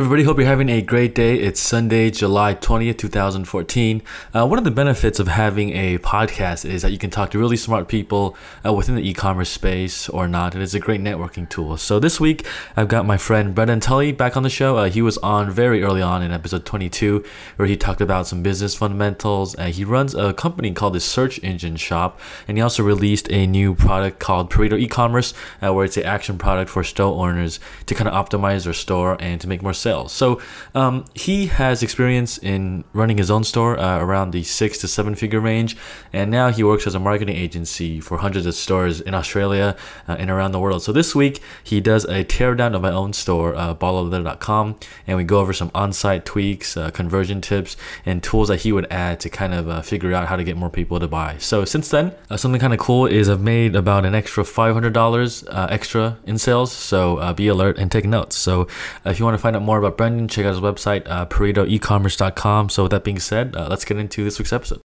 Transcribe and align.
Everybody, 0.00 0.22
hope 0.22 0.38
you're 0.38 0.46
having 0.46 0.70
a 0.70 0.80
great 0.80 1.14
day. 1.14 1.36
It's 1.36 1.60
Sunday, 1.60 2.10
July 2.10 2.54
20th, 2.54 2.96
2014. 2.96 4.00
Uh, 4.34 4.46
one 4.46 4.56
of 4.56 4.64
the 4.64 4.70
benefits 4.70 5.20
of 5.20 5.28
having 5.28 5.76
a 5.76 5.98
podcast 5.98 6.64
is 6.64 6.80
that 6.80 6.90
you 6.90 6.96
can 6.96 7.10
talk 7.10 7.30
to 7.32 7.38
really 7.38 7.58
smart 7.58 7.86
people 7.86 8.34
uh, 8.64 8.72
within 8.72 8.94
the 8.94 9.06
e 9.06 9.12
commerce 9.12 9.50
space 9.50 10.08
or 10.08 10.26
not. 10.26 10.54
It 10.54 10.62
is 10.62 10.74
a 10.74 10.80
great 10.80 11.02
networking 11.02 11.46
tool. 11.46 11.76
So, 11.76 12.00
this 12.00 12.18
week, 12.18 12.46
I've 12.78 12.88
got 12.88 13.04
my 13.04 13.18
friend 13.18 13.54
Brendan 13.54 13.80
Tully 13.80 14.10
back 14.10 14.38
on 14.38 14.42
the 14.42 14.48
show. 14.48 14.78
Uh, 14.78 14.88
he 14.88 15.02
was 15.02 15.18
on 15.18 15.50
very 15.50 15.82
early 15.82 16.00
on 16.00 16.22
in 16.22 16.32
episode 16.32 16.64
22, 16.64 17.22
where 17.56 17.68
he 17.68 17.76
talked 17.76 18.00
about 18.00 18.26
some 18.26 18.42
business 18.42 18.74
fundamentals. 18.74 19.54
Uh, 19.58 19.66
he 19.66 19.84
runs 19.84 20.14
a 20.14 20.32
company 20.32 20.72
called 20.72 20.94
the 20.94 21.00
Search 21.00 21.38
Engine 21.44 21.76
Shop, 21.76 22.18
and 22.48 22.56
he 22.56 22.62
also 22.62 22.82
released 22.82 23.30
a 23.30 23.46
new 23.46 23.74
product 23.74 24.18
called 24.18 24.50
Pareto 24.50 24.80
e 24.80 24.88
commerce, 24.88 25.34
uh, 25.62 25.74
where 25.74 25.84
it's 25.84 25.98
an 25.98 26.04
action 26.04 26.38
product 26.38 26.70
for 26.70 26.82
store 26.82 27.22
owners 27.22 27.60
to 27.84 27.94
kind 27.94 28.08
of 28.08 28.14
optimize 28.14 28.64
their 28.64 28.72
store 28.72 29.18
and 29.20 29.42
to 29.42 29.46
make 29.46 29.60
more 29.60 29.74
sales 29.74 29.89
sales. 29.90 30.12
So 30.12 30.40
um, 30.74 31.04
he 31.14 31.46
has 31.46 31.82
experience 31.82 32.38
in 32.38 32.84
running 32.92 33.18
his 33.18 33.30
own 33.30 33.44
store 33.44 33.78
uh, 33.78 33.98
around 33.98 34.30
the 34.30 34.44
six 34.44 34.78
to 34.78 34.88
seven 34.88 35.14
figure 35.14 35.40
range, 35.40 35.76
and 36.12 36.30
now 36.30 36.50
he 36.50 36.62
works 36.62 36.86
as 36.86 36.94
a 36.94 37.00
marketing 37.00 37.36
agency 37.36 38.00
for 38.00 38.18
hundreds 38.18 38.46
of 38.46 38.54
stores 38.54 39.00
in 39.00 39.14
Australia 39.14 39.76
uh, 40.08 40.16
and 40.20 40.30
around 40.30 40.52
the 40.52 40.60
world. 40.60 40.82
So 40.82 40.92
this 40.92 41.14
week 41.14 41.40
he 41.64 41.80
does 41.80 42.04
a 42.04 42.24
teardown 42.24 42.74
of 42.76 42.82
my 42.82 42.92
own 42.92 43.12
store, 43.12 43.54
uh, 43.56 43.74
ballerleather.com, 43.74 44.76
and 45.06 45.16
we 45.16 45.24
go 45.24 45.40
over 45.40 45.52
some 45.52 45.70
on-site 45.74 46.24
tweaks, 46.24 46.76
uh, 46.76 46.90
conversion 46.90 47.40
tips, 47.40 47.76
and 48.06 48.22
tools 48.22 48.48
that 48.48 48.60
he 48.64 48.70
would 48.72 48.86
add 48.90 49.18
to 49.20 49.28
kind 49.28 49.54
of 49.54 49.68
uh, 49.68 49.82
figure 49.82 50.14
out 50.14 50.28
how 50.28 50.36
to 50.36 50.44
get 50.44 50.56
more 50.56 50.70
people 50.70 51.00
to 51.00 51.08
buy. 51.08 51.36
So 51.38 51.64
since 51.64 51.88
then, 51.88 52.12
uh, 52.30 52.36
something 52.36 52.60
kind 52.60 52.72
of 52.72 52.78
cool 52.78 53.06
is 53.06 53.28
I've 53.28 53.40
made 53.40 53.74
about 53.74 54.04
an 54.06 54.14
extra 54.14 54.44
$500 54.44 55.48
uh, 55.48 55.66
extra 55.70 56.18
in 56.26 56.38
sales. 56.38 56.70
So 56.72 57.00
be 57.34 57.48
alert 57.48 57.78
and 57.78 57.90
take 57.90 58.04
notes. 58.04 58.36
So 58.36 58.66
if 59.04 59.18
you 59.18 59.24
want 59.24 59.34
to 59.34 59.42
find 59.42 59.56
out 59.56 59.62
more 59.62 59.79
about 59.80 59.96
Brendan, 59.96 60.28
check 60.28 60.46
out 60.46 60.54
his 60.54 60.60
website, 60.60 61.02
uh, 61.06 61.26
ParetoEcommerce.com. 61.26 62.68
So, 62.68 62.84
with 62.84 62.92
that 62.92 63.04
being 63.04 63.18
said, 63.18 63.56
uh, 63.56 63.66
let's 63.68 63.84
get 63.84 63.96
into 63.96 64.22
this 64.24 64.38
week's 64.38 64.52
episode. 64.52 64.80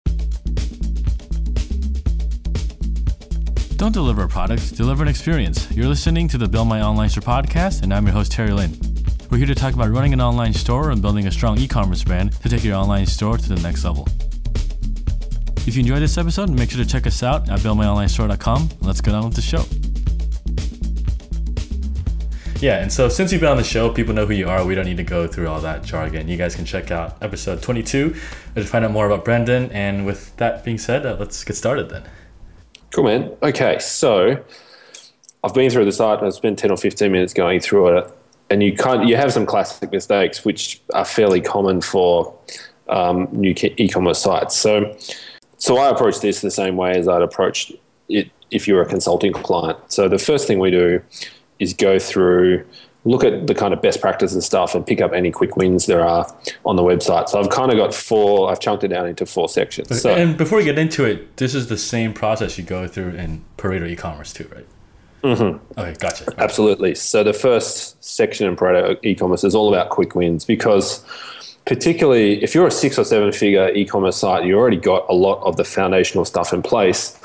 Don't 3.77 3.93
deliver 3.93 4.23
a 4.23 4.27
product, 4.27 4.75
deliver 4.75 5.01
an 5.01 5.09
experience. 5.09 5.71
You're 5.71 5.87
listening 5.87 6.27
to 6.27 6.37
the 6.37 6.47
Build 6.47 6.67
My 6.67 6.83
Online 6.83 7.09
Store 7.09 7.23
podcast, 7.23 7.81
and 7.81 7.91
I'm 7.91 8.05
your 8.05 8.13
host, 8.13 8.31
Terry 8.31 8.51
Lin. 8.51 8.77
We're 9.31 9.39
here 9.39 9.47
to 9.47 9.55
talk 9.55 9.73
about 9.73 9.89
running 9.89 10.13
an 10.13 10.21
online 10.21 10.53
store 10.53 10.91
and 10.91 11.01
building 11.01 11.25
a 11.25 11.31
strong 11.31 11.57
e 11.57 11.67
commerce 11.67 12.03
brand 12.03 12.33
to 12.41 12.49
take 12.49 12.63
your 12.63 12.75
online 12.75 13.07
store 13.07 13.37
to 13.37 13.49
the 13.49 13.59
next 13.61 13.83
level. 13.83 14.07
If 15.65 15.75
you 15.75 15.81
enjoyed 15.81 16.01
this 16.01 16.17
episode, 16.17 16.49
make 16.49 16.69
sure 16.69 16.83
to 16.83 16.89
check 16.89 17.07
us 17.07 17.23
out 17.23 17.49
at 17.49 17.59
buildmyonlinestore.com. 17.61 18.69
Let's 18.81 19.01
get 19.01 19.13
on 19.13 19.25
with 19.25 19.35
the 19.35 19.41
show. 19.41 19.90
Yeah, 22.61 22.77
and 22.77 22.93
so 22.93 23.09
since 23.09 23.31
you've 23.31 23.41
been 23.41 23.49
on 23.49 23.57
the 23.57 23.63
show, 23.63 23.91
people 23.91 24.13
know 24.13 24.27
who 24.27 24.35
you 24.35 24.47
are. 24.47 24.63
We 24.63 24.75
don't 24.75 24.85
need 24.85 24.97
to 24.97 25.03
go 25.03 25.25
through 25.25 25.47
all 25.47 25.61
that 25.61 25.83
jargon. 25.83 26.27
You 26.27 26.37
guys 26.37 26.55
can 26.55 26.63
check 26.63 26.91
out 26.91 27.17
episode 27.19 27.63
22 27.63 28.15
to 28.53 28.63
find 28.65 28.85
out 28.85 28.91
more 28.91 29.07
about 29.07 29.25
Brendan. 29.25 29.71
And 29.71 30.05
with 30.05 30.37
that 30.37 30.63
being 30.63 30.77
said, 30.77 31.03
uh, 31.03 31.17
let's 31.19 31.43
get 31.43 31.55
started 31.55 31.89
then. 31.89 32.03
Cool, 32.91 33.05
man. 33.05 33.35
Okay, 33.41 33.79
so 33.79 34.43
I've 35.43 35.55
been 35.55 35.71
through 35.71 35.85
the 35.85 35.91
site. 35.91 36.21
I've 36.21 36.35
spent 36.35 36.59
10 36.59 36.69
or 36.69 36.77
15 36.77 37.11
minutes 37.11 37.33
going 37.33 37.61
through 37.61 37.97
it. 37.97 38.11
And 38.51 38.61
you 38.61 38.75
kind 38.75 39.09
you 39.09 39.15
have 39.15 39.33
some 39.33 39.47
classic 39.47 39.91
mistakes, 39.91 40.45
which 40.45 40.81
are 40.93 41.05
fairly 41.05 41.41
common 41.41 41.81
for 41.81 42.37
um, 42.89 43.27
new 43.31 43.55
e-commerce 43.57 44.19
sites. 44.19 44.55
So, 44.55 44.95
so 45.57 45.77
I 45.79 45.89
approach 45.89 46.19
this 46.19 46.41
the 46.41 46.51
same 46.51 46.75
way 46.75 46.91
as 46.91 47.07
I'd 47.07 47.23
approach 47.23 47.71
it 48.07 48.29
if 48.51 48.67
you're 48.67 48.83
a 48.83 48.85
consulting 48.85 49.33
client. 49.33 49.79
So 49.87 50.07
the 50.07 50.19
first 50.19 50.45
thing 50.45 50.59
we 50.59 50.69
do 50.69 51.01
is 51.61 51.73
go 51.73 51.99
through 51.99 52.65
look 53.03 53.23
at 53.23 53.47
the 53.47 53.55
kind 53.55 53.73
of 53.73 53.81
best 53.81 53.99
practices 53.99 54.45
stuff 54.45 54.75
and 54.75 54.85
pick 54.85 55.01
up 55.01 55.11
any 55.13 55.31
quick 55.31 55.55
wins 55.55 55.85
there 55.85 56.05
are 56.05 56.31
on 56.65 56.75
the 56.75 56.83
website. 56.83 57.29
So 57.29 57.39
I've 57.39 57.49
kind 57.49 57.71
of 57.71 57.77
got 57.77 57.93
four, 57.93 58.51
I've 58.51 58.59
chunked 58.59 58.83
it 58.83 58.89
down 58.89 59.07
into 59.07 59.25
four 59.25 59.49
sections. 59.49 60.01
So, 60.01 60.13
and 60.13 60.37
before 60.37 60.59
we 60.59 60.63
get 60.63 60.77
into 60.77 61.05
it, 61.05 61.37
this 61.37 61.55
is 61.55 61.67
the 61.67 61.77
same 61.77 62.13
process 62.13 62.57
you 62.57 62.63
go 62.63 62.87
through 62.87 63.11
in 63.11 63.43
Pareto 63.57 63.89
e-commerce 63.89 64.33
too, 64.33 64.49
right? 64.53 64.65
Mm-hmm. 65.23 65.79
Okay, 65.79 65.93
gotcha. 65.99 66.25
Right. 66.25 66.39
Absolutely. 66.39 66.95
So 66.95 67.23
the 67.23 67.33
first 67.33 68.03
section 68.03 68.47
in 68.47 68.55
Pareto 68.55 68.99
e-commerce 69.03 69.43
is 69.43 69.55
all 69.55 69.73
about 69.73 69.89
quick 69.89 70.15
wins 70.15 70.45
because 70.45 71.03
particularly 71.65 72.43
if 72.43 72.53
you're 72.53 72.67
a 72.67 72.71
six 72.71 72.97
or 72.99 73.03
seven 73.03 73.31
figure 73.31 73.69
e-commerce 73.69 74.17
site, 74.17 74.45
you 74.45 74.57
already 74.57 74.77
got 74.77 75.05
a 75.09 75.13
lot 75.13 75.41
of 75.43 75.57
the 75.57 75.63
foundational 75.63 76.25
stuff 76.25 76.53
in 76.53 76.61
place 76.61 77.17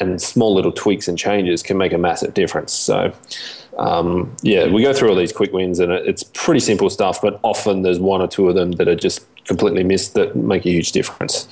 and 0.00 0.20
small 0.20 0.54
little 0.54 0.72
tweaks 0.72 1.08
and 1.08 1.18
changes 1.18 1.62
can 1.62 1.78
make 1.78 1.92
a 1.92 1.98
massive 1.98 2.34
difference. 2.34 2.72
So 2.72 3.12
um, 3.78 4.34
yeah, 4.42 4.66
we 4.68 4.82
go 4.82 4.92
through 4.92 5.10
all 5.10 5.16
these 5.16 5.32
quick 5.32 5.52
wins, 5.52 5.78
and 5.80 5.90
it's 5.92 6.22
pretty 6.22 6.60
simple 6.60 6.90
stuff. 6.90 7.20
But 7.20 7.40
often 7.42 7.82
there's 7.82 7.98
one 7.98 8.20
or 8.20 8.28
two 8.28 8.48
of 8.48 8.54
them 8.54 8.72
that 8.72 8.88
are 8.88 8.96
just 8.96 9.26
completely 9.44 9.84
missed 9.84 10.14
that 10.14 10.36
make 10.36 10.64
a 10.66 10.70
huge 10.70 10.92
difference. 10.92 11.48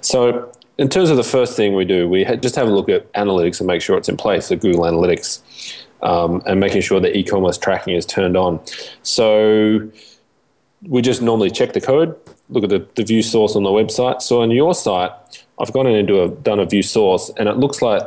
So, 0.00 0.52
in 0.78 0.88
terms 0.88 1.10
of 1.10 1.16
the 1.16 1.24
first 1.24 1.56
thing 1.56 1.74
we 1.74 1.84
do, 1.84 2.08
we 2.08 2.24
just 2.36 2.56
have 2.56 2.68
a 2.68 2.70
look 2.70 2.88
at 2.88 3.10
analytics 3.14 3.60
and 3.60 3.66
make 3.66 3.80
sure 3.80 3.96
it's 3.96 4.08
in 4.08 4.16
place. 4.16 4.46
So, 4.46 4.56
Google 4.56 4.84
Analytics, 4.84 5.40
um, 6.02 6.42
and 6.46 6.60
making 6.60 6.82
sure 6.82 7.00
that 7.00 7.16
e-commerce 7.16 7.56
tracking 7.56 7.94
is 7.94 8.04
turned 8.04 8.36
on. 8.36 8.60
So, 9.02 9.88
we 10.82 11.00
just 11.00 11.22
normally 11.22 11.50
check 11.50 11.72
the 11.72 11.80
code, 11.80 12.18
look 12.50 12.64
at 12.64 12.70
the, 12.70 12.86
the 12.94 13.04
view 13.04 13.22
source 13.22 13.56
on 13.56 13.62
the 13.62 13.70
website. 13.70 14.20
So, 14.20 14.42
on 14.42 14.50
your 14.50 14.74
site, 14.74 15.12
I've 15.58 15.72
gone 15.72 15.86
into 15.86 16.22
a 16.22 16.28
done 16.28 16.58
a 16.58 16.66
view 16.66 16.82
source, 16.82 17.30
and 17.36 17.48
it 17.48 17.56
looks 17.56 17.80
like 17.80 18.02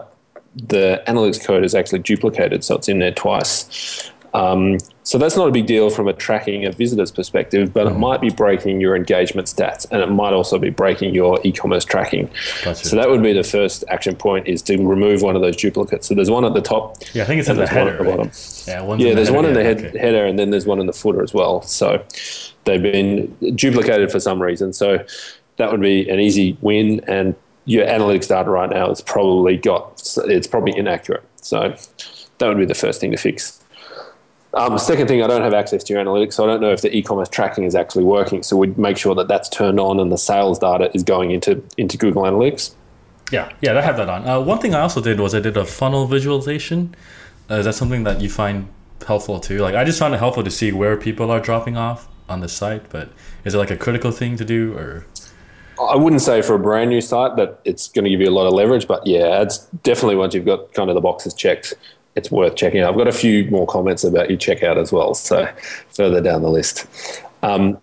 the 0.57 1.03
analytics 1.07 1.43
code 1.43 1.63
is 1.63 1.75
actually 1.75 1.99
duplicated, 1.99 2.63
so 2.63 2.75
it's 2.75 2.89
in 2.89 2.99
there 2.99 3.11
twice. 3.11 4.11
Um, 4.33 4.77
so 5.03 5.17
that's 5.17 5.37
not 5.37 5.47
a 5.47 5.51
big 5.51 5.67
deal 5.67 5.89
from 5.89 6.07
a 6.07 6.13
tracking 6.13 6.65
a 6.65 6.71
visitor's 6.71 7.11
perspective, 7.11 7.73
but 7.73 7.87
mm. 7.87 7.91
it 7.91 7.97
might 7.97 8.21
be 8.21 8.29
breaking 8.29 8.81
your 8.81 8.95
engagement 8.95 9.47
stats, 9.47 9.89
and 9.89 10.01
it 10.01 10.07
might 10.07 10.33
also 10.33 10.59
be 10.59 10.69
breaking 10.69 11.15
your 11.15 11.39
e-commerce 11.43 11.85
tracking. 11.85 12.29
Gotcha. 12.63 12.87
So 12.87 12.95
that 12.97 13.09
would 13.09 13.23
be 13.23 13.33
the 13.33 13.43
first 13.43 13.83
action 13.87 14.15
point: 14.15 14.47
is 14.47 14.61
to 14.63 14.77
remove 14.77 15.21
one 15.21 15.35
of 15.35 15.41
those 15.41 15.55
duplicates. 15.55 16.07
So 16.07 16.13
there's 16.13 16.29
one 16.29 16.43
at 16.43 16.53
the 16.53 16.61
top. 16.61 16.97
Yeah, 17.13 17.23
I 17.23 17.25
think 17.25 17.39
it's 17.39 17.49
at 17.49 17.55
the 17.55 17.67
header. 17.67 17.91
At 17.91 17.97
the 17.99 18.03
bottom. 18.03 18.31
Yeah, 18.99 19.07
yeah. 19.07 19.15
there's 19.15 19.31
one 19.31 19.45
in 19.45 19.53
the 19.53 19.63
head, 19.63 19.83
okay. 19.83 19.97
header, 19.97 20.25
and 20.25 20.37
then 20.37 20.51
there's 20.51 20.65
one 20.65 20.79
in 20.79 20.87
the 20.87 20.93
footer 20.93 21.23
as 21.23 21.33
well. 21.33 21.61
So 21.61 22.03
they've 22.65 22.81
been 22.81 23.33
duplicated 23.55 24.11
for 24.11 24.19
some 24.19 24.41
reason. 24.41 24.73
So 24.73 25.03
that 25.55 25.71
would 25.71 25.81
be 25.81 26.07
an 26.09 26.19
easy 26.19 26.57
win, 26.61 27.01
and 27.07 27.33
your 27.67 27.85
analytics 27.85 28.29
data 28.29 28.49
right 28.49 28.69
now 28.69 28.89
is 28.89 29.01
probably 29.01 29.57
got 29.57 30.01
it's 30.25 30.47
probably 30.47 30.75
inaccurate. 30.75 31.23
So 31.35 31.75
that 32.39 32.47
would 32.47 32.57
be 32.57 32.65
the 32.65 32.73
first 32.73 32.99
thing 32.99 33.11
to 33.11 33.17
fix. 33.17 33.61
Um, 34.53 34.79
second 34.79 35.07
thing, 35.07 35.21
I 35.21 35.27
don't 35.27 35.41
have 35.41 35.53
access 35.53 35.83
to 35.83 35.93
your 35.93 36.03
analytics, 36.03 36.33
so 36.33 36.45
I 36.45 36.47
don't 36.47 36.61
know 36.61 36.71
if 36.71 36.81
the 36.81 36.95
e-commerce 36.95 37.29
tracking 37.29 37.65
is 37.65 37.75
actually 37.75 38.05
working. 38.05 38.41
So 38.41 38.55
we'd 38.55 38.77
make 38.77 38.97
sure 38.97 39.13
that 39.13 39.27
that's 39.27 39.49
turned 39.49 39.79
on 39.79 39.99
and 39.99 40.11
the 40.11 40.17
sales 40.17 40.57
data 40.57 40.89
is 40.95 41.03
going 41.03 41.31
into 41.31 41.61
into 41.77 41.97
Google 41.97 42.23
Analytics. 42.23 42.73
Yeah, 43.31 43.51
yeah, 43.61 43.77
I 43.77 43.81
have 43.81 43.97
that 43.97 44.09
on. 44.09 44.25
Uh, 44.25 44.39
one 44.39 44.59
thing 44.59 44.73
I 44.73 44.79
also 44.79 45.01
did 45.01 45.19
was 45.19 45.35
I 45.35 45.41
did 45.41 45.57
a 45.57 45.65
funnel 45.65 46.07
visualization. 46.07 46.95
Uh, 47.51 47.55
is 47.55 47.65
that 47.65 47.75
something 47.75 48.05
that 48.05 48.21
you 48.21 48.29
find 48.29 48.69
helpful 49.05 49.41
too? 49.41 49.59
Like 49.59 49.75
I 49.75 49.83
just 49.83 49.99
found 49.99 50.13
it 50.15 50.19
helpful 50.19 50.43
to 50.43 50.51
see 50.51 50.71
where 50.71 50.95
people 50.95 51.29
are 51.29 51.41
dropping 51.41 51.75
off 51.75 52.07
on 52.29 52.39
the 52.39 52.47
site, 52.47 52.89
but 52.89 53.09
is 53.43 53.53
it 53.53 53.57
like 53.57 53.71
a 53.71 53.77
critical 53.77 54.11
thing 54.11 54.37
to 54.37 54.45
do 54.45 54.73
or? 54.77 55.05
I 55.79 55.95
wouldn't 55.95 56.21
say 56.21 56.41
for 56.41 56.55
a 56.55 56.59
brand 56.59 56.89
new 56.89 57.01
site 57.01 57.35
that 57.35 57.59
it's 57.63 57.87
going 57.89 58.05
to 58.05 58.09
give 58.09 58.21
you 58.21 58.29
a 58.29 58.31
lot 58.31 58.47
of 58.47 58.53
leverage, 58.53 58.87
but 58.87 59.05
yeah, 59.05 59.41
it's 59.41 59.59
definitely 59.83 60.15
once 60.15 60.33
you've 60.33 60.45
got 60.45 60.73
kind 60.73 60.89
of 60.89 60.95
the 60.95 61.01
boxes 61.01 61.33
checked, 61.33 61.73
it's 62.15 62.31
worth 62.31 62.55
checking 62.55 62.81
out. 62.81 62.91
I've 62.91 62.97
got 62.97 63.07
a 63.07 63.11
few 63.11 63.49
more 63.51 63.67
comments 63.67 64.03
about 64.03 64.29
your 64.29 64.39
checkout 64.39 64.77
as 64.77 64.91
well, 64.91 65.13
so 65.13 65.47
further 65.89 66.19
down 66.19 66.41
the 66.41 66.49
list. 66.49 66.87
Um, 67.43 67.79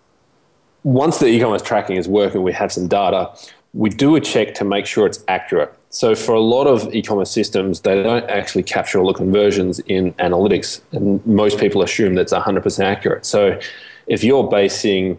once 0.83 1.19
the 1.19 1.27
e-commerce 1.27 1.61
tracking 1.61 1.95
is 1.95 2.07
working, 2.07 2.43
we 2.43 2.51
have 2.51 2.71
some 2.71 2.87
data. 2.87 3.31
We 3.73 3.89
do 3.89 4.15
a 4.15 4.21
check 4.21 4.53
to 4.55 4.65
make 4.65 4.85
sure 4.85 5.07
it's 5.07 5.23
accurate. 5.27 5.73
So 5.89 6.15
for 6.15 6.35
a 6.35 6.41
lot 6.41 6.67
of 6.67 6.93
e-commerce 6.93 7.31
systems, 7.31 7.81
they 7.81 8.03
don't 8.03 8.29
actually 8.29 8.63
capture 8.63 8.99
all 8.99 9.07
the 9.07 9.13
conversions 9.13 9.79
in 9.79 10.13
analytics, 10.15 10.81
and 10.91 11.25
most 11.25 11.57
people 11.57 11.81
assume 11.81 12.15
that's 12.15 12.33
100% 12.33 12.83
accurate. 12.83 13.25
So 13.25 13.57
if 14.05 14.23
you're 14.23 14.43
basing 14.43 15.17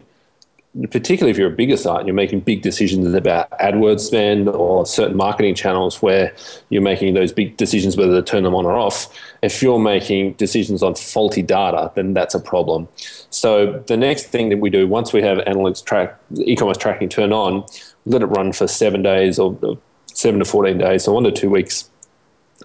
particularly 0.91 1.31
if 1.31 1.39
you're 1.39 1.53
a 1.53 1.57
bigger 1.57 1.77
site 1.77 2.01
and 2.01 2.07
you're 2.07 2.15
making 2.15 2.41
big 2.41 2.63
decisions 2.63 3.15
about 3.15 3.51
AdWords 3.59 4.01
spend 4.01 4.49
or 4.49 4.85
certain 4.85 5.17
marketing 5.17 5.55
channels 5.55 6.03
where 6.03 6.35
you're 6.69 6.83
making 6.83 7.15
those 7.15 7.33
big 7.33 7.57
decisions 7.57 7.97
whether 7.97 8.15
to 8.15 8.23
turn 8.23 8.43
them 8.43 8.55
on 8.55 8.67
or 8.67 8.77
off, 8.77 9.09
if 9.43 9.63
you're 9.63 9.79
making 9.79 10.35
decisions 10.35 10.83
on 10.83 10.95
faulty 10.95 11.43
data, 11.43 11.91
then 11.95 12.13
that's 12.13 12.35
a 12.35 12.41
problem. 12.41 12.89
So 13.31 13.83
the 13.87 13.97
next 13.97 14.27
thing 14.27 14.51
that 14.51 14.59
we 14.59 14.69
do 14.69 14.87
once 14.87 15.13
we 15.13 15.23
have 15.23 15.39
analytics 15.39 15.85
track, 15.85 16.19
e-commerce 16.35 16.79
tracking 16.79 17.09
turned 17.09 17.33
on, 17.33 17.65
let 18.05 18.23
it 18.23 18.27
run 18.27 18.53
for 18.53 18.67
seven 18.67 19.03
days 19.03 19.39
or 19.39 19.79
seven 20.07 20.41
to 20.41 20.45
14 20.45 20.79
days, 20.79 21.05
so 21.05 21.13
one 21.13 21.25
to 21.25 21.33
two 21.33 21.51
weeks. 21.51 21.89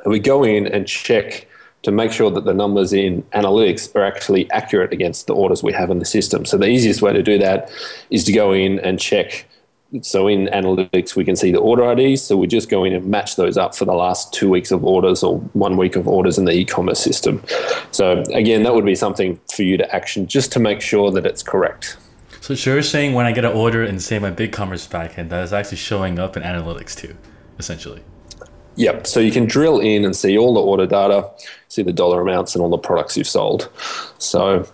And 0.03 0.11
we 0.11 0.19
go 0.19 0.43
in 0.43 0.67
and 0.67 0.87
check 0.87 1.47
to 1.83 1.91
make 1.91 2.11
sure 2.11 2.29
that 2.29 2.45
the 2.45 2.53
numbers 2.53 2.93
in 2.93 3.23
analytics 3.33 3.93
are 3.95 4.03
actually 4.03 4.49
accurate 4.51 4.93
against 4.93 5.27
the 5.27 5.33
orders 5.33 5.63
we 5.63 5.73
have 5.73 5.89
in 5.89 5.99
the 5.99 6.05
system. 6.05 6.45
So 6.45 6.57
the 6.57 6.67
easiest 6.67 7.01
way 7.01 7.13
to 7.13 7.23
do 7.23 7.37
that 7.39 7.71
is 8.09 8.23
to 8.25 8.31
go 8.31 8.53
in 8.53 8.79
and 8.79 8.99
check 8.99 9.47
so 10.01 10.27
in 10.27 10.47
analytics, 10.47 11.15
we 11.17 11.25
can 11.25 11.35
see 11.35 11.51
the 11.51 11.59
order 11.59 11.91
IDs. 11.91 12.23
So 12.23 12.37
we 12.37 12.47
just 12.47 12.69
go 12.69 12.85
in 12.85 12.93
and 12.93 13.05
match 13.07 13.35
those 13.35 13.57
up 13.57 13.75
for 13.75 13.83
the 13.83 13.93
last 13.93 14.33
two 14.33 14.49
weeks 14.49 14.71
of 14.71 14.85
orders 14.85 15.21
or 15.21 15.39
one 15.53 15.75
week 15.75 15.97
of 15.97 16.07
orders 16.07 16.37
in 16.37 16.45
the 16.45 16.53
e-commerce 16.53 16.99
system. 16.99 17.43
So 17.91 18.23
again, 18.33 18.63
that 18.63 18.73
would 18.73 18.85
be 18.85 18.95
something 18.95 19.39
for 19.53 19.63
you 19.63 19.75
to 19.77 19.95
action 19.95 20.27
just 20.27 20.51
to 20.53 20.59
make 20.59 20.79
sure 20.81 21.11
that 21.11 21.25
it's 21.25 21.43
correct. 21.43 21.97
So 22.39 22.53
you're 22.53 22.81
saying 22.81 23.13
when 23.13 23.25
I 23.25 23.33
get 23.33 23.43
an 23.43 23.51
order 23.51 23.83
in 23.83 23.99
say 23.99 24.17
my 24.17 24.31
big 24.31 24.53
BigCommerce 24.53 24.87
backend, 24.87 25.29
that 25.29 25.43
is 25.43 25.53
actually 25.53 25.77
showing 25.77 26.19
up 26.19 26.37
in 26.37 26.43
analytics 26.43 26.95
too, 26.95 27.15
essentially. 27.59 28.01
Yep. 28.75 29.07
So 29.07 29.19
you 29.19 29.31
can 29.31 29.45
drill 29.45 29.79
in 29.79 30.05
and 30.05 30.15
see 30.15 30.37
all 30.37 30.53
the 30.53 30.61
order 30.61 30.87
data, 30.87 31.29
see 31.67 31.83
the 31.83 31.93
dollar 31.93 32.21
amounts 32.21 32.55
and 32.55 32.61
all 32.63 32.69
the 32.69 32.77
products 32.77 33.17
you've 33.17 33.27
sold. 33.27 33.69
So 34.17 34.67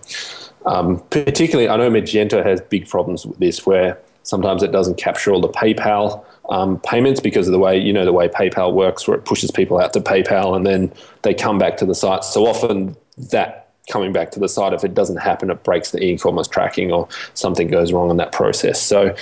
um, 0.66 1.00
particularly, 1.10 1.68
I 1.68 1.76
know 1.76 1.90
Magento 1.90 2.44
has 2.44 2.60
big 2.60 2.88
problems 2.88 3.26
with 3.26 3.38
this 3.38 3.66
where 3.66 3.98
sometimes 4.22 4.62
it 4.62 4.72
doesn't 4.72 4.98
capture 4.98 5.32
all 5.32 5.40
the 5.40 5.48
PayPal 5.48 6.24
um, 6.50 6.80
payments 6.80 7.20
because 7.20 7.46
of 7.46 7.52
the 7.52 7.58
way 7.58 7.78
you 7.78 7.92
know 7.92 8.04
the 8.04 8.12
way 8.12 8.28
PayPal 8.28 8.72
works, 8.72 9.06
where 9.06 9.16
it 9.16 9.24
pushes 9.24 9.50
people 9.50 9.78
out 9.78 9.92
to 9.92 10.00
PayPal 10.00 10.56
and 10.56 10.66
then 10.66 10.92
they 11.22 11.34
come 11.34 11.58
back 11.58 11.76
to 11.78 11.86
the 11.86 11.94
site. 11.94 12.24
So 12.24 12.46
often 12.46 12.96
that 13.30 13.70
coming 13.90 14.12
back 14.12 14.30
to 14.32 14.40
the 14.40 14.48
site, 14.48 14.72
if 14.72 14.84
it 14.84 14.94
doesn't 14.94 15.16
happen, 15.16 15.50
it 15.50 15.62
breaks 15.64 15.90
the 15.90 16.02
e-commerce 16.02 16.48
tracking 16.48 16.92
or 16.92 17.08
something 17.34 17.68
goes 17.68 17.92
wrong 17.92 18.10
in 18.10 18.18
that 18.18 18.32
process. 18.32 18.80
So 18.80 19.14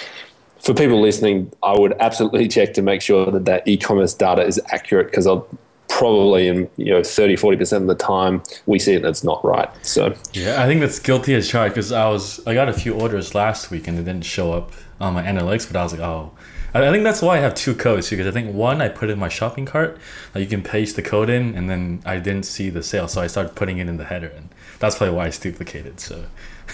for 0.61 0.75
people 0.75 1.01
listening, 1.01 1.53
I 1.63 1.79
would 1.79 1.95
absolutely 2.01 2.49
check 2.57 2.75
to 2.75 2.83
make 2.83 3.03
sure 3.03 3.31
that 3.31 3.45
that 3.45 3.67
e-commerce 3.67 4.15
data 4.15 4.43
is 4.43 4.61
accurate 4.71 5.11
because 5.11 5.27
I'll 5.27 5.49
probably 5.89 6.49
in 6.49 6.69
you 6.77 6.93
know 6.93 7.03
30 7.03 7.37
40% 7.37 7.77
of 7.77 7.87
the 7.87 7.95
time 7.95 8.43
we 8.67 8.79
see 8.79 8.95
it 8.95 9.05
it's 9.05 9.23
not 9.23 9.43
right 9.45 9.71
so 9.87 10.15
yeah 10.33 10.61
i 10.63 10.67
think 10.67 10.81
that's 10.81 10.99
guilty 10.99 11.33
as 11.33 11.49
charged 11.49 11.75
because 11.75 11.93
i 11.93 12.07
was 12.09 12.45
i 12.47 12.53
got 12.53 12.69
a 12.69 12.73
few 12.73 12.93
orders 12.93 13.35
last 13.37 13.71
week 13.71 13.87
and 13.87 13.97
it 13.97 14.03
didn't 14.03 14.25
show 14.25 14.53
up 14.53 14.73
on 15.01 15.15
my 15.15 15.23
analytics 15.23 15.67
but 15.67 15.77
i 15.77 15.83
was 15.85 15.93
like 15.93 16.03
oh 16.03 16.31
I 16.75 16.91
think 16.91 17.05
that's 17.05 17.23
why 17.23 17.37
I 17.37 17.41
have 17.41 17.55
two 17.55 17.75
codes 17.75 18.11
because 18.11 18.27
I 18.27 18.31
think 18.31 18.55
one 18.55 18.83
I 18.83 18.89
put 18.89 19.09
in 19.09 19.19
my 19.19 19.29
shopping 19.29 19.65
cart, 19.65 19.99
like 20.35 20.43
you 20.43 20.49
can 20.49 20.63
paste 20.63 20.97
the 20.97 21.03
code 21.03 21.31
in, 21.31 21.55
and 21.55 21.71
then 21.71 22.03
I 22.05 22.19
didn't 22.19 22.45
see 22.45 22.71
the 22.71 22.83
sale, 22.83 23.09
so 23.09 23.23
I 23.23 23.29
started 23.29 23.55
putting 23.55 23.79
it 23.79 23.89
in 23.89 23.97
the 23.97 24.05
header, 24.05 24.29
and 24.29 24.51
that's 24.79 24.97
probably 24.97 25.17
why 25.17 25.27
it's 25.27 25.39
duplicated. 25.39 26.01
So 26.01 26.27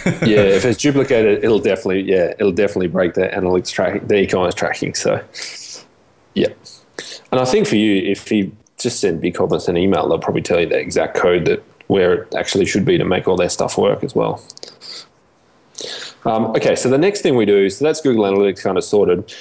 yeah, 0.07 0.41
if 0.41 0.65
it's 0.65 0.81
duplicated, 0.81 1.45
it'll 1.45 1.61
definitely 1.61 2.03
yeah, 2.03 2.35
it'll 2.39 2.53
definitely 2.53 2.89
break 2.89 3.15
the 3.15 3.29
analytics 3.29 3.71
tracking, 3.71 4.07
the 4.07 4.17
e-commerce 4.17 4.55
tracking. 4.55 4.95
So 4.95 5.23
yeah, 6.35 6.49
and 7.31 7.41
I 7.41 7.45
think 7.45 7.67
for 7.67 7.77
you, 7.77 8.11
if 8.11 8.31
you 8.31 8.57
just 8.79 9.01
send 9.01 9.23
BigCommerce 9.23 9.69
an 9.69 9.77
email, 9.77 10.09
they'll 10.09 10.19
probably 10.19 10.43
tell 10.43 10.61
you 10.61 10.67
the 10.67 10.79
exact 10.79 11.17
code 11.17 11.45
that 11.45 11.63
where 11.87 12.23
it 12.23 12.35
actually 12.35 12.67
should 12.67 12.85
be 12.85 12.99
to 12.99 13.05
make 13.05 13.29
all 13.29 13.37
their 13.37 13.49
stuff 13.49 13.77
work 13.79 14.03
as 14.03 14.15
well. 14.15 14.43
Um, 16.25 16.47
okay, 16.47 16.77
so 16.77 16.89
the 16.89 16.99
next 16.99 17.21
thing 17.21 17.37
we 17.37 17.45
do, 17.45 17.69
so 17.69 17.85
that's 17.85 18.01
Google 18.01 18.25
Analytics 18.25 18.63
kind 18.63 18.79
of 18.79 18.85
sorted 18.85 19.33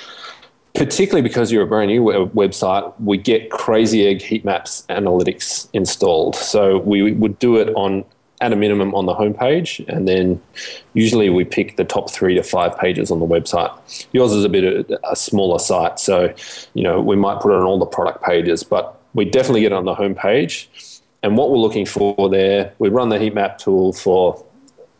particularly 0.73 1.21
because 1.21 1.51
you're 1.51 1.63
a 1.63 1.67
brand 1.67 1.89
new 1.89 2.01
website, 2.03 2.93
we 2.99 3.17
get 3.17 3.51
crazy 3.51 4.07
egg 4.07 4.21
heat 4.21 4.45
maps 4.45 4.85
analytics 4.89 5.67
installed. 5.73 6.35
So 6.35 6.79
we 6.79 7.11
would 7.11 7.37
do 7.39 7.57
it 7.57 7.69
on 7.75 8.05
at 8.41 8.51
a 8.51 8.55
minimum 8.55 8.93
on 8.95 9.05
the 9.05 9.13
homepage, 9.13 9.87
and 9.87 10.07
then 10.07 10.41
usually 10.93 11.29
we 11.29 11.45
pick 11.45 11.77
the 11.77 11.85
top 11.85 12.09
three 12.09 12.35
to 12.35 12.43
five 12.43 12.77
pages 12.77 13.11
on 13.11 13.19
the 13.19 13.25
website. 13.25 13.71
Yours 14.11 14.33
is 14.33 14.43
a 14.43 14.49
bit 14.49 14.63
of 14.63 14.99
a 15.09 15.15
smaller 15.15 15.59
site, 15.59 15.99
so 15.99 16.33
you 16.73 16.83
know 16.83 16.99
we 16.99 17.15
might 17.15 17.39
put 17.39 17.51
it 17.51 17.55
on 17.55 17.63
all 17.63 17.77
the 17.77 17.85
product 17.85 18.23
pages, 18.23 18.63
but 18.63 18.99
we 19.13 19.25
definitely 19.25 19.61
get 19.61 19.71
it 19.71 19.75
on 19.75 19.85
the 19.85 19.95
homepage. 19.95 20.67
And 21.23 21.37
what 21.37 21.51
we're 21.51 21.57
looking 21.57 21.85
for 21.85 22.29
there, 22.29 22.73
we 22.79 22.89
run 22.89 23.09
the 23.09 23.19
heat 23.19 23.35
map 23.35 23.59
tool 23.59 23.93
for 23.93 24.43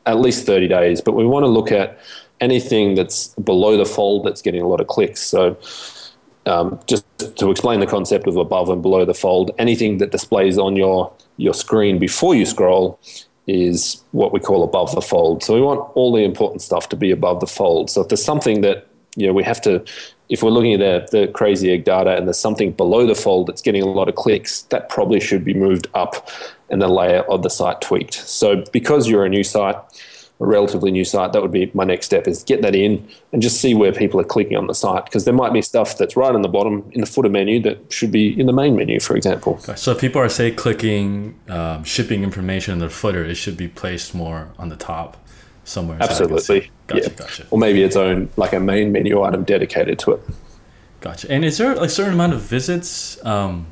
at 0.06 0.20
least 0.20 0.46
30 0.46 0.68
days, 0.68 1.02
but 1.02 1.14
we 1.14 1.26
want 1.26 1.44
to 1.44 1.48
look 1.48 1.72
at 1.72 2.00
anything 2.40 2.96
that's 2.96 3.30
below 3.36 3.76
the 3.76 3.86
fold 3.86 4.26
that's 4.26 4.42
getting 4.42 4.62
a 4.62 4.68
lot 4.68 4.80
of 4.80 4.88
clicks. 4.88 5.22
So, 5.22 5.58
um, 6.46 6.80
just 6.88 7.06
to 7.38 7.50
explain 7.50 7.80
the 7.80 7.88
concept 7.88 8.28
of 8.28 8.36
above 8.36 8.70
and 8.70 8.82
below 8.82 9.06
the 9.06 9.14
fold, 9.14 9.52
anything 9.58 9.98
that 9.98 10.12
displays 10.12 10.60
on 10.60 10.76
your 10.76 11.12
your 11.38 11.54
screen 11.56 11.98
before 11.98 12.36
you 12.36 12.46
scroll 12.46 13.00
is 13.48 14.04
what 14.12 14.32
we 14.32 14.40
call 14.40 14.64
above 14.64 14.94
the 14.94 15.02
fold. 15.02 15.44
So 15.44 15.56
we 15.56 15.62
want 15.62 15.80
all 15.96 16.14
the 16.14 16.24
important 16.24 16.62
stuff 16.62 16.90
to 16.90 16.96
be 16.96 17.12
above 17.12 17.40
the 17.40 17.48
fold. 17.48 17.90
So 17.90 18.02
if 18.02 18.10
there's 18.10 18.24
something 18.24 18.62
that 18.62 18.88
you 19.16 19.28
know 19.28 19.34
we 19.34 19.44
have 19.44 19.62
to, 19.62 19.84
if 20.30 20.44
we're 20.44 20.52
looking 20.52 20.74
at 20.74 21.12
the, 21.12 21.26
the 21.26 21.28
crazy 21.32 21.72
egg 21.72 21.84
data 21.84 22.16
and 22.16 22.28
there's 22.28 22.40
something 22.40 22.72
below 22.72 23.06
the 23.06 23.16
fold 23.16 23.48
that's 23.48 23.62
getting 23.62 23.82
a 23.82 23.88
lot 23.88 24.08
of 24.08 24.16
clicks, 24.16 24.64
that 24.64 24.90
probably 24.90 25.20
should 25.20 25.44
be 25.44 25.54
moved 25.54 25.88
up 25.94 26.30
and 26.70 26.82
the 26.82 26.88
layer 26.88 27.22
of 27.24 27.44
the 27.44 27.50
site 27.50 27.82
tweaked. 27.82 28.14
So 28.14 28.64
because 28.72 29.10
you're 29.10 29.26
a 29.26 29.30
new 29.30 29.44
site 29.44 29.76
a 30.42 30.46
relatively 30.46 30.92
new 30.92 31.06
site, 31.06 31.34
that 31.34 31.42
would 31.42 31.52
be 31.52 31.70
my 31.74 31.84
next 31.84 32.08
step 32.08 32.28
is 32.28 32.44
get 32.44 32.64
that 32.64 32.74
in 32.74 33.08
and 33.32 33.42
just 33.42 33.62
see 33.62 33.76
where 33.76 33.94
people 33.94 34.20
are 34.20 34.26
clicking 34.26 34.58
on 34.58 34.66
the 34.66 34.74
site 34.74 35.06
because 35.06 35.24
there 35.24 35.34
might 35.34 35.54
be 35.54 35.62
stuff 35.62 35.98
that's 35.98 36.16
right 36.16 36.34
on 36.34 36.42
the 36.42 36.50
bottom 36.50 36.90
in 36.94 37.02
the 37.02 37.08
footer 37.08 37.30
menu 37.30 37.62
that 37.62 37.94
should 37.94 38.12
be 38.12 38.38
in 38.40 38.48
the 38.48 38.54
main 38.54 38.76
menu, 38.76 39.00
for 39.00 39.16
example. 39.16 39.60
So 39.60 39.92
if 39.92 40.00
people 40.00 40.20
are 40.20 40.30
say 40.30 40.52
clicking 40.52 41.40
um, 41.48 41.84
shipping 41.84 42.24
information 42.24 42.74
in 42.74 42.80
the 42.80 42.90
footer, 42.90 43.24
it 43.24 43.36
should 43.36 43.56
be 43.56 43.68
placed 43.68 44.16
more 44.16 44.52
on 44.58 44.70
the 44.70 44.76
top 44.76 45.18
somewhere. 45.64 46.00
Absolutely. 46.02 46.42
So 46.42 46.68
gotcha, 46.88 47.10
yeah. 47.10 47.16
gotcha. 47.16 47.46
Or 47.52 47.60
maybe 47.60 47.84
its 47.84 47.96
own 47.96 48.30
like 48.36 48.54
a 48.54 48.60
main 48.60 48.92
menu 48.92 49.22
item 49.22 49.44
dedicated 49.44 50.00
to 50.00 50.14
it. 50.14 50.22
Gotcha. 51.02 51.32
And 51.32 51.46
is 51.46 51.58
there 51.60 51.74
a 51.74 51.88
certain 51.90 52.14
amount 52.14 52.34
of 52.34 52.42
visits 52.42 53.24
um, 53.26 53.68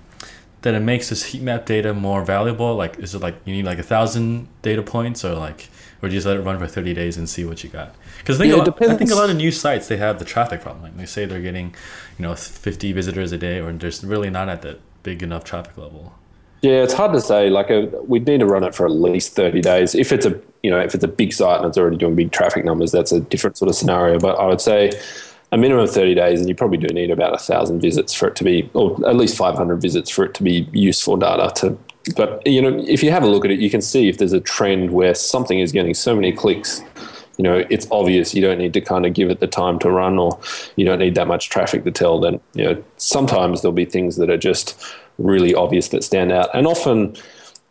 that 0.61 0.73
it 0.75 0.81
makes 0.81 1.09
this 1.09 1.25
heat 1.25 1.41
map 1.41 1.65
data 1.65 1.93
more 1.93 2.23
valuable? 2.23 2.75
Like, 2.75 2.99
is 2.99 3.15
it 3.15 3.21
like 3.21 3.35
you 3.45 3.53
need 3.53 3.65
like 3.65 3.79
a 3.79 3.83
thousand 3.83 4.47
data 4.61 4.83
points 4.83 5.25
or 5.25 5.33
like 5.33 5.69
or 6.01 6.09
do 6.09 6.15
you 6.15 6.17
just 6.17 6.27
let 6.27 6.37
it 6.37 6.41
run 6.41 6.57
for 6.59 6.67
30 6.67 6.93
days 6.93 7.17
and 7.17 7.29
see 7.29 7.43
what 7.43 7.63
you 7.63 7.69
got? 7.69 7.93
Because 8.19 8.37
I, 8.37 8.47
think 8.47 8.55
yeah, 8.55 8.89
I 8.89 8.95
think 8.95 9.11
a 9.11 9.15
lot 9.15 9.29
of 9.29 9.35
new 9.35 9.51
sites 9.51 9.87
they 9.87 9.97
have 9.97 10.19
the 10.19 10.25
traffic 10.25 10.61
problem. 10.61 10.83
Like 10.83 10.97
they 10.97 11.05
say 11.05 11.25
they're 11.25 11.41
getting, 11.41 11.75
you 12.17 12.23
know, 12.23 12.35
50 12.35 12.91
visitors 12.93 13.31
a 13.31 13.37
day, 13.37 13.59
or 13.59 13.71
there's 13.73 14.03
really 14.03 14.29
not 14.29 14.49
at 14.49 14.61
that 14.61 14.79
big 15.03 15.23
enough 15.23 15.43
traffic 15.43 15.77
level. 15.77 16.13
Yeah, 16.61 16.83
it's 16.83 16.93
hard 16.93 17.13
to 17.13 17.21
say. 17.21 17.49
Like, 17.49 17.71
uh, 17.71 17.87
a, 17.87 18.03
we'd 18.03 18.27
need 18.27 18.39
to 18.41 18.45
run 18.45 18.63
it 18.63 18.75
for 18.75 18.85
at 18.85 18.91
least 18.91 19.33
30 19.35 19.61
days. 19.61 19.95
If 19.95 20.11
it's 20.11 20.25
a, 20.25 20.39
you 20.61 20.69
know, 20.69 20.79
if 20.79 20.93
it's 20.93 21.03
a 21.03 21.07
big 21.07 21.31
site 21.31 21.59
and 21.59 21.67
it's 21.67 21.77
already 21.77 21.97
doing 21.97 22.15
big 22.15 22.31
traffic 22.31 22.65
numbers, 22.65 22.91
that's 22.91 23.11
a 23.11 23.21
different 23.21 23.57
sort 23.57 23.69
of 23.69 23.75
scenario. 23.75 24.19
But 24.19 24.37
I 24.37 24.45
would 24.45 24.59
say 24.59 24.91
a 25.51 25.57
minimum 25.57 25.85
of 25.85 25.91
30 25.91 26.15
days, 26.15 26.39
and 26.39 26.49
you 26.49 26.55
probably 26.55 26.77
do 26.77 26.87
need 26.93 27.11
about 27.11 27.33
a 27.33 27.37
thousand 27.37 27.79
visits 27.79 28.13
for 28.13 28.27
it 28.27 28.35
to 28.37 28.43
be, 28.43 28.69
or 28.73 28.95
at 29.07 29.15
least 29.15 29.37
500 29.37 29.77
visits 29.77 30.09
for 30.09 30.25
it 30.25 30.33
to 30.35 30.43
be 30.43 30.67
useful 30.73 31.17
data 31.17 31.51
to 31.61 31.77
but 32.15 32.45
you 32.45 32.61
know, 32.61 32.83
if 32.87 33.03
you 33.03 33.11
have 33.11 33.23
a 33.23 33.27
look 33.27 33.45
at 33.45 33.51
it, 33.51 33.59
you 33.59 33.69
can 33.69 33.81
see 33.81 34.07
if 34.09 34.17
there's 34.17 34.33
a 34.33 34.39
trend 34.39 34.91
where 34.91 35.13
something 35.13 35.59
is 35.59 35.71
getting 35.71 35.93
so 35.93 36.15
many 36.15 36.31
clicks. 36.31 36.81
You 37.37 37.43
know, 37.43 37.65
it's 37.69 37.87
obvious. 37.91 38.33
You 38.33 38.41
don't 38.41 38.57
need 38.57 38.73
to 38.73 38.81
kind 38.81 39.05
of 39.05 39.13
give 39.13 39.29
it 39.29 39.39
the 39.39 39.47
time 39.47 39.79
to 39.79 39.89
run, 39.89 40.19
or 40.19 40.39
you 40.75 40.85
don't 40.85 40.99
need 40.99 41.15
that 41.15 41.27
much 41.27 41.49
traffic 41.49 41.83
to 41.85 41.91
tell. 41.91 42.19
Then 42.19 42.39
you 42.53 42.65
know, 42.65 42.83
sometimes 42.97 43.61
there'll 43.61 43.73
be 43.73 43.85
things 43.85 44.17
that 44.17 44.29
are 44.29 44.37
just 44.37 44.81
really 45.17 45.53
obvious 45.53 45.89
that 45.89 46.03
stand 46.03 46.31
out, 46.31 46.49
and 46.53 46.67
often 46.67 47.15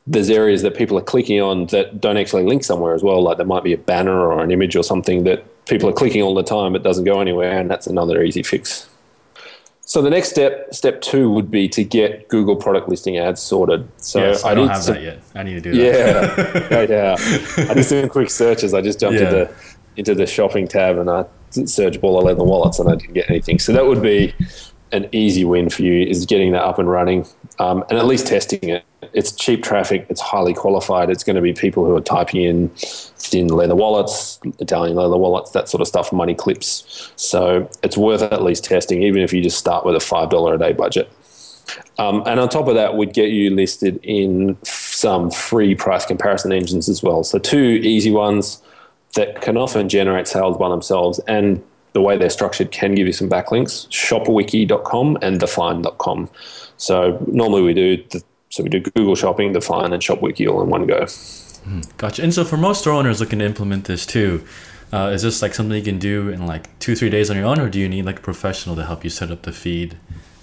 there's 0.06 0.30
areas 0.30 0.62
that 0.62 0.74
people 0.74 0.96
are 0.96 1.02
clicking 1.02 1.40
on 1.40 1.66
that 1.66 2.00
don't 2.00 2.16
actually 2.16 2.42
link 2.42 2.64
somewhere 2.64 2.94
as 2.94 3.02
well. 3.02 3.22
Like 3.22 3.36
there 3.36 3.46
might 3.46 3.62
be 3.62 3.74
a 3.74 3.78
banner 3.78 4.18
or 4.18 4.42
an 4.42 4.50
image 4.50 4.74
or 4.74 4.82
something 4.82 5.24
that 5.24 5.44
people 5.66 5.88
are 5.88 5.92
clicking 5.92 6.22
all 6.22 6.34
the 6.34 6.42
time, 6.42 6.72
but 6.72 6.82
doesn't 6.82 7.04
go 7.04 7.20
anywhere, 7.20 7.58
and 7.58 7.70
that's 7.70 7.86
another 7.86 8.22
easy 8.22 8.42
fix. 8.42 8.88
So 9.88 10.02
the 10.02 10.10
next 10.10 10.28
step, 10.28 10.74
step 10.74 11.00
two, 11.00 11.30
would 11.30 11.50
be 11.50 11.66
to 11.70 11.82
get 11.82 12.28
Google 12.28 12.56
product 12.56 12.90
listing 12.90 13.16
ads 13.16 13.40
sorted. 13.40 13.88
So 13.96 14.18
yes, 14.18 14.44
I, 14.44 14.50
I 14.50 14.54
don't 14.54 14.68
have 14.68 14.82
some, 14.82 14.96
that 14.96 15.02
yet. 15.02 15.22
I 15.34 15.42
need 15.42 15.54
to 15.54 15.60
do 15.62 15.74
that. 15.74 16.68
Yeah, 16.70 16.82
yeah. 16.82 17.70
I 17.70 17.74
just 17.74 17.88
did 17.88 18.02
some 18.02 18.08
quick 18.10 18.28
searches. 18.28 18.74
I 18.74 18.82
just 18.82 19.00
jumped 19.00 19.18
yeah. 19.18 19.28
into 19.28 19.54
into 19.96 20.14
the 20.14 20.26
shopping 20.26 20.68
tab 20.68 20.98
and 20.98 21.08
I 21.08 21.24
searched 21.50 22.02
baller 22.02 22.22
leather 22.22 22.44
wallets, 22.44 22.78
and 22.78 22.90
I 22.90 22.96
didn't 22.96 23.14
get 23.14 23.30
anything. 23.30 23.58
So 23.58 23.72
that 23.72 23.86
would 23.86 24.02
be 24.02 24.34
an 24.92 25.08
easy 25.12 25.46
win 25.46 25.70
for 25.70 25.80
you 25.80 26.06
is 26.06 26.26
getting 26.26 26.52
that 26.52 26.64
up 26.64 26.78
and 26.78 26.90
running 26.90 27.26
um, 27.58 27.82
and 27.88 27.98
at 27.98 28.04
least 28.04 28.26
testing 28.26 28.68
it. 28.68 28.84
It's 29.12 29.32
cheap 29.32 29.62
traffic. 29.62 30.06
It's 30.08 30.20
highly 30.20 30.54
qualified. 30.54 31.10
It's 31.10 31.24
going 31.24 31.36
to 31.36 31.42
be 31.42 31.52
people 31.52 31.84
who 31.84 31.96
are 31.96 32.00
typing 32.00 32.42
in 32.42 32.68
thin 32.70 33.48
leather 33.48 33.76
wallets, 33.76 34.40
Italian 34.58 34.96
leather 34.96 35.16
wallets, 35.16 35.52
that 35.52 35.68
sort 35.68 35.80
of 35.80 35.88
stuff, 35.88 36.12
money 36.12 36.34
clips. 36.34 37.12
So 37.16 37.70
it's 37.82 37.96
worth 37.96 38.22
at 38.22 38.42
least 38.42 38.64
testing, 38.64 39.02
even 39.02 39.22
if 39.22 39.32
you 39.32 39.42
just 39.42 39.58
start 39.58 39.84
with 39.84 39.94
a 39.94 39.98
$5 39.98 40.54
a 40.54 40.58
day 40.58 40.72
budget. 40.72 41.10
Um, 41.98 42.22
and 42.26 42.40
on 42.40 42.48
top 42.48 42.68
of 42.68 42.74
that, 42.74 42.96
we'd 42.96 43.12
get 43.12 43.30
you 43.30 43.50
listed 43.50 44.00
in 44.02 44.56
some 44.62 45.30
free 45.30 45.74
price 45.74 46.06
comparison 46.06 46.52
engines 46.52 46.88
as 46.88 47.02
well. 47.02 47.22
So 47.24 47.38
two 47.38 47.80
easy 47.82 48.10
ones 48.10 48.62
that 49.14 49.40
can 49.42 49.56
often 49.56 49.88
generate 49.88 50.28
sales 50.28 50.56
by 50.56 50.68
themselves 50.68 51.18
and 51.20 51.62
the 51.92 52.02
way 52.02 52.16
they're 52.16 52.30
structured 52.30 52.70
can 52.70 52.94
give 52.94 53.06
you 53.06 53.12
some 53.12 53.28
backlinks 53.28 53.88
shopwiki.com 53.88 55.18
and 55.22 55.40
thefind.com. 55.40 56.30
So 56.76 57.24
normally 57.26 57.62
we 57.62 57.74
do 57.74 57.96
the, 58.10 58.22
so 58.50 58.62
we 58.62 58.68
do 58.68 58.80
Google 58.80 59.14
Shopping, 59.14 59.52
TheFind, 59.52 59.92
and 59.92 60.02
ShopWiki 60.02 60.50
all 60.50 60.62
in 60.62 60.70
one 60.70 60.86
go. 60.86 61.06
Hmm, 61.64 61.80
gotcha. 61.96 62.22
And 62.22 62.32
so 62.32 62.44
for 62.44 62.56
most 62.56 62.80
store 62.80 62.94
owners 62.94 63.20
looking 63.20 63.40
to 63.40 63.44
implement 63.44 63.84
this 63.84 64.06
too, 64.06 64.44
uh, 64.92 65.10
is 65.12 65.22
this 65.22 65.42
like 65.42 65.54
something 65.54 65.76
you 65.76 65.82
can 65.82 65.98
do 65.98 66.30
in 66.30 66.46
like 66.46 66.78
two 66.78 66.96
three 66.96 67.10
days 67.10 67.30
on 67.30 67.36
your 67.36 67.46
own, 67.46 67.60
or 67.60 67.68
do 67.68 67.78
you 67.78 67.88
need 67.88 68.06
like 68.06 68.18
a 68.18 68.22
professional 68.22 68.74
to 68.76 68.86
help 68.86 69.04
you 69.04 69.10
set 69.10 69.30
up 69.30 69.42
the 69.42 69.52
feed 69.52 69.96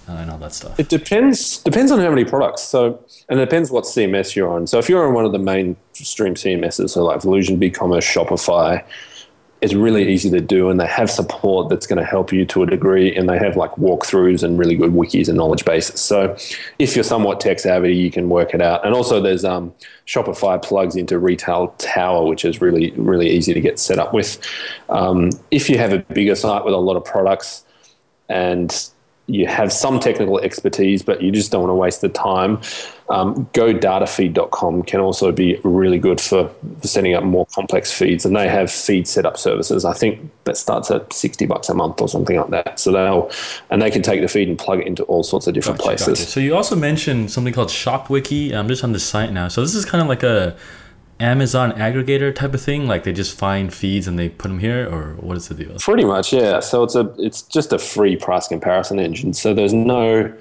uh, 0.08 0.12
and 0.12 0.30
all 0.30 0.38
that 0.38 0.52
stuff? 0.52 0.78
It 0.78 0.88
depends 0.88 1.58
depends 1.58 1.90
on 1.90 1.98
how 1.98 2.10
many 2.10 2.24
products. 2.24 2.62
So 2.62 3.04
and 3.28 3.40
it 3.40 3.44
depends 3.44 3.70
what 3.70 3.84
CMS 3.84 4.36
you're 4.36 4.48
on. 4.48 4.66
So 4.68 4.78
if 4.78 4.88
you're 4.88 5.06
on 5.06 5.14
one 5.14 5.24
of 5.24 5.32
the 5.32 5.38
mainstream 5.40 6.34
CMSs, 6.34 6.90
so 6.90 7.04
like 7.04 7.20
Volusion, 7.20 7.58
BigCommerce, 7.58 8.04
Shopify, 8.04 8.84
it's 9.60 9.74
really 9.74 10.12
easy 10.12 10.28
to 10.30 10.40
do 10.40 10.68
and 10.68 10.78
they 10.78 10.86
have 10.86 11.10
support 11.10 11.68
that's 11.68 11.86
going 11.86 11.98
to 11.98 12.04
help 12.04 12.32
you 12.32 12.44
to 12.44 12.62
a 12.62 12.66
degree 12.66 13.14
and 13.14 13.28
they 13.28 13.38
have 13.38 13.56
like 13.56 13.70
walkthroughs 13.72 14.42
and 14.42 14.58
really 14.58 14.76
good 14.76 14.92
wikis 14.92 15.28
and 15.28 15.36
knowledge 15.36 15.64
bases. 15.64 16.00
So 16.00 16.36
if 16.78 16.94
you're 16.94 17.04
somewhat 17.04 17.40
tech 17.40 17.58
savvy 17.58 17.96
you 17.96 18.10
can 18.10 18.28
work 18.28 18.54
it 18.54 18.60
out. 18.60 18.84
And 18.84 18.94
also 18.94 19.20
there's 19.20 19.44
um, 19.44 19.72
shopify 20.06 20.62
plugs 20.62 20.94
into 20.94 21.18
retail 21.18 21.68
tower 21.78 22.26
which 22.26 22.44
is 22.44 22.60
really 22.60 22.90
really 22.92 23.30
easy 23.30 23.54
to 23.54 23.60
get 23.60 23.78
set 23.78 23.98
up 23.98 24.12
with. 24.12 24.38
Um, 24.90 25.30
if 25.50 25.70
you 25.70 25.78
have 25.78 25.92
a 25.92 25.98
bigger 25.98 26.34
site 26.34 26.64
with 26.64 26.74
a 26.74 26.78
lot 26.78 26.96
of 26.96 27.04
products 27.04 27.64
and 28.28 28.90
you 29.28 29.46
have 29.46 29.72
some 29.72 29.98
technical 29.98 30.38
expertise, 30.38 31.02
but 31.02 31.20
you 31.20 31.32
just 31.32 31.50
don't 31.50 31.62
want 31.62 31.70
to 31.70 31.74
waste 31.74 32.00
the 32.00 32.08
time. 32.08 32.60
Um, 33.08 33.46
GoDataFeed.com 33.46 34.84
can 34.84 35.00
also 35.00 35.32
be 35.32 35.60
really 35.64 35.98
good 35.98 36.20
for, 36.20 36.48
for 36.80 36.86
setting 36.86 37.14
up 37.14 37.24
more 37.24 37.46
complex 37.46 37.92
feeds, 37.92 38.24
and 38.24 38.36
they 38.36 38.48
have 38.48 38.70
feed 38.70 39.08
setup 39.08 39.36
services. 39.36 39.84
I 39.84 39.94
think 39.94 40.30
that 40.44 40.56
starts 40.56 40.90
at 40.90 41.12
sixty 41.12 41.46
bucks 41.46 41.68
a 41.68 41.74
month 41.74 42.00
or 42.00 42.08
something 42.08 42.36
like 42.36 42.50
that. 42.50 42.80
So 42.80 42.92
they'll 42.92 43.30
and 43.70 43.82
they 43.82 43.90
can 43.90 44.02
take 44.02 44.20
the 44.20 44.28
feed 44.28 44.48
and 44.48 44.58
plug 44.58 44.80
it 44.80 44.86
into 44.86 45.02
all 45.04 45.22
sorts 45.22 45.46
of 45.46 45.54
different 45.54 45.78
gotcha, 45.78 45.88
places. 45.88 46.18
Gotcha. 46.20 46.30
So 46.30 46.40
you 46.40 46.56
also 46.56 46.76
mentioned 46.76 47.30
something 47.30 47.52
called 47.52 47.68
ShopWiki. 47.68 48.52
I'm 48.52 48.68
just 48.68 48.84
on 48.84 48.92
the 48.92 49.00
site 49.00 49.32
now. 49.32 49.48
So 49.48 49.60
this 49.60 49.74
is 49.74 49.84
kind 49.84 50.02
of 50.02 50.08
like 50.08 50.22
a 50.22 50.56
Amazon 51.18 51.72
aggregator 51.72 52.34
type 52.34 52.54
of 52.54 52.60
thing? 52.60 52.86
Like 52.86 53.04
they 53.04 53.12
just 53.12 53.36
find 53.36 53.72
feeds 53.72 54.06
and 54.06 54.18
they 54.18 54.28
put 54.28 54.48
them 54.48 54.58
here, 54.58 54.88
or 54.88 55.14
what 55.14 55.36
is 55.36 55.48
the 55.48 55.54
deal? 55.54 55.76
Pretty 55.78 56.04
much, 56.04 56.32
yeah. 56.32 56.60
So 56.60 56.82
it's 56.82 56.94
a 56.94 57.12
it's 57.18 57.42
just 57.42 57.72
a 57.72 57.78
free 57.78 58.16
price 58.16 58.48
comparison 58.48 58.98
engine. 58.98 59.32
So 59.32 59.54
there's 59.54 59.74
no 59.74 60.32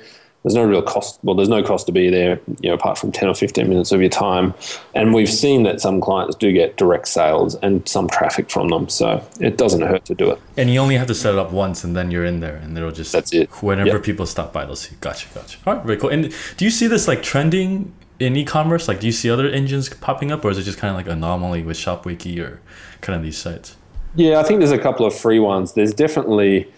there's 0.46 0.54
no 0.54 0.64
real 0.64 0.84
cost. 0.84 1.18
Well, 1.24 1.34
there's 1.36 1.50
no 1.50 1.64
cost 1.64 1.88
to 1.88 1.92
be 1.92 2.12
there, 2.12 2.40
you 2.62 2.70
know, 2.70 2.76
apart 2.76 3.00
from 3.00 3.12
10 3.12 3.30
or 3.30 3.34
15 3.34 3.68
minutes 3.68 3.92
of 3.92 4.00
your 4.00 4.12
time. 4.12 4.54
And 4.94 5.12
we've 5.12 5.30
seen 5.30 5.64
that 5.64 5.82
some 5.82 6.00
clients 6.00 6.36
do 6.36 6.52
get 6.54 6.78
direct 6.78 7.08
sales 7.08 7.56
and 7.56 7.88
some 7.90 8.08
traffic 8.08 8.52
from 8.52 8.68
them. 8.68 8.88
So 8.88 9.28
it 9.40 9.58
doesn't 9.58 9.82
hurt 9.82 10.06
to 10.06 10.14
do 10.14 10.30
it. 10.30 10.40
And 10.56 10.70
you 10.70 10.80
only 10.80 10.98
have 10.98 11.08
to 11.08 11.16
set 11.16 11.34
it 11.34 11.40
up 11.40 11.52
once 11.52 11.84
and 11.84 11.96
then 11.96 12.12
you're 12.12 12.26
in 12.26 12.42
there 12.42 12.58
and 12.58 12.78
it'll 12.78 12.92
just, 12.92 13.12
that's 13.12 13.34
it. 13.34 13.50
Whenever 13.64 13.90
yep. 13.90 14.04
people 14.04 14.28
stop 14.28 14.54
by, 14.54 14.66
they'll 14.66 14.76
see. 14.76 14.96
Gotcha, 15.02 15.28
gotcha. 15.34 15.58
All 15.66 15.78
right, 15.78 15.84
very 15.84 15.98
cool. 15.98 16.12
And 16.12 16.32
do 16.58 16.66
you 16.66 16.70
see 16.70 16.86
this 16.86 17.08
like 17.08 17.24
trending 17.24 17.92
in 18.20 18.36
e-commerce? 18.36 18.88
Like, 18.88 19.00
do 19.00 19.08
you 19.08 19.12
see 19.12 19.30
other 19.30 19.48
engines 19.48 19.90
popping 19.90 20.32
up, 20.32 20.44
or 20.46 20.52
is 20.52 20.58
it 20.58 20.64
just 20.64 20.78
kind 20.78 20.92
of 20.92 20.98
like 20.98 21.08
anomaly 21.08 21.64
with 21.64 21.78
ShopWiki 21.78 22.40
or 22.40 22.62
kind 23.02 23.18
of 23.18 23.24
these 23.24 23.38
sites? 23.38 23.76
Yeah, 24.16 24.40
I 24.40 24.44
think 24.44 24.60
there's 24.60 24.72
a 24.72 24.78
couple 24.80 25.06
of 25.06 25.14
free 25.14 25.40
ones. 25.40 25.74
There's 25.74 25.94
definitely, 25.94 26.72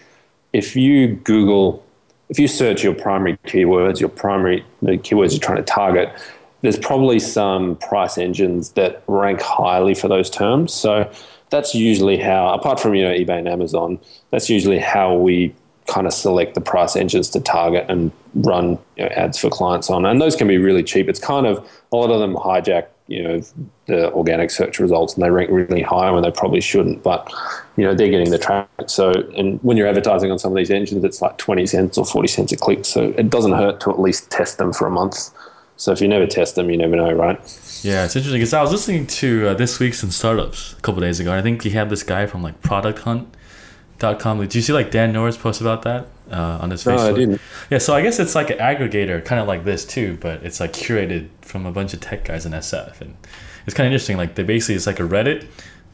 if 0.54 0.76
you 0.76 1.16
Google, 1.16 1.86
if 2.30 2.40
you 2.40 2.48
search 2.48 2.84
your 2.84 2.94
primary 2.94 3.38
keywords, 3.46 4.00
your 4.00 4.10
primary 4.10 4.66
the 4.82 4.98
keywords 4.98 5.32
you're 5.32 5.40
trying 5.40 5.58
to 5.58 5.64
target, 5.64 6.12
there's 6.62 6.80
probably 6.80 7.20
some 7.20 7.76
price 7.76 8.18
engines 8.18 8.72
that 8.72 9.04
rank 9.08 9.42
highly 9.42 9.94
for 9.94 10.08
those 10.08 10.30
terms. 10.30 10.74
So 10.74 11.10
that's 11.50 11.76
usually 11.76 12.18
how, 12.18 12.54
apart 12.54 12.80
from 12.80 12.96
you 12.96 13.04
know 13.04 13.14
eBay 13.14 13.40
and 13.40 13.48
Amazon, 13.48 14.00
that's 14.32 14.50
usually 14.50 14.80
how 14.80 15.16
we 15.16 15.54
kind 15.88 16.06
of 16.06 16.14
select 16.14 16.54
the 16.54 16.62
price 16.62 16.96
engines 16.96 17.30
to 17.32 17.40
target 17.40 17.86
and 17.90 18.12
run 18.36 18.78
you 18.98 19.04
know, 19.04 19.10
ads 19.10 19.38
for 19.38 19.50
clients 19.50 19.90
on. 19.90 20.06
And 20.06 20.22
those 20.22 20.36
can 20.36 20.48
be 20.48 20.58
really 20.58 20.84
cheap. 20.84 21.10
It's 21.10 21.20
kind 21.20 21.48
of 21.48 21.66
a 21.92 21.96
lot 21.96 22.12
of 22.12 22.20
them 22.20 22.36
hijack, 22.36 22.88
you 23.08 23.24
know, 23.24 23.42
the 23.88 24.12
organic 24.12 24.52
search 24.52 24.80
results 24.80 25.16
and 25.16 25.24
they 25.24 25.30
rank 25.30 25.50
really 25.50 25.82
high 25.82 26.12
when 26.12 26.24
they 26.24 26.32
probably 26.32 26.60
shouldn't. 26.60 27.04
But 27.04 27.34
you 27.78 27.86
know, 27.86 27.96
they're 27.96 28.10
getting 28.10 28.30
the 28.30 28.38
traffic. 28.38 28.90
So, 28.90 29.12
and 29.38 29.64
when 29.64 29.78
you're 29.78 29.88
advertising 29.88 30.30
on 30.30 30.40
some 30.40 30.52
of 30.52 30.58
these 30.58 30.70
engines, 30.70 31.04
it's 31.04 31.22
like 31.22 31.38
20 31.38 31.66
cents 31.66 31.98
or 31.98 32.06
40 32.06 32.28
cents 32.28 32.52
a 32.52 32.58
click. 32.58 32.86
So 32.86 33.14
it 33.18 33.30
doesn't 33.30 33.54
hurt 33.54 33.80
to 33.82 33.90
at 33.90 34.00
least 34.00 34.30
test 34.30 34.58
them 34.58 34.74
for 34.74 34.88
a 34.88 34.92
month. 34.92 35.32
So 35.78 35.92
if 35.92 36.02
you 36.02 36.08
never 36.08 36.26
test 36.26 36.56
them, 36.56 36.70
you 36.70 36.78
never 36.78 36.96
know, 36.96 37.12
right? 37.12 37.38
Yeah, 37.84 38.04
it's 38.04 38.16
interesting 38.16 38.40
because 38.40 38.54
I 38.54 38.62
was 38.62 38.72
listening 38.72 39.06
to 39.08 39.50
uh, 39.50 39.54
this 39.54 39.80
week's 39.80 40.04
in 40.04 40.12
startups 40.12 40.74
a 40.74 40.82
couple 40.82 41.00
days 41.02 41.20
ago. 41.20 41.30
And 41.32 41.40
I 41.40 41.44
think 41.44 41.62
he 41.62 41.70
had 41.70 41.90
this 41.90 42.04
guy 42.04 42.26
from 42.26 42.42
like 42.42 42.62
Product 42.62 43.00
Hunt 43.00 43.37
dot 44.00 44.20
com. 44.20 44.40
Did 44.40 44.56
you 44.56 44.62
see 44.62 44.74
like 44.74 44.92
Dan 44.92 45.12
Norris 45.12 45.38
post 45.38 45.62
about 45.62 45.82
that 45.84 46.08
uh, 46.32 46.60
on 46.62 46.72
his 46.72 46.84
Facebook? 46.84 46.98
No, 46.98 47.10
I 47.10 47.14
didn't. 47.14 47.42
Yeah, 47.70 47.78
so 47.78 47.96
I 47.96 48.02
guess 48.02 48.20
it's 48.20 48.36
like 48.36 48.50
an 48.50 48.58
aggregator, 48.58 49.24
kind 49.24 49.42
of 49.42 49.48
like 49.48 49.64
this 49.64 49.86
too, 49.86 50.18
but 50.22 50.44
it's 50.44 50.60
like 50.60 50.74
curated 50.74 51.30
from 51.42 51.66
a 51.66 51.72
bunch 51.72 51.94
of 51.94 52.00
tech 52.00 52.26
guys 52.26 52.46
in 52.46 52.52
SF, 52.52 53.02
and 53.02 53.16
it's 53.66 53.74
kind 53.74 53.88
of 53.88 53.94
interesting. 53.94 54.18
Like 54.18 54.36
they 54.36 54.44
basically 54.44 54.76
it's 54.76 54.88
like 54.88 55.00
a 55.00 55.04
Reddit, 55.04 55.48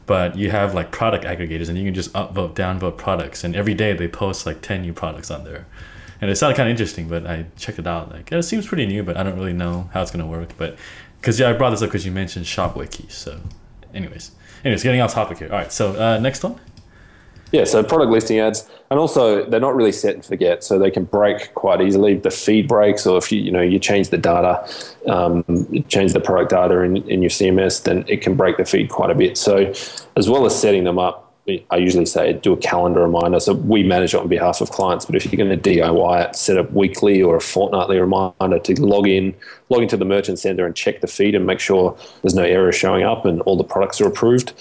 but 0.06 0.36
you 0.36 0.50
have 0.50 0.74
like 0.74 0.90
product 0.90 1.24
aggregators, 1.24 1.68
and 1.68 1.78
you 1.78 1.84
can 1.84 1.94
just 1.94 2.12
upvote, 2.12 2.54
downvote 2.54 2.96
products, 2.96 3.44
and 3.44 3.56
every 3.56 3.74
day 3.74 3.92
they 3.94 4.08
post 4.08 4.46
like 4.46 4.60
ten 4.60 4.82
new 4.82 4.92
products 4.92 5.30
on 5.30 5.44
there. 5.44 5.66
And 6.20 6.30
it 6.30 6.36
sounded 6.36 6.56
kind 6.56 6.68
of 6.68 6.70
interesting, 6.70 7.08
but 7.08 7.26
I 7.26 7.46
checked 7.56 7.78
it 7.78 7.86
out. 7.86 8.10
Like 8.10 8.32
it 8.32 8.42
seems 8.44 8.66
pretty 8.66 8.86
new, 8.86 9.02
but 9.02 9.16
I 9.16 9.22
don't 9.22 9.36
really 9.36 9.52
know 9.52 9.90
how 9.92 10.02
it's 10.02 10.10
gonna 10.10 10.26
work. 10.26 10.50
But 10.56 10.76
because 11.20 11.38
yeah, 11.40 11.50
I 11.50 11.52
brought 11.52 11.70
this 11.70 11.82
up 11.82 11.88
because 11.88 12.06
you 12.06 12.12
mentioned 12.12 12.46
ShopWiki. 12.46 13.10
So, 13.10 13.40
anyways, 13.92 14.30
anyways, 14.64 14.82
getting 14.82 15.00
off 15.00 15.12
topic 15.12 15.38
here. 15.38 15.48
All 15.50 15.58
right, 15.58 15.72
so 15.72 16.00
uh, 16.00 16.18
next 16.18 16.42
one. 16.42 16.60
Yeah, 17.54 17.62
so 17.62 17.84
product 17.84 18.10
listing 18.10 18.40
ads, 18.40 18.68
and 18.90 18.98
also 18.98 19.48
they're 19.48 19.60
not 19.60 19.76
really 19.76 19.92
set 19.92 20.16
and 20.16 20.24
forget, 20.24 20.64
so 20.64 20.76
they 20.76 20.90
can 20.90 21.04
break 21.04 21.54
quite 21.54 21.80
easily. 21.80 22.16
The 22.16 22.32
feed 22.32 22.66
breaks, 22.66 23.06
or 23.06 23.16
if 23.16 23.30
you 23.30 23.40
you 23.40 23.52
know 23.52 23.60
you 23.60 23.78
change 23.78 24.08
the 24.08 24.18
data, 24.18 24.68
um, 25.06 25.44
change 25.86 26.14
the 26.14 26.20
product 26.20 26.50
data 26.50 26.80
in, 26.80 26.96
in 27.08 27.22
your 27.22 27.30
CMS, 27.30 27.84
then 27.84 28.04
it 28.08 28.22
can 28.22 28.34
break 28.34 28.56
the 28.56 28.64
feed 28.64 28.90
quite 28.90 29.10
a 29.10 29.14
bit. 29.14 29.38
So, 29.38 29.72
as 30.16 30.28
well 30.28 30.46
as 30.46 30.60
setting 30.60 30.82
them 30.82 30.98
up, 30.98 31.32
I 31.70 31.76
usually 31.76 32.06
say 32.06 32.32
do 32.32 32.52
a 32.54 32.56
calendar 32.56 33.02
reminder. 33.02 33.38
So 33.38 33.52
we 33.54 33.84
manage 33.84 34.14
it 34.14 34.18
on 34.18 34.26
behalf 34.26 34.60
of 34.60 34.70
clients, 34.72 35.04
but 35.04 35.14
if 35.14 35.24
you're 35.24 35.46
going 35.46 35.56
to 35.56 35.70
DIY 35.70 36.28
it, 36.28 36.34
set 36.34 36.58
up 36.58 36.72
weekly 36.72 37.22
or 37.22 37.36
a 37.36 37.40
fortnightly 37.40 38.00
reminder 38.00 38.58
to 38.58 38.82
log 38.82 39.06
in, 39.06 39.32
log 39.68 39.82
into 39.82 39.96
the 39.96 40.04
merchant 40.04 40.40
center 40.40 40.66
and 40.66 40.74
check 40.74 41.02
the 41.02 41.06
feed 41.06 41.36
and 41.36 41.46
make 41.46 41.60
sure 41.60 41.96
there's 42.22 42.34
no 42.34 42.42
errors 42.42 42.74
showing 42.74 43.04
up 43.04 43.24
and 43.24 43.42
all 43.42 43.56
the 43.56 43.62
products 43.62 44.00
are 44.00 44.08
approved 44.08 44.54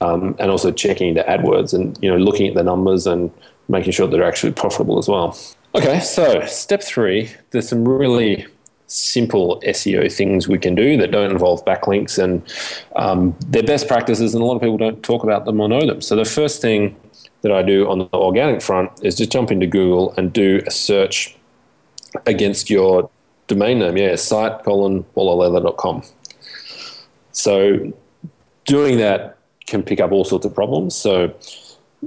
um, 0.00 0.34
and 0.38 0.50
also 0.50 0.70
checking 0.70 1.08
into 1.08 1.22
AdWords 1.22 1.74
and 1.74 1.98
you 2.02 2.10
know 2.10 2.16
looking 2.16 2.48
at 2.48 2.54
the 2.54 2.62
numbers 2.62 3.06
and 3.06 3.30
making 3.68 3.92
sure 3.92 4.06
they're 4.06 4.24
actually 4.24 4.52
profitable 4.52 4.98
as 4.98 5.08
well. 5.08 5.36
Okay, 5.74 6.00
so 6.00 6.44
step 6.46 6.82
three, 6.82 7.30
there's 7.50 7.68
some 7.68 7.88
really 7.88 8.46
simple 8.86 9.60
SEO 9.66 10.12
things 10.12 10.46
we 10.46 10.58
can 10.58 10.74
do 10.74 10.96
that 10.98 11.10
don't 11.10 11.30
involve 11.30 11.64
backlinks 11.64 12.22
and 12.22 12.42
um, 12.96 13.34
they're 13.48 13.62
best 13.62 13.88
practices, 13.88 14.34
and 14.34 14.42
a 14.42 14.46
lot 14.46 14.54
of 14.54 14.62
people 14.62 14.76
don't 14.76 15.02
talk 15.02 15.24
about 15.24 15.44
them 15.44 15.60
or 15.60 15.68
know 15.68 15.86
them. 15.86 16.00
So 16.00 16.14
the 16.16 16.24
first 16.24 16.62
thing 16.62 16.96
that 17.42 17.52
I 17.52 17.62
do 17.62 17.88
on 17.90 17.98
the 17.98 18.08
organic 18.14 18.62
front 18.62 18.90
is 19.02 19.16
just 19.16 19.30
jump 19.30 19.50
into 19.50 19.66
Google 19.66 20.14
and 20.16 20.32
do 20.32 20.62
a 20.66 20.70
search 20.70 21.36
against 22.26 22.70
your 22.70 23.10
domain 23.48 23.80
name. 23.80 23.96
Yeah, 23.96 24.14
site 24.16 24.62
colon 24.64 25.04
ballerleather.com. 25.16 26.02
So 27.32 27.92
doing 28.64 28.98
that 28.98 29.33
can 29.66 29.82
pick 29.82 30.00
up 30.00 30.12
all 30.12 30.24
sorts 30.24 30.44
of 30.46 30.54
problems. 30.54 30.94
So 30.94 31.34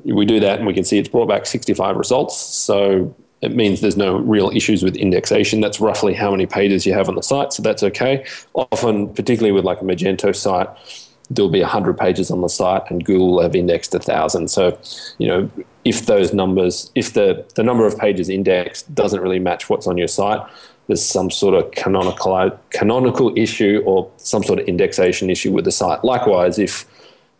we 0.03 0.25
do 0.25 0.39
that 0.39 0.59
and 0.59 0.67
we 0.67 0.73
can 0.73 0.83
see 0.83 0.97
it's 0.97 1.09
brought 1.09 1.27
back 1.27 1.45
65 1.45 1.95
results. 1.95 2.37
So 2.37 3.15
it 3.41 3.55
means 3.55 3.81
there's 3.81 3.97
no 3.97 4.17
real 4.17 4.49
issues 4.49 4.83
with 4.83 4.95
indexation. 4.95 5.61
That's 5.61 5.79
roughly 5.79 6.13
how 6.13 6.31
many 6.31 6.45
pages 6.45 6.85
you 6.85 6.93
have 6.93 7.07
on 7.07 7.15
the 7.15 7.23
site, 7.23 7.53
so 7.53 7.61
that's 7.61 7.83
okay. 7.83 8.25
Often, 8.53 9.13
particularly 9.13 9.51
with 9.51 9.63
like 9.63 9.81
a 9.81 9.83
Magento 9.83 10.35
site, 10.35 10.67
there'll 11.29 11.51
be 11.51 11.61
100 11.61 11.97
pages 11.97 12.31
on 12.31 12.41
the 12.41 12.47
site 12.47 12.89
and 12.89 13.03
Google 13.03 13.41
have 13.41 13.55
indexed 13.55 13.93
1,000. 13.93 14.47
So, 14.47 14.79
you 15.17 15.27
know, 15.27 15.51
if 15.83 16.05
those 16.05 16.33
numbers, 16.33 16.91
if 16.95 17.13
the, 17.13 17.45
the 17.55 17.63
number 17.63 17.85
of 17.85 17.97
pages 17.97 18.29
indexed 18.29 18.93
doesn't 18.95 19.21
really 19.21 19.39
match 19.39 19.69
what's 19.69 19.87
on 19.87 19.97
your 19.97 20.07
site, 20.07 20.41
there's 20.87 21.03
some 21.03 21.29
sort 21.29 21.53
of 21.53 21.69
canonical, 21.71 22.57
canonical 22.69 23.37
issue 23.37 23.83
or 23.85 24.09
some 24.17 24.41
sort 24.41 24.59
of 24.59 24.65
indexation 24.67 25.29
issue 25.29 25.51
with 25.51 25.65
the 25.65 25.71
site. 25.71 26.03
Likewise, 26.03 26.57
if 26.57 26.85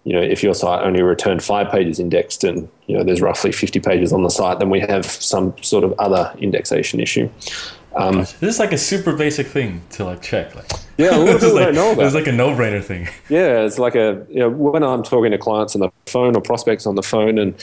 you 0.08 0.14
know, 0.14 0.22
if 0.22 0.42
your 0.42 0.54
site 0.54 0.86
only 0.86 1.02
returned 1.02 1.44
five 1.44 1.70
pages 1.70 2.00
indexed 2.00 2.46
and, 2.46 2.70
you 2.86 2.98
know, 2.98 3.04
there's 3.04 3.20
roughly 3.20 3.52
50 3.52 3.82
pages 3.82 4.14
on 4.14 4.24
the 4.24 4.30
site, 4.30 4.58
then 4.58 4.70
we 4.70 4.80
have 4.80 5.06
some 5.06 5.54
sort 5.62 5.84
of 5.84 5.94
other 6.00 6.34
indexation 6.38 7.02
issue. 7.02 7.30
Um, 7.94 8.20
this 8.20 8.42
is 8.42 8.60
like 8.60 8.72
a 8.72 8.78
super 8.78 9.14
basic 9.18 9.48
thing 9.48 9.82
to 9.92 10.06
like 10.06 10.22
check. 10.22 10.56
Like, 10.56 10.72
yeah, 10.98 11.14
a 11.14 11.20
lot 11.20 11.36
of 11.44 11.52
like, 11.52 11.74
know 11.74 11.92
about. 11.92 12.06
It's 12.06 12.16
like 12.16 12.28
a 12.28 12.32
no-brainer 12.32 12.82
thing. 12.82 13.10
Yeah, 13.28 13.66
it's 13.66 13.80
like 13.80 13.96
a 13.96 14.26
you 14.30 14.40
know 14.40 14.50
when 14.50 14.82
I'm 14.82 15.04
talking 15.04 15.32
to 15.32 15.38
clients 15.38 15.76
on 15.76 15.82
the 15.82 15.90
phone 16.06 16.38
or 16.38 16.42
prospects 16.42 16.86
on 16.86 16.96
the 16.96 17.04
phone 17.04 17.38
and 17.38 17.54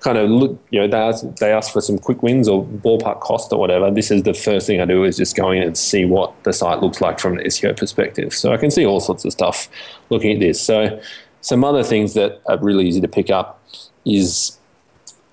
kind 0.00 0.18
of 0.18 0.28
look, 0.30 0.62
you 0.70 0.78
know, 0.78 0.86
they 0.86 0.96
ask, 0.96 1.24
they 1.40 1.52
ask 1.52 1.72
for 1.72 1.80
some 1.80 1.98
quick 1.98 2.22
wins 2.22 2.48
or 2.48 2.64
ballpark 2.64 3.20
cost 3.20 3.52
or 3.52 3.58
whatever. 3.58 3.90
This 3.90 4.10
is 4.10 4.22
the 4.22 4.34
first 4.34 4.66
thing 4.66 4.80
I 4.80 4.84
do 4.84 5.02
is 5.04 5.16
just 5.16 5.34
go 5.34 5.50
in 5.50 5.62
and 5.62 5.76
see 5.76 6.04
what 6.04 6.32
the 6.44 6.52
site 6.52 6.80
looks 6.80 7.00
like 7.00 7.18
from 7.18 7.38
an 7.38 7.44
SEO 7.46 7.76
perspective. 7.76 8.34
So 8.34 8.52
I 8.52 8.56
can 8.56 8.70
see 8.70 8.84
all 8.84 9.00
sorts 9.00 9.24
of 9.24 9.32
stuff 9.32 9.68
looking 10.10 10.32
at 10.32 10.40
this. 10.40 10.60
So 10.60 11.00
some 11.46 11.62
other 11.62 11.84
things 11.84 12.14
that 12.14 12.42
are 12.46 12.58
really 12.58 12.88
easy 12.88 13.00
to 13.00 13.06
pick 13.06 13.30
up 13.30 13.62
is 14.04 14.58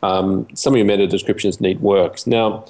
um, 0.04 0.48
some 0.54 0.74
of 0.74 0.78
your 0.78 0.86
meta 0.86 1.08
descriptions 1.08 1.60
need 1.60 1.82
work. 1.82 2.28
Now, 2.28 2.66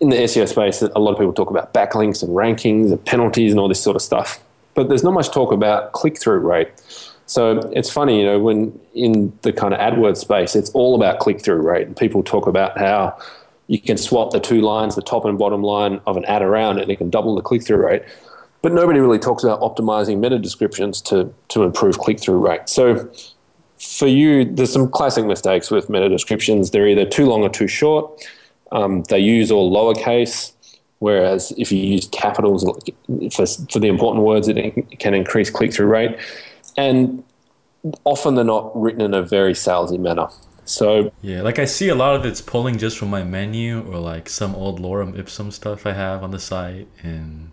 in 0.00 0.10
the 0.10 0.16
SEO 0.16 0.46
space, 0.46 0.82
a 0.82 0.98
lot 0.98 1.12
of 1.12 1.16
people 1.16 1.32
talk 1.32 1.48
about 1.48 1.72
backlinks 1.72 2.22
and 2.22 2.32
rankings 2.32 2.90
and 2.90 3.02
penalties 3.06 3.52
and 3.52 3.58
all 3.58 3.68
this 3.68 3.82
sort 3.82 3.96
of 3.96 4.02
stuff, 4.02 4.38
but 4.74 4.90
there's 4.90 5.02
not 5.02 5.14
much 5.14 5.30
talk 5.30 5.50
about 5.50 5.92
click 5.92 6.20
through 6.20 6.40
rate. 6.40 6.68
So 7.24 7.70
it's 7.74 7.88
funny, 7.88 8.20
you 8.20 8.26
know, 8.26 8.38
when 8.38 8.78
in 8.92 9.32
the 9.40 9.50
kind 9.50 9.72
of 9.72 9.80
AdWords 9.80 10.18
space, 10.18 10.54
it's 10.54 10.68
all 10.72 10.94
about 10.94 11.20
click 11.20 11.40
through 11.40 11.62
rate. 11.62 11.86
And 11.86 11.96
people 11.96 12.22
talk 12.22 12.46
about 12.46 12.76
how 12.76 13.18
you 13.68 13.80
can 13.80 13.96
swap 13.96 14.32
the 14.32 14.40
two 14.40 14.60
lines, 14.60 14.94
the 14.94 15.00
top 15.00 15.24
and 15.24 15.38
bottom 15.38 15.62
line 15.62 16.02
of 16.06 16.18
an 16.18 16.26
ad 16.26 16.42
around, 16.42 16.80
and 16.80 16.90
it 16.90 16.96
can 16.96 17.08
double 17.08 17.34
the 17.34 17.40
click 17.40 17.64
through 17.64 17.82
rate 17.82 18.02
but 18.66 18.72
nobody 18.72 18.98
really 18.98 19.20
talks 19.20 19.44
about 19.44 19.60
optimizing 19.60 20.18
meta 20.18 20.40
descriptions 20.40 21.00
to, 21.00 21.32
to 21.46 21.62
improve 21.62 22.00
click 22.00 22.18
through 22.18 22.44
rate. 22.44 22.68
So 22.68 23.08
for 23.78 24.08
you, 24.08 24.44
there's 24.44 24.72
some 24.72 24.90
classic 24.90 25.24
mistakes 25.24 25.70
with 25.70 25.88
meta 25.88 26.08
descriptions. 26.08 26.72
They're 26.72 26.88
either 26.88 27.06
too 27.06 27.26
long 27.26 27.42
or 27.42 27.48
too 27.48 27.68
short. 27.68 28.26
Um, 28.72 29.04
they 29.04 29.20
use 29.20 29.52
all 29.52 29.70
lowercase, 29.70 30.52
whereas 30.98 31.52
if 31.56 31.70
you 31.70 31.78
use 31.78 32.08
capitals 32.08 32.64
for, 33.32 33.46
for 33.46 33.78
the 33.78 33.86
important 33.86 34.24
words, 34.24 34.48
it 34.48 34.98
can 34.98 35.14
increase 35.14 35.48
click 35.48 35.72
through 35.72 35.86
rate. 35.86 36.18
And 36.76 37.22
often 38.02 38.34
they're 38.34 38.44
not 38.44 38.76
written 38.76 39.00
in 39.00 39.14
a 39.14 39.22
very 39.22 39.52
salesy 39.52 40.00
manner. 40.00 40.26
So 40.64 41.12
yeah, 41.22 41.42
like 41.42 41.60
I 41.60 41.66
see 41.66 41.88
a 41.88 41.94
lot 41.94 42.16
of 42.16 42.26
it's 42.26 42.40
pulling 42.40 42.78
just 42.78 42.98
from 42.98 43.10
my 43.10 43.22
menu 43.22 43.88
or 43.88 44.00
like 44.00 44.28
some 44.28 44.56
old 44.56 44.80
lorem 44.80 45.16
ipsum 45.16 45.52
stuff 45.52 45.86
I 45.86 45.92
have 45.92 46.24
on 46.24 46.32
the 46.32 46.40
site, 46.40 46.88
and 47.04 47.45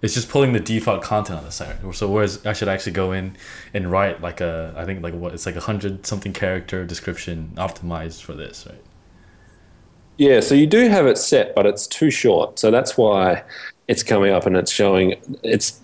it's 0.00 0.14
just 0.14 0.28
pulling 0.28 0.52
the 0.52 0.60
default 0.60 1.02
content 1.02 1.38
on 1.38 1.44
the 1.44 1.50
site. 1.50 1.76
So 1.94 2.08
whereas 2.08 2.44
I 2.46 2.52
should 2.52 2.68
actually 2.68 2.92
go 2.92 3.12
in 3.12 3.36
and 3.74 3.90
write 3.90 4.20
like 4.20 4.40
a 4.40 4.72
I 4.76 4.84
think 4.84 5.02
like 5.02 5.14
what 5.14 5.34
it's 5.34 5.46
like 5.46 5.56
a 5.56 5.60
hundred 5.60 6.06
something 6.06 6.32
character 6.32 6.84
description 6.84 7.52
optimized 7.56 8.22
for 8.22 8.34
this, 8.34 8.66
right? 8.66 8.82
Yeah, 10.16 10.40
so 10.40 10.54
you 10.54 10.66
do 10.66 10.88
have 10.88 11.06
it 11.06 11.16
set, 11.16 11.54
but 11.54 11.64
it's 11.64 11.86
too 11.86 12.10
short. 12.10 12.58
So 12.58 12.70
that's 12.70 12.96
why 12.96 13.44
it's 13.86 14.02
coming 14.02 14.32
up 14.32 14.46
and 14.46 14.56
it's 14.56 14.72
showing 14.72 15.14
it's 15.42 15.80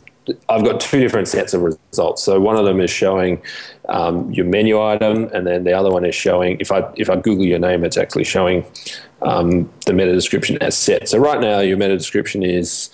I've 0.49 0.64
got 0.64 0.80
two 0.80 1.00
different 1.00 1.28
sets 1.28 1.52
of 1.52 1.62
results. 1.62 2.23
So 2.23 2.40
one 2.40 2.56
of 2.56 2.64
them 2.64 2.80
is 2.80 2.90
showing 2.90 3.42
um, 3.88 4.30
your 4.33 4.47
menu 4.47 4.80
item, 4.83 5.25
and 5.35 5.47
then 5.47 5.64
the 5.64 5.73
other 5.73 5.90
one 5.90 6.04
is 6.04 6.14
showing 6.14 6.59
if 6.61 6.73
I 6.73 6.88
if 6.97 7.11
I 7.11 7.16
Google 7.16 7.44
your 7.44 7.59
name, 7.59 7.85
it's 7.85 7.97
actually 7.97 8.25
showing 8.25 8.64
um, 9.23 9.71
the 9.87 9.92
meta 9.92 10.12
description 10.12 10.56
as 10.62 10.76
set. 10.76 11.09
So 11.09 11.18
right 11.18 11.40
now, 11.40 11.61
your 11.61 11.76
meta 11.76 11.97
description 11.97 12.42
is 12.42 12.90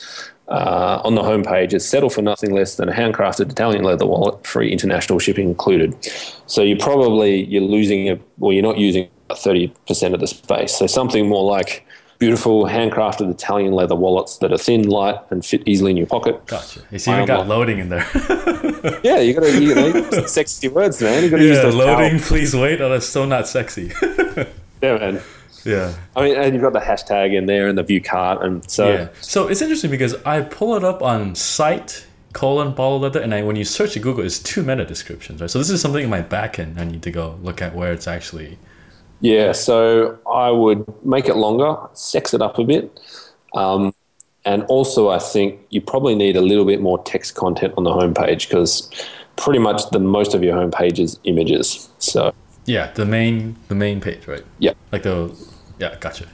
uh, 0.50 1.00
on 1.04 1.14
the 1.14 1.23
homepage 1.23 1.73
is 1.73 1.88
settle 1.88 2.11
for 2.11 2.23
nothing 2.23 2.52
less 2.52 2.76
than 2.76 2.88
a 2.88 2.92
handcrafted 2.92 3.50
Italian 3.50 3.85
leather 3.85 4.07
wallet, 4.07 4.45
free 4.47 4.71
international 4.73 5.19
shipping 5.19 5.49
included. 5.49 5.97
So 6.47 6.62
you're 6.62 6.78
probably 6.78 7.45
you're 7.45 7.62
losing 7.62 8.11
a, 8.11 8.19
well, 8.38 8.52
you're 8.52 8.62
not 8.62 8.78
using 8.78 9.09
thirty 9.37 9.73
percent 9.87 10.12
of 10.14 10.21
the 10.21 10.26
space. 10.26 10.75
So 10.75 10.87
something 10.87 11.28
more 11.28 11.49
like 11.49 11.87
beautiful 12.19 12.64
handcrafted 12.64 13.30
Italian 13.30 13.73
leather 13.73 13.95
wallets 13.95 14.38
that 14.38 14.52
are 14.52 14.59
thin, 14.59 14.88
light, 14.88 15.16
and 15.30 15.45
fit 15.45 15.62
easily 15.66 15.92
in 15.92 15.97
your 15.97 16.07
pocket. 16.07 16.45
Gotcha. 16.47 16.80
It's 16.90 17.09
even 17.09 17.26
got 17.26 17.47
loading 17.47 17.78
in 17.78 17.88
there. 17.88 18.07
yeah, 19.02 19.21
you 19.21 19.33
got 19.33 19.45
to 19.45 19.62
you 19.62 19.75
know, 19.75 20.26
sexy 20.26 20.69
words, 20.69 21.00
man. 21.00 21.25
You 21.25 21.30
got 21.30 21.38
to 21.38 21.45
yeah, 21.45 21.50
use 21.50 21.62
those 21.62 21.75
loading. 21.75 22.19
Power. 22.19 22.28
Please 22.28 22.54
wait. 22.54 22.80
Oh, 22.80 22.90
that's 22.90 23.07
so 23.07 23.25
not 23.25 23.49
sexy. 23.49 23.92
yeah, 24.83 24.99
man. 24.99 25.23
Yeah. 25.64 25.95
I 26.17 26.23
mean, 26.23 26.37
and 26.37 26.55
you've 26.55 26.62
got 26.62 26.73
the 26.73 26.81
hashtag 26.81 27.35
in 27.35 27.47
there 27.47 27.69
and 27.69 27.76
the 27.76 27.83
view 27.83 28.00
cart, 28.00 28.43
and 28.43 28.69
so 28.71 28.93
yeah. 28.93 29.09
So 29.21 29.49
it's 29.49 29.62
interesting 29.62 29.90
because 29.90 30.14
I 30.25 30.43
pull 30.43 30.76
it 30.76 30.85
up 30.85 31.02
on 31.02 31.35
site 31.35 32.07
colon 32.33 32.73
ball 32.73 33.00
leather, 33.00 33.21
and 33.21 33.35
I, 33.35 33.43
when 33.43 33.57
you 33.57 33.64
search 33.64 33.97
at 33.97 34.02
Google, 34.02 34.25
it's 34.25 34.38
two 34.38 34.62
meta 34.62 34.85
descriptions, 34.85 35.40
right? 35.40 35.50
So 35.50 35.59
this 35.59 35.71
is 35.71 35.81
something 35.81 36.05
in 36.05 36.11
my 36.11 36.23
backend 36.23 36.79
I 36.79 36.85
need 36.85 37.02
to 37.02 37.11
go 37.11 37.38
look 37.43 37.61
at 37.61 37.75
where 37.75 37.93
it's 37.93 38.07
actually 38.07 38.59
yeah, 39.21 39.52
so 39.52 40.19
I 40.31 40.50
would 40.50 40.85
make 41.05 41.29
it 41.29 41.37
longer, 41.37 41.76
sex 41.93 42.33
it 42.33 42.40
up 42.40 42.59
a 42.59 42.64
bit. 42.64 42.99
Um, 43.55 43.95
and 44.45 44.62
also, 44.64 45.11
I 45.11 45.19
think 45.19 45.61
you 45.69 45.83
probably 45.83 46.14
need 46.14 46.37
a 46.37 46.40
little 46.40 46.64
bit 46.64 46.81
more 46.81 47.02
text 47.05 47.35
content 47.35 47.75
on 47.76 47.85
the 47.85 47.90
homepage 47.90 48.49
because 48.49 48.90
pretty 49.37 49.59
much 49.59 49.90
the 49.90 49.99
most 49.99 50.35
of 50.35 50.43
your 50.43 50.57
homepage 50.57 50.99
is 50.99 51.19
images. 51.25 51.90
So 51.99 52.33
yeah, 52.64 52.93
the 52.93 53.07
main 53.07 53.57
the 53.69 53.75
main 53.75 54.00
page, 54.00 54.26
right? 54.26 54.45
Yeah, 54.59 54.73
like 54.93 55.02
the 55.02 55.35
yeah, 55.79 55.97
gotcha. 56.00 56.26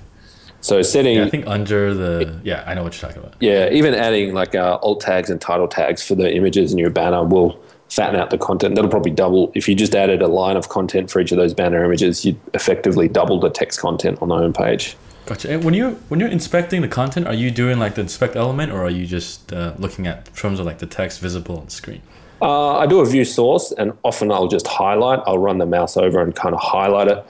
So 0.60 0.82
setting, 0.82 1.18
yeah, 1.18 1.24
I 1.24 1.30
think 1.30 1.46
under 1.46 1.94
the 1.94 2.40
yeah, 2.42 2.64
I 2.66 2.74
know 2.74 2.82
what 2.82 3.00
you're 3.00 3.08
talking 3.08 3.22
about. 3.22 3.36
Yeah, 3.40 3.70
even 3.70 3.94
adding 3.94 4.34
like 4.34 4.54
uh, 4.54 4.78
alt 4.82 5.00
tags 5.00 5.30
and 5.30 5.40
title 5.40 5.68
tags 5.68 6.02
for 6.02 6.14
the 6.14 6.34
images 6.34 6.72
in 6.72 6.78
your 6.78 6.90
banner 6.90 7.24
will 7.24 7.60
fatten 7.88 8.18
out 8.18 8.30
the 8.30 8.38
content. 8.38 8.74
That'll 8.74 8.90
probably 8.90 9.12
double. 9.12 9.52
If 9.54 9.68
you 9.68 9.74
just 9.74 9.94
added 9.94 10.22
a 10.22 10.28
line 10.28 10.56
of 10.56 10.68
content 10.68 11.10
for 11.10 11.20
each 11.20 11.30
of 11.30 11.38
those 11.38 11.54
banner 11.54 11.84
images, 11.84 12.24
you'd 12.24 12.40
effectively 12.54 13.08
double 13.08 13.38
the 13.38 13.50
text 13.50 13.80
content 13.80 14.20
on 14.20 14.28
the 14.28 14.34
homepage. 14.34 14.96
Gotcha. 15.26 15.52
And 15.52 15.64
when 15.64 15.74
you 15.74 15.90
when 16.08 16.20
you're 16.20 16.28
inspecting 16.28 16.82
the 16.82 16.88
content, 16.88 17.26
are 17.26 17.34
you 17.34 17.50
doing 17.50 17.78
like 17.78 17.94
the 17.94 18.00
inspect 18.00 18.36
element, 18.36 18.72
or 18.72 18.84
are 18.84 18.90
you 18.90 19.06
just 19.06 19.52
uh, 19.52 19.74
looking 19.78 20.06
at 20.06 20.34
terms 20.34 20.60
of 20.60 20.66
like 20.66 20.78
the 20.78 20.86
text 20.86 21.20
visible 21.20 21.58
on 21.58 21.68
screen? 21.68 22.02
Uh, 22.42 22.76
I 22.78 22.86
do 22.86 23.00
a 23.00 23.06
view 23.06 23.24
source, 23.24 23.72
and 23.72 23.92
often 24.02 24.30
I'll 24.30 24.48
just 24.48 24.66
highlight. 24.66 25.20
I'll 25.26 25.38
run 25.38 25.58
the 25.58 25.66
mouse 25.66 25.96
over 25.96 26.20
and 26.20 26.34
kind 26.34 26.54
of 26.54 26.60
highlight 26.60 27.08
it, 27.08 27.24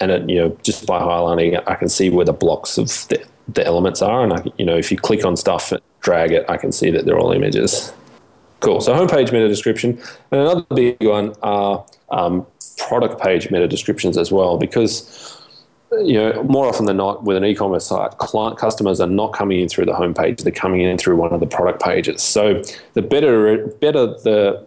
and 0.00 0.10
it, 0.10 0.28
you 0.28 0.38
know, 0.38 0.56
just 0.62 0.86
by 0.86 1.00
highlighting 1.00 1.56
it, 1.56 1.64
I 1.66 1.74
can 1.74 1.88
see 1.88 2.10
where 2.10 2.24
the 2.26 2.32
blocks 2.34 2.76
of 2.76 2.88
the, 3.08 3.24
the 3.48 3.64
elements 3.64 4.02
are, 4.02 4.22
and 4.22 4.32
I, 4.32 4.44
you 4.58 4.66
know, 4.66 4.76
if 4.76 4.90
you 4.90 4.98
click 4.98 5.24
on 5.24 5.36
stuff, 5.36 5.72
and 5.72 5.80
drag 6.00 6.32
it, 6.32 6.44
I 6.48 6.56
can 6.56 6.72
see 6.72 6.90
that 6.90 7.06
they're 7.06 7.18
all 7.18 7.32
images. 7.32 7.92
Cool. 8.60 8.82
So 8.82 8.94
homepage 8.94 9.32
meta 9.32 9.48
description, 9.48 9.98
and 10.30 10.40
another 10.42 10.66
big 10.74 10.96
one 11.00 11.34
are 11.42 11.86
um, 12.10 12.46
product 12.76 13.22
page 13.22 13.50
meta 13.50 13.66
descriptions 13.66 14.18
as 14.18 14.30
well, 14.30 14.58
because 14.58 15.39
you 15.92 16.14
know 16.14 16.42
more 16.44 16.66
often 16.66 16.86
than 16.86 16.96
not 16.96 17.24
with 17.24 17.36
an 17.36 17.44
e-commerce 17.44 17.86
site, 17.86 18.18
client 18.18 18.58
customers 18.58 19.00
are 19.00 19.08
not 19.08 19.32
coming 19.32 19.60
in 19.60 19.68
through 19.68 19.86
the 19.86 19.92
homepage; 19.92 20.42
they're 20.42 20.52
coming 20.52 20.80
in 20.80 20.98
through 20.98 21.16
one 21.16 21.32
of 21.32 21.40
the 21.40 21.46
product 21.46 21.82
pages. 21.82 22.22
So 22.22 22.62
the 22.94 23.02
better 23.02 23.66
better 23.66 24.06
the 24.06 24.66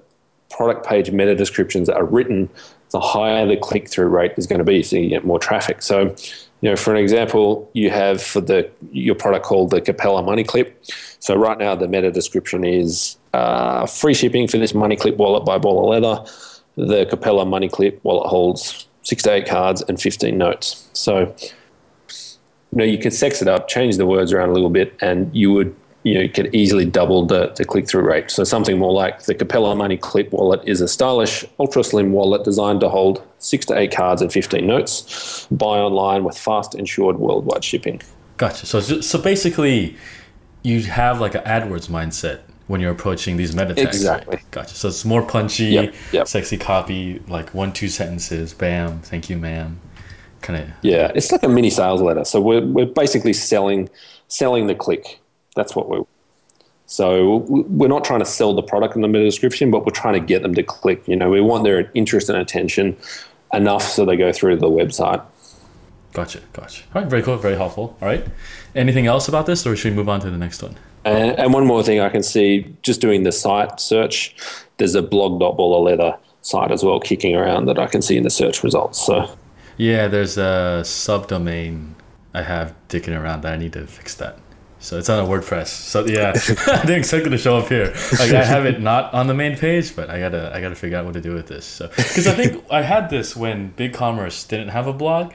product 0.49 0.85
page 0.85 1.11
meta 1.11 1.35
descriptions 1.35 1.89
are 1.89 2.05
written, 2.05 2.49
the 2.91 2.99
higher 2.99 3.45
the 3.47 3.57
click 3.57 3.89
through 3.89 4.07
rate 4.07 4.33
is 4.37 4.47
going 4.47 4.59
to 4.59 4.65
be, 4.65 4.83
so 4.83 4.95
you 4.95 5.09
get 5.09 5.25
more 5.25 5.39
traffic. 5.39 5.81
So 5.81 6.15
you 6.61 6.69
know, 6.69 6.75
for 6.77 6.91
an 6.91 6.97
example, 6.97 7.69
you 7.73 7.89
have 7.89 8.21
for 8.21 8.39
the 8.39 8.69
your 8.91 9.15
product 9.15 9.45
called 9.45 9.71
the 9.71 9.81
Capella 9.81 10.23
Money 10.23 10.43
Clip. 10.43 10.81
So 11.19 11.35
right 11.35 11.57
now 11.57 11.75
the 11.75 11.87
meta 11.87 12.11
description 12.11 12.63
is 12.63 13.17
uh, 13.33 13.85
free 13.85 14.13
shipping 14.13 14.47
for 14.47 14.57
this 14.57 14.73
money 14.73 14.95
clip 14.95 15.17
wallet 15.17 15.45
by 15.45 15.57
Baller 15.57 15.89
Leather. 15.89 16.25
The 16.75 17.05
Capella 17.05 17.45
money 17.45 17.67
clip 17.67 17.99
wallet 18.03 18.27
holds 18.27 18.87
six 19.03 19.21
to 19.23 19.31
eight 19.31 19.45
cards 19.45 19.81
and 19.83 20.01
15 20.01 20.37
notes. 20.37 20.89
So, 20.93 21.35
you 22.71 22.77
know, 22.77 22.83
you 22.83 22.97
could 22.97 23.13
sex 23.13 23.41
it 23.41 23.47
up, 23.47 23.67
change 23.67 23.97
the 23.97 24.05
words 24.05 24.33
around 24.33 24.49
a 24.49 24.53
little 24.53 24.69
bit, 24.69 24.95
and 24.99 25.33
you 25.35 25.53
would, 25.53 25.75
you 26.03 26.15
know, 26.15 26.21
you 26.21 26.29
could 26.29 26.53
easily 26.55 26.85
double 26.85 27.25
the, 27.25 27.49
the 27.55 27.63
click 27.63 27.87
through 27.87 28.01
rate. 28.01 28.31
So, 28.31 28.43
something 28.43 28.79
more 28.79 28.91
like 28.91 29.23
the 29.23 29.35
Capella 29.35 29.75
Money 29.75 29.97
Clip 29.97 30.31
wallet 30.31 30.61
is 30.65 30.81
a 30.81 30.87
stylish, 30.87 31.45
ultra 31.59 31.83
slim 31.83 32.11
wallet 32.11 32.43
designed 32.43 32.79
to 32.81 32.89
hold 32.89 33.23
six 33.37 33.65
to 33.67 33.77
eight 33.77 33.91
cards 33.91 34.21
and 34.21 34.31
15 34.31 34.65
notes. 34.65 35.47
Buy 35.51 35.79
online 35.79 36.23
with 36.23 36.37
fast, 36.37 36.73
insured 36.73 37.17
worldwide 37.17 37.63
shipping. 37.63 38.01
Gotcha. 38.37 38.65
So, 38.65 38.79
so 38.79 39.21
basically, 39.21 39.95
you 40.63 40.81
have 40.83 41.21
like 41.21 41.35
an 41.35 41.43
AdWords 41.43 41.89
mindset 41.89 42.39
when 42.73 42.81
you're 42.81 42.91
approaching 42.91 43.37
these 43.37 43.55
meta 43.55 43.75
tags. 43.75 43.95
Exactly. 43.95 44.37
Right? 44.37 44.51
Gotcha. 44.51 44.73
So 44.73 44.87
it's 44.87 45.05
more 45.05 45.21
punchy, 45.21 45.65
yep, 45.65 45.93
yep. 46.11 46.27
sexy 46.27 46.57
copy, 46.57 47.21
like 47.27 47.53
one, 47.53 47.71
two 47.71 47.87
sentences, 47.87 48.51
bam, 48.51 48.99
thank 49.01 49.29
you, 49.29 49.37
ma'am. 49.37 49.79
Kind 50.41 50.63
of. 50.63 50.69
Yeah, 50.81 51.11
it's 51.13 51.31
like 51.31 51.43
a 51.43 51.47
mini 51.47 51.69
sales 51.69 52.01
letter. 52.01 52.25
So 52.25 52.41
we're, 52.41 52.65
we're 52.65 52.87
basically 52.87 53.31
selling 53.31 53.91
selling 54.27 54.65
the 54.65 54.73
click. 54.73 55.19
That's 55.55 55.75
what 55.75 55.87
we're. 55.87 56.01
So 56.87 57.45
we're 57.47 57.87
not 57.87 58.03
trying 58.03 58.21
to 58.21 58.25
sell 58.25 58.55
the 58.55 58.63
product 58.63 58.95
in 58.95 59.03
the 59.03 59.07
meta 59.07 59.23
description, 59.25 59.69
but 59.69 59.85
we're 59.85 59.91
trying 59.91 60.15
to 60.15 60.19
get 60.19 60.41
them 60.41 60.55
to 60.55 60.63
click. 60.63 61.07
You 61.07 61.15
know, 61.15 61.29
we 61.29 61.41
want 61.41 61.63
their 61.63 61.91
interest 61.93 62.27
and 62.27 62.39
attention 62.39 62.97
enough 63.53 63.83
so 63.83 64.03
they 64.03 64.17
go 64.17 64.33
through 64.33 64.55
to 64.55 64.59
the 64.59 64.69
website. 64.69 65.23
Gotcha, 66.13 66.41
gotcha. 66.53 66.83
All 66.95 67.03
right, 67.03 67.09
very 67.09 67.21
cool, 67.21 67.37
very 67.37 67.55
helpful. 67.55 67.95
All 68.01 68.07
right. 68.07 68.25
Anything 68.75 69.05
else 69.05 69.27
about 69.27 69.45
this, 69.45 69.65
or 69.67 69.75
should 69.75 69.91
we 69.91 69.95
move 69.95 70.09
on 70.09 70.19
to 70.21 70.31
the 70.31 70.37
next 70.37 70.63
one? 70.63 70.75
And, 71.05 71.37
and 71.37 71.53
one 71.53 71.65
more 71.65 71.83
thing 71.83 71.99
I 71.99 72.09
can 72.09 72.23
see, 72.23 72.73
just 72.81 73.01
doing 73.01 73.23
the 73.23 73.31
site 73.31 73.79
search, 73.79 74.35
there's 74.77 74.95
a 74.95 75.01
blog.ballerleather 75.01 76.17
site 76.41 76.71
as 76.71 76.83
well 76.83 76.99
kicking 76.99 77.35
around 77.35 77.65
that 77.65 77.79
I 77.79 77.87
can 77.87 78.01
see 78.01 78.17
in 78.17 78.23
the 78.23 78.29
search 78.29 78.63
results. 78.63 79.05
So 79.05 79.29
yeah, 79.77 80.07
there's 80.07 80.37
a 80.37 80.81
subdomain 80.83 81.93
I 82.33 82.43
have 82.43 82.75
dicking 82.89 83.19
around 83.19 83.41
that 83.41 83.53
I 83.53 83.57
need 83.57 83.73
to 83.73 83.87
fix 83.87 84.15
that. 84.15 84.39
So 84.79 84.97
it's 84.97 85.09
on 85.09 85.23
a 85.23 85.27
WordPress. 85.27 85.67
So 85.67 86.05
yeah, 86.05 86.33
I 86.67 86.81
didn't 86.81 86.99
expect 86.99 87.25
it 87.25 87.29
to 87.29 87.37
show 87.37 87.57
up 87.57 87.69
here. 87.69 87.93
Like 88.19 88.31
I 88.31 88.43
have 88.43 88.65
it 88.65 88.81
not 88.81 89.13
on 89.13 89.27
the 89.27 89.33
main 89.33 89.55
page, 89.55 89.95
but 89.95 90.09
I 90.09 90.19
gotta 90.19 90.51
I 90.53 90.59
gotta 90.59 90.75
figure 90.75 90.97
out 90.97 91.05
what 91.05 91.13
to 91.13 91.21
do 91.21 91.33
with 91.33 91.47
this. 91.47 91.65
So 91.65 91.87
because 91.87 92.27
I 92.27 92.33
think 92.33 92.63
I 92.69 92.81
had 92.81 93.09
this 93.09 93.35
when 93.35 93.73
BigCommerce 93.73 94.45
didn't 94.47 94.69
have 94.69 94.87
a 94.87 94.93
blog, 94.93 95.33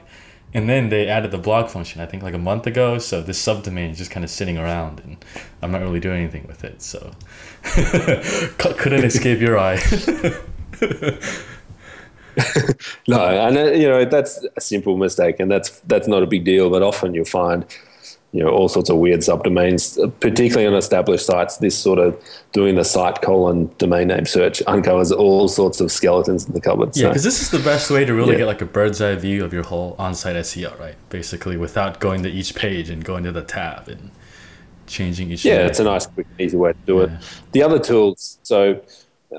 and 0.53 0.69
then 0.69 0.89
they 0.89 1.07
added 1.07 1.31
the 1.31 1.37
blog 1.37 1.69
function, 1.69 2.01
I 2.01 2.05
think 2.05 2.23
like 2.23 2.33
a 2.33 2.39
month 2.39 2.65
ago. 2.65 2.97
So 2.97 3.21
this 3.21 3.43
subdomain 3.43 3.91
is 3.91 3.97
just 3.97 4.11
kind 4.11 4.23
of 4.23 4.29
sitting 4.29 4.57
around 4.57 5.01
and 5.01 5.23
I'm 5.61 5.71
not 5.71 5.81
really 5.81 5.99
doing 5.99 6.21
anything 6.21 6.47
with 6.47 6.63
it. 6.63 6.81
So 6.81 7.11
couldn't 8.57 9.05
escape 9.05 9.39
your 9.39 9.59
eye. 9.59 9.79
no, 13.07 13.25
and 13.25 13.57
uh, 13.57 13.71
you 13.71 13.87
know 13.87 14.05
that's 14.05 14.45
a 14.55 14.61
simple 14.61 14.97
mistake, 14.97 15.39
and 15.39 15.51
that's 15.51 15.79
that's 15.81 16.07
not 16.07 16.23
a 16.23 16.27
big 16.27 16.45
deal. 16.45 16.69
But 16.69 16.83
often 16.83 17.13
you'll 17.13 17.25
find 17.25 17.65
you 18.31 18.43
know 18.43 18.49
all 18.49 18.69
sorts 18.69 18.89
of 18.89 18.97
weird 18.97 19.21
subdomains, 19.21 19.97
particularly 20.19 20.67
on 20.67 20.75
established 20.75 21.25
sites. 21.25 21.57
This 21.57 21.77
sort 21.77 21.97
of 21.97 22.21
doing 22.51 22.75
the 22.75 22.83
site 22.83 23.21
colon 23.21 23.71
domain 23.77 24.09
name 24.09 24.25
search 24.25 24.61
uncovers 24.67 25.11
all 25.11 25.47
sorts 25.47 25.81
of 25.81 25.91
skeletons 25.91 26.45
in 26.45 26.53
the 26.53 26.61
cupboard. 26.61 26.95
Yeah, 26.95 27.07
because 27.07 27.23
so, 27.23 27.27
this 27.27 27.41
is 27.41 27.49
the 27.49 27.59
best 27.59 27.89
way 27.89 28.05
to 28.05 28.13
really 28.13 28.33
yeah. 28.33 28.39
get 28.39 28.47
like 28.47 28.61
a 28.61 28.65
bird's 28.65 29.01
eye 29.01 29.15
view 29.15 29.43
of 29.43 29.51
your 29.51 29.63
whole 29.63 29.95
on-site 29.97 30.35
SEO, 30.35 30.77
right? 30.79 30.95
Basically, 31.09 31.57
without 31.57 31.99
going 31.99 32.21
to 32.23 32.29
each 32.29 32.53
page 32.55 32.89
and 32.89 33.03
going 33.03 33.23
to 33.23 33.31
the 33.31 33.41
tab 33.41 33.87
and 33.87 34.11
changing 34.85 35.31
each. 35.31 35.43
Yeah, 35.43 35.65
it's 35.65 35.79
a 35.79 35.83
nice, 35.83 36.05
quick, 36.05 36.27
easy 36.37 36.57
way 36.57 36.73
to 36.73 36.79
do 36.85 36.97
yeah. 36.97 37.03
it. 37.05 37.11
The 37.51 37.63
other 37.63 37.79
tools, 37.79 38.39
so 38.43 38.79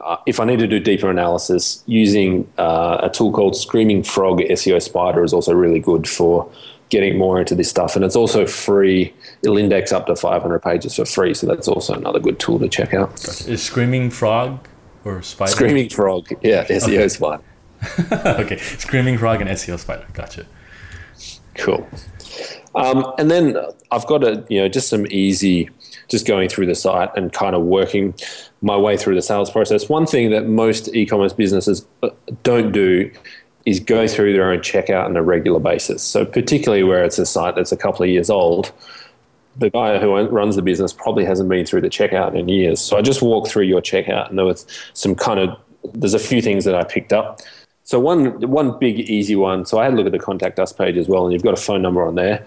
uh, 0.02 0.16
if 0.26 0.40
I 0.40 0.44
need 0.44 0.58
to 0.60 0.66
do 0.66 0.80
deeper 0.80 1.10
analysis, 1.10 1.82
using 1.86 2.50
uh, 2.58 2.98
a 3.02 3.10
tool 3.10 3.32
called 3.32 3.56
Screaming 3.56 4.02
Frog 4.02 4.40
SEO 4.40 4.82
Spider 4.82 5.22
is 5.22 5.32
also 5.32 5.52
really 5.52 5.80
good 5.80 6.08
for 6.08 6.50
getting 6.90 7.16
more 7.16 7.40
into 7.40 7.54
this 7.54 7.70
stuff. 7.70 7.96
And 7.96 8.04
it's 8.04 8.16
also 8.16 8.46
free. 8.46 9.14
It'll 9.42 9.56
index 9.56 9.92
up 9.92 10.06
to 10.08 10.16
500 10.16 10.60
pages 10.60 10.96
for 10.96 11.04
free. 11.04 11.32
So 11.34 11.46
that's 11.46 11.68
also 11.68 11.94
another 11.94 12.20
good 12.20 12.38
tool 12.38 12.58
to 12.58 12.68
check 12.68 12.92
out. 12.92 13.24
Is 13.48 13.62
Screaming 13.62 14.10
Frog 14.10 14.68
or 15.04 15.22
Spider? 15.22 15.52
Screaming 15.52 15.88
Frog, 15.88 16.28
yeah, 16.42 16.66
SEO 16.66 16.88
okay. 16.88 17.08
Spider. 17.08 17.42
okay, 18.42 18.58
Screaming 18.58 19.16
Frog 19.16 19.40
and 19.40 19.48
SEO 19.50 19.78
Spider. 19.78 20.06
Gotcha. 20.12 20.44
Cool. 21.54 21.88
Um, 22.74 23.12
and 23.18 23.30
then 23.30 23.56
I've 23.90 24.06
got 24.06 24.22
a, 24.22 24.44
you 24.48 24.60
know, 24.60 24.68
just 24.68 24.88
some 24.88 25.06
easy, 25.10 25.70
just 26.08 26.26
going 26.26 26.48
through 26.48 26.66
the 26.66 26.74
site 26.74 27.10
and 27.16 27.32
kind 27.32 27.56
of 27.56 27.62
working 27.62 28.14
my 28.62 28.76
way 28.76 28.96
through 28.96 29.14
the 29.14 29.22
sales 29.22 29.50
process. 29.50 29.88
One 29.88 30.06
thing 30.06 30.30
that 30.30 30.46
most 30.46 30.94
e-commerce 30.94 31.32
businesses 31.32 31.86
uh, 32.02 32.10
don't 32.42 32.72
do 32.72 33.10
is 33.70 33.80
go 33.80 34.06
through 34.06 34.32
their 34.32 34.50
own 34.50 34.58
checkout 34.58 35.04
on 35.04 35.16
a 35.16 35.22
regular 35.22 35.60
basis. 35.60 36.02
So 36.02 36.24
particularly 36.24 36.82
where 36.82 37.04
it's 37.04 37.18
a 37.18 37.26
site 37.26 37.56
that's 37.56 37.72
a 37.72 37.76
couple 37.76 38.02
of 38.02 38.10
years 38.10 38.30
old, 38.30 38.72
the 39.56 39.70
guy 39.70 39.98
who 39.98 40.14
runs 40.28 40.56
the 40.56 40.62
business 40.62 40.92
probably 40.92 41.24
hasn't 41.24 41.48
been 41.48 41.66
through 41.66 41.82
the 41.82 41.88
checkout 41.88 42.38
in 42.38 42.48
years. 42.48 42.80
So 42.80 42.96
I 42.96 43.02
just 43.02 43.22
walked 43.22 43.48
through 43.48 43.64
your 43.64 43.80
checkout 43.80 44.28
and 44.28 44.38
there 44.38 44.46
was 44.46 44.66
some 44.92 45.14
kind 45.14 45.40
of 45.40 45.58
there's 45.94 46.14
a 46.14 46.18
few 46.18 46.42
things 46.42 46.64
that 46.64 46.74
I 46.74 46.84
picked 46.84 47.12
up. 47.12 47.40
So 47.84 47.98
one 47.98 48.40
one 48.48 48.78
big 48.78 49.00
easy 49.00 49.36
one. 49.36 49.64
So 49.64 49.78
I 49.78 49.84
had 49.84 49.94
a 49.94 49.96
look 49.96 50.06
at 50.06 50.12
the 50.12 50.18
contact 50.18 50.58
us 50.58 50.72
page 50.72 50.96
as 50.96 51.08
well, 51.08 51.24
and 51.24 51.32
you've 51.32 51.42
got 51.42 51.54
a 51.54 51.60
phone 51.60 51.82
number 51.82 52.06
on 52.06 52.14
there. 52.14 52.46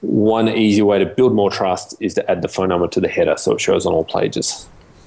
One 0.00 0.48
easy 0.48 0.82
way 0.82 0.98
to 0.98 1.06
build 1.06 1.34
more 1.34 1.50
trust 1.50 1.94
is 2.00 2.14
to 2.14 2.30
add 2.30 2.42
the 2.42 2.48
phone 2.48 2.68
number 2.68 2.88
to 2.88 3.00
the 3.00 3.08
header, 3.08 3.36
so 3.36 3.52
it 3.52 3.60
shows 3.60 3.84
on 3.86 3.92
all 3.92 4.04
pages. 4.04 4.66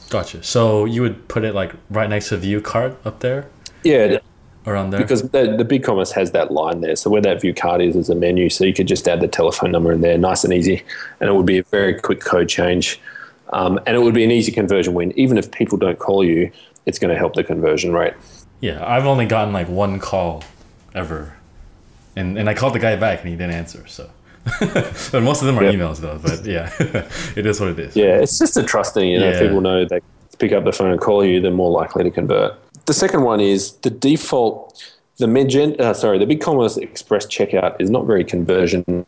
Gotcha. 0.09 0.43
So 0.43 0.85
you 0.85 1.01
would 1.01 1.27
put 1.27 1.43
it 1.43 1.55
like 1.55 1.73
right 1.89 2.09
next 2.09 2.29
to 2.29 2.37
view 2.37 2.61
card 2.61 2.95
up 3.03 3.19
there? 3.19 3.47
Yeah. 3.83 4.19
Around 4.67 4.89
there? 4.89 4.99
Because 4.99 5.21
the, 5.29 5.55
the 5.57 5.63
BigCommerce 5.63 6.11
has 6.11 6.31
that 6.31 6.51
line 6.51 6.81
there. 6.81 6.95
So 6.95 7.09
where 7.09 7.21
that 7.21 7.41
view 7.41 7.53
card 7.53 7.81
is 7.81 7.95
is 7.95 8.09
a 8.09 8.15
menu. 8.15 8.49
So 8.49 8.65
you 8.65 8.73
could 8.73 8.87
just 8.87 9.07
add 9.07 9.21
the 9.21 9.27
telephone 9.27 9.71
number 9.71 9.91
in 9.93 10.01
there, 10.01 10.17
nice 10.17 10.43
and 10.43 10.53
easy. 10.53 10.83
And 11.19 11.29
it 11.29 11.33
would 11.33 11.45
be 11.45 11.59
a 11.59 11.63
very 11.63 11.99
quick 11.99 12.19
code 12.19 12.49
change. 12.49 12.99
Um, 13.53 13.79
and 13.87 13.95
it 13.95 14.01
would 14.01 14.13
be 14.13 14.25
an 14.25 14.31
easy 14.31 14.51
conversion 14.51 14.93
win. 14.93 15.17
Even 15.17 15.37
if 15.37 15.49
people 15.51 15.77
don't 15.77 15.97
call 15.97 16.23
you, 16.23 16.51
it's 16.85 16.99
going 16.99 17.13
to 17.13 17.17
help 17.17 17.33
the 17.33 17.43
conversion 17.43 17.93
rate. 17.93 18.13
Yeah, 18.59 18.85
I've 18.85 19.05
only 19.05 19.25
gotten 19.25 19.53
like 19.53 19.69
one 19.69 19.99
call 19.99 20.43
ever. 20.93 21.33
And, 22.15 22.37
and 22.37 22.49
I 22.49 22.53
called 22.53 22.73
the 22.73 22.79
guy 22.79 22.95
back 22.97 23.21
and 23.21 23.29
he 23.29 23.35
didn't 23.35 23.53
answer. 23.53 23.87
So 23.87 24.09
but 24.59 25.23
most 25.23 25.41
of 25.41 25.47
them 25.47 25.57
are 25.59 25.63
yep. 25.63 25.75
emails 25.75 25.97
though. 25.99 26.19
But 26.21 26.45
yeah, 26.45 26.71
it 27.35 27.45
is 27.45 27.59
what 27.59 27.69
it 27.69 27.79
is. 27.79 27.95
Yeah, 27.95 28.17
it's 28.17 28.37
just 28.39 28.57
a 28.57 28.63
trust 28.63 28.93
thing. 28.93 29.09
You 29.09 29.19
know, 29.19 29.29
yeah. 29.29 29.39
people 29.39 29.61
know 29.61 29.85
they 29.85 30.01
pick 30.39 30.51
up 30.51 30.63
the 30.63 30.71
phone 30.71 30.91
and 30.91 31.01
call 31.01 31.25
you, 31.25 31.41
they're 31.41 31.51
more 31.51 31.71
likely 31.71 32.03
to 32.03 32.11
convert. 32.11 32.57
The 32.87 32.93
second 32.93 33.23
one 33.23 33.41
is 33.41 33.73
the 33.83 33.89
default. 33.89 34.81
The 35.17 35.25
Magento, 35.25 35.79
uh, 35.79 35.93
sorry, 35.93 36.17
the 36.19 36.25
BigCommerce 36.25 36.77
Express 36.77 37.25
checkout 37.25 37.79
is 37.81 37.89
not 37.89 38.05
very 38.05 38.23
conversion 38.23 39.05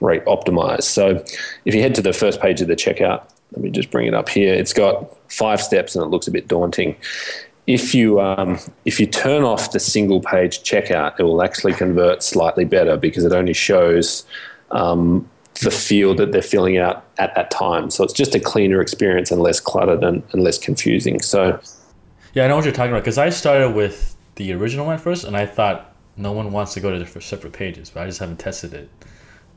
rate 0.00 0.24
optimized. 0.24 0.84
So 0.84 1.22
if 1.64 1.74
you 1.74 1.82
head 1.82 1.94
to 1.96 2.02
the 2.02 2.14
first 2.14 2.40
page 2.40 2.60
of 2.62 2.68
the 2.68 2.76
checkout, 2.76 3.28
let 3.52 3.60
me 3.60 3.70
just 3.70 3.90
bring 3.90 4.06
it 4.06 4.14
up 4.14 4.30
here. 4.30 4.54
It's 4.54 4.72
got 4.72 5.14
five 5.30 5.60
steps 5.60 5.94
and 5.94 6.02
it 6.02 6.08
looks 6.08 6.26
a 6.26 6.30
bit 6.30 6.48
daunting. 6.48 6.96
If 7.66 7.94
you 7.94 8.18
um, 8.20 8.58
if 8.86 8.98
you 8.98 9.06
turn 9.06 9.42
off 9.42 9.72
the 9.72 9.80
single 9.80 10.20
page 10.20 10.62
checkout, 10.62 11.20
it 11.20 11.24
will 11.24 11.42
actually 11.42 11.74
convert 11.74 12.22
slightly 12.22 12.64
better 12.64 12.96
because 12.96 13.24
it 13.24 13.32
only 13.32 13.52
shows 13.52 14.24
um, 14.70 15.28
the 15.60 15.70
field 15.70 16.16
that 16.16 16.32
they're 16.32 16.40
filling 16.40 16.78
out 16.78 17.04
at 17.18 17.34
that 17.34 17.50
time. 17.50 17.90
So 17.90 18.04
it's 18.04 18.14
just 18.14 18.34
a 18.34 18.40
cleaner 18.40 18.80
experience 18.80 19.30
and 19.30 19.42
less 19.42 19.60
cluttered 19.60 20.02
and, 20.02 20.22
and 20.32 20.42
less 20.42 20.58
confusing. 20.58 21.20
So, 21.20 21.60
yeah, 22.34 22.44
I 22.44 22.48
know 22.48 22.56
what 22.56 22.64
you're 22.64 22.74
talking 22.74 22.92
about 22.92 23.02
because 23.02 23.18
I 23.18 23.30
started 23.30 23.74
with 23.74 24.16
the 24.36 24.52
original 24.52 24.86
one 24.86 24.98
first, 24.98 25.24
and 25.24 25.36
I 25.36 25.46
thought 25.46 25.94
no 26.16 26.32
one 26.32 26.52
wants 26.52 26.74
to 26.74 26.80
go 26.80 26.90
to 26.90 26.98
different 26.98 27.24
separate 27.24 27.52
pages, 27.52 27.90
but 27.90 28.02
I 28.02 28.06
just 28.06 28.20
haven't 28.20 28.38
tested 28.38 28.74
it 28.74 28.88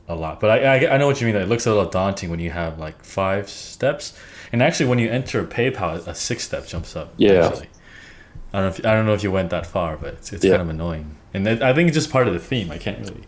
a 0.08 0.14
lot. 0.14 0.40
But 0.40 0.50
I, 0.50 0.86
I, 0.86 0.94
I 0.94 0.96
know 0.98 1.06
what 1.06 1.20
you 1.20 1.26
mean. 1.26 1.34
That 1.34 1.42
It 1.42 1.48
looks 1.48 1.66
a 1.66 1.74
little 1.74 1.90
daunting 1.90 2.30
when 2.30 2.40
you 2.40 2.50
have 2.50 2.78
like 2.78 3.02
five 3.04 3.48
steps, 3.48 4.18
and 4.52 4.62
actually 4.62 4.86
when 4.86 4.98
you 4.98 5.08
enter 5.08 5.44
PayPal, 5.44 6.06
a 6.06 6.14
six 6.14 6.44
step 6.44 6.66
jumps 6.66 6.96
up. 6.96 7.14
Yeah. 7.16 7.46
Actually. 7.46 7.68
I 8.52 8.60
don't 8.60 8.62
know. 8.62 8.68
If, 8.68 8.86
I 8.86 8.94
don't 8.94 9.06
know 9.06 9.14
if 9.14 9.22
you 9.22 9.30
went 9.30 9.50
that 9.50 9.66
far, 9.66 9.96
but 9.96 10.14
it's, 10.14 10.32
it's 10.32 10.44
yeah. 10.44 10.52
kind 10.52 10.62
of 10.62 10.68
annoying, 10.70 11.16
and 11.34 11.46
it, 11.46 11.62
I 11.62 11.74
think 11.74 11.88
it's 11.88 11.96
just 11.96 12.10
part 12.10 12.28
of 12.28 12.34
the 12.34 12.40
theme. 12.40 12.70
I 12.70 12.78
can't 12.78 12.98
really 13.00 13.24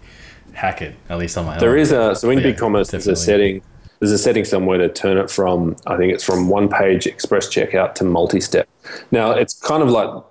hack 0.52 0.82
it 0.82 0.96
at 1.08 1.18
least 1.18 1.37
on 1.38 1.46
my 1.46 1.58
there 1.58 1.70
own. 1.70 1.74
There 1.74 1.82
is 1.82 1.92
a 1.92 2.14
so 2.14 2.30
in 2.30 2.38
yeah, 2.38 2.52
BigCommerce 2.52 2.90
there's 2.90 3.06
a 3.06 3.16
setting 3.16 3.62
there's 3.98 4.12
a 4.12 4.18
setting 4.18 4.44
somewhere 4.44 4.78
to 4.78 4.88
turn 4.88 5.16
it 5.16 5.30
from 5.30 5.76
I 5.87 5.96
think 5.96 6.12
it's 6.12 6.24
from 6.24 6.48
one 6.48 6.68
page 6.68 7.06
express 7.06 7.48
checkout 7.48 7.94
to 7.96 8.04
multi-step. 8.04 8.68
Now 9.11 9.32
it's 9.32 9.54
kind 9.54 9.82
of 9.82 9.90
like 9.90 10.24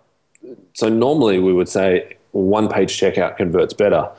so 0.73 0.89
normally 0.89 1.39
we 1.39 1.53
would 1.53 1.69
say 1.69 2.17
one 2.31 2.69
page 2.69 2.99
checkout 2.99 3.37
converts 3.37 3.73
better. 3.73 4.09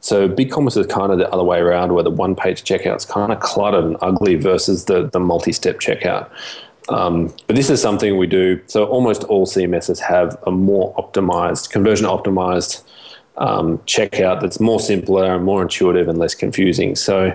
So 0.00 0.28
BigCommerce 0.28 0.76
is 0.76 0.86
kind 0.86 1.12
of 1.12 1.18
the 1.18 1.28
other 1.30 1.42
way 1.42 1.58
around, 1.58 1.92
where 1.92 2.04
the 2.04 2.10
one 2.10 2.34
page 2.34 2.62
checkout 2.62 2.96
is 2.96 3.04
kind 3.04 3.32
of 3.32 3.40
cluttered 3.40 3.84
and 3.84 3.96
ugly 4.00 4.36
versus 4.36 4.84
the 4.84 5.08
the 5.08 5.20
multi 5.20 5.52
step 5.52 5.78
checkout. 5.80 6.30
Um, 6.88 7.34
but 7.46 7.56
this 7.56 7.68
is 7.68 7.82
something 7.82 8.16
we 8.16 8.26
do. 8.26 8.60
So 8.66 8.86
almost 8.86 9.24
all 9.24 9.46
CMSs 9.46 9.98
have 10.00 10.38
a 10.46 10.50
more 10.50 10.94
optimized, 10.94 11.70
conversion 11.70 12.06
optimized 12.06 12.82
um, 13.38 13.78
checkout 13.78 14.40
that's 14.40 14.60
more 14.60 14.80
simpler 14.80 15.34
and 15.34 15.44
more 15.44 15.62
intuitive 15.62 16.08
and 16.08 16.18
less 16.18 16.34
confusing. 16.34 16.96
So 16.96 17.34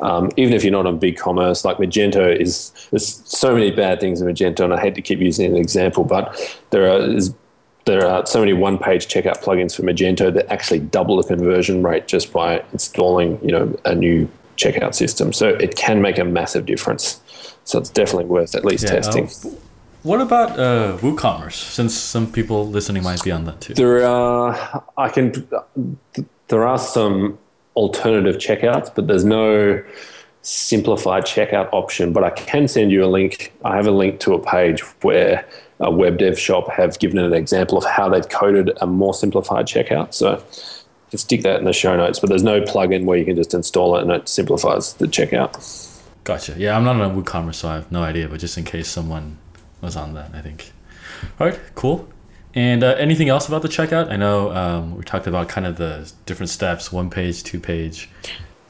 um, 0.00 0.30
even 0.36 0.54
if 0.54 0.64
you're 0.64 0.72
not 0.72 0.86
on 0.86 0.98
BigCommerce, 0.98 1.64
like 1.64 1.76
Magento 1.76 2.34
is, 2.34 2.72
there's 2.90 3.22
so 3.26 3.52
many 3.52 3.70
bad 3.70 4.00
things 4.00 4.20
in 4.20 4.28
Magento, 4.28 4.64
and 4.64 4.72
I 4.72 4.80
hate 4.80 4.94
to 4.94 5.02
keep 5.02 5.18
using 5.18 5.46
an 5.50 5.56
example, 5.56 6.04
but 6.04 6.34
there 6.70 6.90
are 6.90 7.00
is, 7.00 7.34
there 7.86 8.06
are 8.06 8.24
so 8.26 8.40
many 8.40 8.52
one-page 8.52 9.08
checkout 9.08 9.42
plugins 9.42 9.74
for 9.74 9.82
Magento 9.82 10.32
that 10.32 10.50
actually 10.52 10.80
double 10.80 11.16
the 11.16 11.24
conversion 11.24 11.82
rate 11.82 12.06
just 12.06 12.32
by 12.32 12.62
installing, 12.72 13.38
you 13.42 13.50
know, 13.50 13.76
a 13.84 13.94
new 13.94 14.28
checkout 14.56 14.94
system. 14.94 15.32
So 15.32 15.48
it 15.48 15.76
can 15.76 16.00
make 16.02 16.18
a 16.18 16.24
massive 16.24 16.66
difference. 16.66 17.20
So 17.64 17.78
it's 17.78 17.90
definitely 17.90 18.26
worth 18.26 18.54
at 18.54 18.64
least 18.64 18.84
yeah, 18.84 19.00
testing. 19.00 19.28
What 20.02 20.20
about 20.22 20.58
uh, 20.58 20.96
WooCommerce? 20.98 21.52
Since 21.52 21.94
some 21.94 22.32
people 22.32 22.66
listening 22.66 23.02
might 23.02 23.22
be 23.22 23.30
on 23.30 23.44
that 23.44 23.60
too. 23.60 23.74
There 23.74 24.06
are, 24.06 24.84
I 24.96 25.10
can, 25.10 25.46
there 26.48 26.66
are 26.66 26.78
some 26.78 27.38
alternative 27.76 28.36
checkouts, 28.36 28.94
but 28.94 29.06
there's 29.06 29.24
no 29.24 29.82
simplified 30.42 31.24
checkout 31.24 31.68
option. 31.72 32.14
But 32.14 32.24
I 32.24 32.30
can 32.30 32.66
send 32.66 32.92
you 32.92 33.04
a 33.04 33.08
link. 33.08 33.52
I 33.62 33.76
have 33.76 33.86
a 33.86 33.90
link 33.90 34.20
to 34.20 34.32
a 34.32 34.42
page 34.42 34.80
where 35.02 35.46
a 35.80 35.90
web 35.90 36.18
dev 36.18 36.38
shop 36.38 36.70
have 36.70 36.98
given 36.98 37.18
an 37.18 37.34
example 37.34 37.76
of 37.76 37.84
how 37.84 38.08
they've 38.08 38.28
coded 38.28 38.70
a 38.80 38.86
more 38.86 39.12
simplified 39.12 39.66
checkout. 39.66 40.14
So 40.14 40.32
you 40.32 41.10
can 41.10 41.18
stick 41.18 41.42
that 41.42 41.58
in 41.58 41.66
the 41.66 41.74
show 41.74 41.94
notes. 41.94 42.20
But 42.20 42.30
there's 42.30 42.42
no 42.42 42.62
plugin 42.62 43.04
where 43.04 43.18
you 43.18 43.26
can 43.26 43.36
just 43.36 43.52
install 43.52 43.96
it 43.96 44.02
and 44.02 44.10
it 44.10 44.30
simplifies 44.30 44.94
the 44.94 45.06
checkout. 45.06 45.88
Gotcha. 46.24 46.54
Yeah, 46.56 46.76
I'm 46.76 46.84
not 46.84 47.00
on 47.00 47.22
WooCommerce, 47.22 47.56
so 47.56 47.68
I 47.68 47.74
have 47.74 47.92
no 47.92 48.02
idea. 48.02 48.28
But 48.28 48.40
just 48.40 48.56
in 48.56 48.64
case 48.64 48.88
someone 48.88 49.36
was 49.80 49.96
on 49.96 50.14
that, 50.14 50.30
I 50.34 50.40
think. 50.40 50.72
All 51.38 51.46
right, 51.46 51.58
cool. 51.74 52.08
And 52.54 52.82
uh, 52.82 52.96
anything 52.98 53.28
else 53.28 53.46
about 53.46 53.62
the 53.62 53.68
checkout? 53.68 54.10
I 54.10 54.16
know 54.16 54.50
um, 54.52 54.96
we 54.96 55.04
talked 55.04 55.26
about 55.26 55.48
kind 55.48 55.66
of 55.66 55.76
the 55.76 56.10
different 56.26 56.50
steps: 56.50 56.92
one 56.92 57.08
page, 57.08 57.44
two 57.44 57.60
page. 57.60 58.10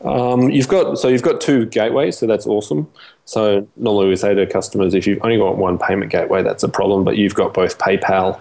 Um, 0.05 0.51
you've 0.51 0.68
got 0.68 0.99
so 0.99 1.09
you've 1.09 1.23
got 1.23 1.40
two 1.40 1.66
gateways, 1.66 2.18
so 2.18 2.27
that's 2.27 2.46
awesome. 2.46 2.90
So 3.25 3.66
normally 3.77 4.09
we 4.09 4.16
say 4.16 4.35
to 4.35 4.46
customers, 4.46 4.94
if 4.94 5.07
you've 5.07 5.23
only 5.23 5.38
got 5.38 5.57
one 5.57 5.79
payment 5.79 6.11
gateway, 6.11 6.42
that's 6.42 6.62
a 6.62 6.68
problem. 6.68 7.05
But 7.05 7.16
you've 7.16 7.35
got 7.35 7.55
both 7.55 7.79
PayPal 7.79 8.38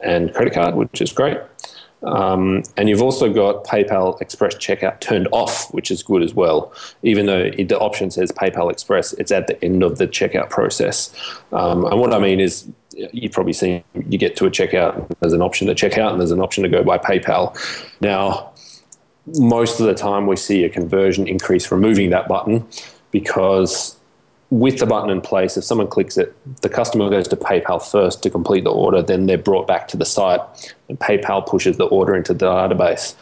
and 0.00 0.32
credit 0.34 0.54
card, 0.54 0.74
which 0.74 1.00
is 1.00 1.12
great. 1.12 1.38
Um, 2.02 2.62
and 2.76 2.88
you've 2.88 3.02
also 3.02 3.32
got 3.32 3.64
PayPal 3.64 4.20
Express 4.20 4.54
checkout 4.56 5.00
turned 5.00 5.28
off, 5.32 5.72
which 5.72 5.90
is 5.90 6.02
good 6.02 6.22
as 6.22 6.34
well. 6.34 6.72
Even 7.02 7.26
though 7.26 7.50
the 7.50 7.78
option 7.78 8.10
says 8.10 8.30
PayPal 8.32 8.70
Express, 8.70 9.12
it's 9.14 9.32
at 9.32 9.46
the 9.46 9.62
end 9.64 9.82
of 9.82 9.98
the 9.98 10.06
checkout 10.06 10.50
process. 10.50 11.12
Um, 11.52 11.84
and 11.86 11.98
what 11.98 12.12
I 12.12 12.18
mean 12.18 12.40
is, 12.40 12.68
you've 13.12 13.32
probably 13.32 13.52
seen 13.52 13.82
you 14.08 14.18
get 14.18 14.36
to 14.36 14.46
a 14.46 14.50
checkout, 14.50 15.10
there's 15.20 15.32
an 15.32 15.42
option 15.42 15.66
to 15.66 15.74
check 15.74 15.98
out, 15.98 16.12
and 16.12 16.20
there's 16.20 16.30
an 16.30 16.40
option 16.40 16.62
to 16.62 16.68
go 16.68 16.82
by 16.82 16.96
PayPal. 16.96 17.54
Now, 18.00 18.52
most 19.38 19.80
of 19.80 19.86
the 19.86 19.94
time 19.94 20.26
we 20.26 20.36
see 20.36 20.64
a 20.64 20.68
conversion 20.68 21.26
increase 21.26 21.70
removing 21.70 22.10
that 22.10 22.28
button 22.28 22.66
because 23.10 23.96
with 24.50 24.78
the 24.78 24.86
button 24.86 25.10
in 25.10 25.20
place, 25.20 25.56
if 25.56 25.64
someone 25.64 25.88
clicks 25.88 26.16
it, 26.16 26.34
the 26.62 26.68
customer 26.68 27.10
goes 27.10 27.26
to 27.28 27.36
PayPal 27.36 27.82
first 27.82 28.22
to 28.22 28.30
complete 28.30 28.64
the 28.64 28.70
order, 28.70 29.02
then 29.02 29.26
they're 29.26 29.38
brought 29.38 29.66
back 29.66 29.88
to 29.88 29.96
the 29.96 30.04
site, 30.04 30.40
and 30.88 30.98
PayPal 30.98 31.44
pushes 31.44 31.76
the 31.76 31.86
order 31.86 32.14
into 32.14 32.32
the 32.32 32.46
database. 32.46 33.14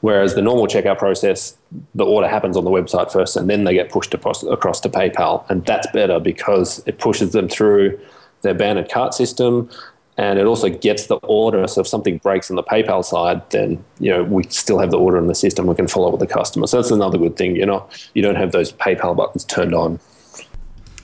Whereas 0.00 0.34
the 0.34 0.42
normal 0.42 0.66
checkout 0.66 0.98
process, 0.98 1.56
the 1.94 2.04
order 2.04 2.26
happens 2.26 2.56
on 2.56 2.64
the 2.64 2.70
website 2.70 3.12
first, 3.12 3.36
and 3.36 3.48
then 3.48 3.62
they 3.62 3.74
get 3.74 3.90
pushed 3.90 4.12
across, 4.12 4.40
to 4.40 4.88
PayPal, 4.88 5.48
and 5.48 5.64
that's 5.64 5.86
better 5.92 6.18
because 6.18 6.82
it 6.86 6.98
pushes 6.98 7.30
them 7.30 7.48
through 7.48 8.00
their 8.42 8.50
abandoned 8.50 8.90
cart 8.90 9.14
system, 9.14 9.70
and 10.18 10.40
it 10.40 10.46
also 10.46 10.68
gets 10.68 11.06
the 11.06 11.16
order. 11.18 11.66
So 11.68 11.82
if 11.82 11.86
something 11.86 12.18
breaks 12.18 12.50
on 12.50 12.56
the 12.56 12.64
PayPal 12.64 13.04
side, 13.04 13.48
then 13.50 13.82
you 14.00 14.10
know 14.10 14.24
we 14.24 14.42
still 14.48 14.80
have 14.80 14.90
the 14.90 14.98
order 14.98 15.16
in 15.18 15.28
the 15.28 15.34
system. 15.34 15.66
We 15.66 15.76
can 15.76 15.86
follow 15.86 16.08
up 16.08 16.18
with 16.18 16.28
the 16.28 16.34
customer. 16.34 16.66
So 16.66 16.78
that's 16.78 16.90
another 16.90 17.16
good 17.16 17.36
thing. 17.36 17.54
You 17.54 17.66
know, 17.66 17.88
you 18.14 18.22
don't 18.22 18.34
have 18.34 18.50
those 18.50 18.72
PayPal 18.72 19.16
buttons 19.16 19.44
turned 19.44 19.74
on. 19.74 20.00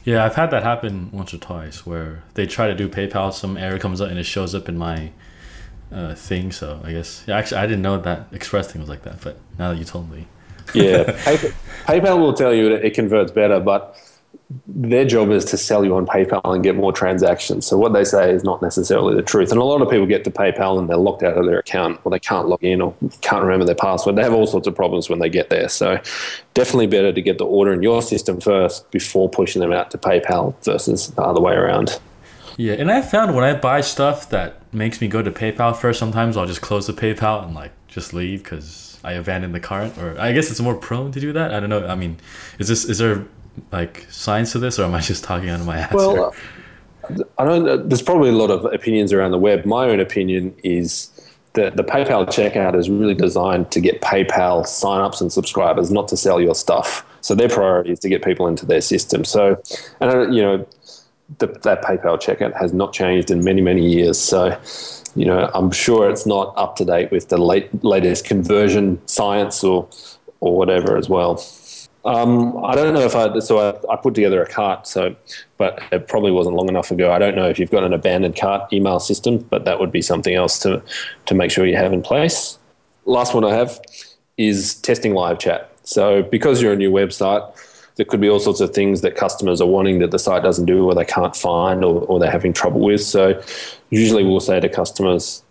Yeah, 0.05 0.25
I've 0.25 0.35
had 0.37 0.51
that 0.51 0.63
happen 0.63 1.11
once 1.13 1.35
or 1.35 1.39
twice 1.39 1.85
where 1.85 2.23
they 2.35 2.47
try 2.47 2.69
to 2.69 2.75
do 2.75 2.89
PayPal, 2.89 3.33
some 3.33 3.57
error 3.57 3.79
comes 3.79 4.01
up 4.01 4.11
and 4.11 4.19
it 4.19 4.25
shows 4.25 4.55
up 4.55 4.69
in 4.69 4.79
my 4.79 5.11
uh, 5.93 6.15
thing. 6.15 6.53
So 6.53 6.81
I 6.85 6.93
guess 6.93 7.25
yeah, 7.27 7.37
actually 7.37 7.59
I 7.59 7.67
didn't 7.67 7.83
know 7.83 7.99
that 8.01 8.29
Express 8.33 8.73
thing 8.73 8.81
was 8.81 8.89
like 8.89 9.03
that, 9.03 9.21
but 9.21 9.39
now 9.59 9.73
that 9.73 9.79
you 9.79 9.85
told 9.85 10.11
me, 10.11 10.27
yeah, 10.75 11.05
PayPal 11.87 12.19
will 12.19 12.35
tell 12.35 12.55
you 12.55 12.71
that 12.71 12.85
it 12.85 12.95
converts 12.95 13.33
better, 13.33 13.61
but 13.61 13.97
their 14.67 15.05
job 15.05 15.31
is 15.31 15.45
to 15.47 15.59
sell 15.59 15.85
you 15.85 15.95
on 15.95 16.07
PayPal 16.07 16.41
and 16.45 16.63
get 16.63 16.75
more 16.75 16.93
transactions. 16.93 17.67
So 17.67 17.77
what 17.77 17.93
they 17.93 18.05
say 18.05 18.33
is 18.33 18.45
not 18.45 18.63
necessarily 18.63 19.15
the 19.15 19.23
truth. 19.23 19.51
And 19.51 19.61
a 19.61 19.65
lot 19.65 19.83
of 19.83 19.91
people 19.91 20.07
get 20.07 20.25
to 20.25 20.31
PayPal 20.31 20.79
and 20.79 20.89
they're 20.89 20.97
locked 20.97 21.23
out 21.23 21.37
of 21.37 21.45
their 21.45 21.59
account 21.59 22.01
or 22.05 22.11
they 22.11 22.19
can't 22.19 22.49
log 22.49 22.65
in 22.65 22.81
or 22.81 22.95
can't 23.21 23.43
remember 23.43 23.67
their 23.67 23.75
password. 23.75 24.17
They 24.17 24.23
have 24.23 24.33
all 24.33 24.47
sorts 24.47 24.67
of 24.67 24.75
problems 24.75 25.11
when 25.11 25.19
they 25.19 25.29
get 25.29 25.51
there. 25.51 25.69
So 25.69 26.01
definitely 26.55 26.87
better 26.87 27.13
to 27.13 27.21
get 27.21 27.37
the 27.37 27.45
order 27.45 27.75
in 27.75 27.83
your 27.83 28.01
system 28.01 28.41
first 28.41 28.91
before 28.91 29.29
pushing 29.29 29.61
them 29.61 29.73
out 29.73 29.91
to 29.91 29.99
PayPal 29.99 30.55
versus 30.65 31.09
the 31.09 31.23
other 31.23 31.41
way 31.41 31.53
around. 31.53 32.01
Yeah, 32.57 32.73
and 32.73 32.91
I 32.91 33.03
found 33.03 33.35
when 33.35 33.45
I 33.45 33.53
buy 33.53 33.83
stuff 33.83 34.31
that 34.31 34.61
makes 34.73 35.01
me 35.01 35.09
go 35.09 35.23
to 35.23 35.31
PayPal 35.31 35.77
first, 35.77 35.99
sometimes 35.99 36.37
I'll 36.37 36.47
just 36.47 36.63
close 36.63 36.87
the 36.87 36.95
PayPal 36.95 37.45
and 37.45 37.55
like 37.55 37.73
just 37.87 38.15
leave 38.15 38.43
because 38.43 38.99
I 39.05 39.13
abandoned 39.13 39.55
the 39.55 39.61
cart. 39.61 39.97
Or 39.99 40.19
I 40.19 40.33
guess 40.33 40.51
it's 40.51 40.59
more 40.59 40.75
prone 40.75 41.13
to 41.13 41.21
do 41.21 41.33
that. 41.35 41.55
I 41.55 41.61
don't 41.61 41.71
know. 41.71 41.87
I 41.87 41.95
mean, 41.95 42.17
is 42.59 42.67
this 42.67 42.85
is 42.85 42.99
there 42.99 43.27
like 43.73 44.07
science 44.11 44.53
to 44.53 44.59
this, 44.59 44.79
or 44.79 44.85
am 44.85 44.95
I 44.95 45.01
just 45.01 45.25
talking 45.25 45.49
out 45.49 45.61
of 45.61 45.67
my 45.67 45.79
ass? 45.79 45.93
Well, 45.93 46.35
I 47.39 47.45
don't. 47.45 47.89
There's 47.89 48.03
probably 48.03 48.31
a 48.31 48.35
lot 48.35 48.51
of 48.51 48.65
opinions 48.67 49.13
around 49.13 49.31
the 49.31 49.39
web. 49.39 49.65
My 49.65 49.89
own 49.89 50.01
opinion 50.01 50.55
is 50.63 51.11
that 51.55 51.77
the 51.77 51.85
PayPal 51.85 52.27
checkout 52.27 52.77
is 52.77 52.89
really 52.91 53.15
designed 53.15 53.71
to 53.73 53.81
get 53.81 54.01
PayPal 54.01 54.63
signups 54.63 55.21
and 55.21 55.33
subscribers, 55.33 55.91
not 55.91 56.09
to 56.09 56.17
sell 56.17 56.41
your 56.41 56.55
stuff. 56.55 57.05
So 57.21 57.35
their 57.35 57.49
priority 57.49 57.93
is 57.93 57.99
to 58.01 58.09
get 58.09 58.23
people 58.23 58.47
into 58.47 58.65
their 58.65 58.81
system. 58.81 59.25
So, 59.25 59.61
and 60.01 60.35
you 60.35 60.43
know, 60.43 60.67
the, 61.39 61.47
that 61.63 61.83
PayPal 61.83 62.21
checkout 62.21 62.59
has 62.59 62.73
not 62.73 62.93
changed 62.93 63.31
in 63.31 63.43
many 63.45 63.61
many 63.61 63.87
years. 63.91 64.19
So, 64.19 64.59
you 65.15 65.27
know, 65.27 65.51
I'm 65.55 65.71
sure 65.71 66.09
it's 66.11 66.27
not 66.27 66.55
up 66.57 66.77
to 66.77 66.85
date 66.85 67.11
with 67.11 67.29
the 67.29 67.39
late, 67.39 67.69
latest 67.85 68.25
conversion 68.25 69.01
science 69.07 69.65
or 69.65 69.89
or 70.41 70.57
whatever 70.57 70.97
as 70.97 71.09
well. 71.09 71.37
Um, 72.05 72.65
I 72.65 72.75
don't 72.75 72.95
know 72.95 73.01
if 73.01 73.17
I 73.17 73.39
so 73.41 73.59
I, 73.59 73.93
I, 73.93 73.97
put 73.97 74.15
together 74.15 74.41
a 74.43 74.49
cart, 74.49 74.87
so 74.87 75.17
but 75.57 75.83
it 75.91 76.07
probably 76.07 76.31
wasn't 76.31 76.55
long 76.57 76.69
enough 76.69 76.91
ago. 76.91 77.11
I 77.11 77.19
don't 77.19 77.35
know 77.35 77.49
if 77.49 77.59
you've 77.59 77.71
got 77.71 77.83
an 77.83 77.93
abandoned 77.93 78.37
cart 78.37 78.73
email 78.73 79.01
system, 79.01 79.39
but 79.39 79.65
that 79.65 79.81
would 79.81 79.91
be 79.91 80.01
something 80.01 80.35
else 80.35 80.59
to 80.61 80.83
to 81.27 81.35
make 81.35 81.51
sure 81.51 81.67
you 81.67 81.77
have 81.77 81.93
in 81.93 82.03
place. 82.03 82.59
Last 83.05 83.35
one 83.35 83.45
I 83.45 83.55
have 83.55 83.81
is 84.37 84.75
testing 84.77 85.13
live 85.15 85.39
chat. 85.39 85.73
So 85.83 86.23
because 86.23 86.63
you're 86.63 86.73
a 86.73 86.77
new 86.77 86.93
website, 86.93 87.43
there 87.97 88.07
could 88.07 88.21
be 88.21 88.29
all 88.29 88.39
sorts 88.39 88.61
of 88.61 88.73
things 88.73 89.01
that 89.01 89.17
customers 89.17 89.61
are 89.61 89.67
wanting 89.67 89.99
that 89.99 90.13
the 90.13 90.19
site 90.19 90.43
doesn't 90.45 90.67
do 90.67 90.85
or 90.85 90.95
they 90.95 91.05
can't 91.05 91.35
find 91.35 91.85
or, 91.85 92.03
or 92.03 92.21
they're 92.21 92.31
having 92.31 92.53
trouble 92.53 92.81
with. 92.81 93.03
So 93.03 93.43
usually 93.91 94.25
we'll 94.25 94.39
say 94.39 94.61
to 94.61 94.69
customers, 94.69 95.43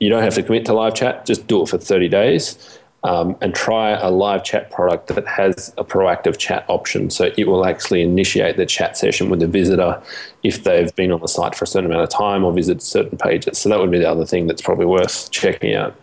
you 0.00 0.08
don't 0.08 0.22
have 0.22 0.34
to 0.34 0.42
commit 0.42 0.64
to 0.66 0.72
live 0.72 0.94
chat, 0.94 1.26
just 1.26 1.46
do 1.46 1.62
it 1.62 1.68
for 1.68 1.78
30 1.78 2.08
days 2.08 2.80
um, 3.04 3.36
and 3.40 3.54
try 3.54 3.90
a 3.90 4.10
live 4.10 4.44
chat 4.44 4.70
product 4.70 5.08
that 5.08 5.26
has 5.26 5.74
a 5.76 5.84
proactive 5.84 6.38
chat 6.38 6.64
option. 6.68 7.10
So 7.10 7.32
it 7.36 7.48
will 7.48 7.66
actually 7.66 8.02
initiate 8.02 8.56
the 8.56 8.66
chat 8.66 8.96
session 8.96 9.28
with 9.28 9.40
the 9.40 9.48
visitor 9.48 10.00
if 10.42 10.62
they've 10.62 10.94
been 10.94 11.10
on 11.10 11.20
the 11.20 11.28
site 11.28 11.54
for 11.54 11.64
a 11.64 11.66
certain 11.66 11.90
amount 11.90 12.02
of 12.02 12.10
time 12.10 12.44
or 12.44 12.52
visited 12.52 12.82
certain 12.82 13.18
pages. 13.18 13.58
So 13.58 13.68
that 13.68 13.80
would 13.80 13.90
be 13.90 13.98
the 13.98 14.10
other 14.10 14.24
thing 14.24 14.46
that's 14.46 14.62
probably 14.62 14.86
worth 14.86 15.30
checking 15.30 15.74
out, 15.74 15.96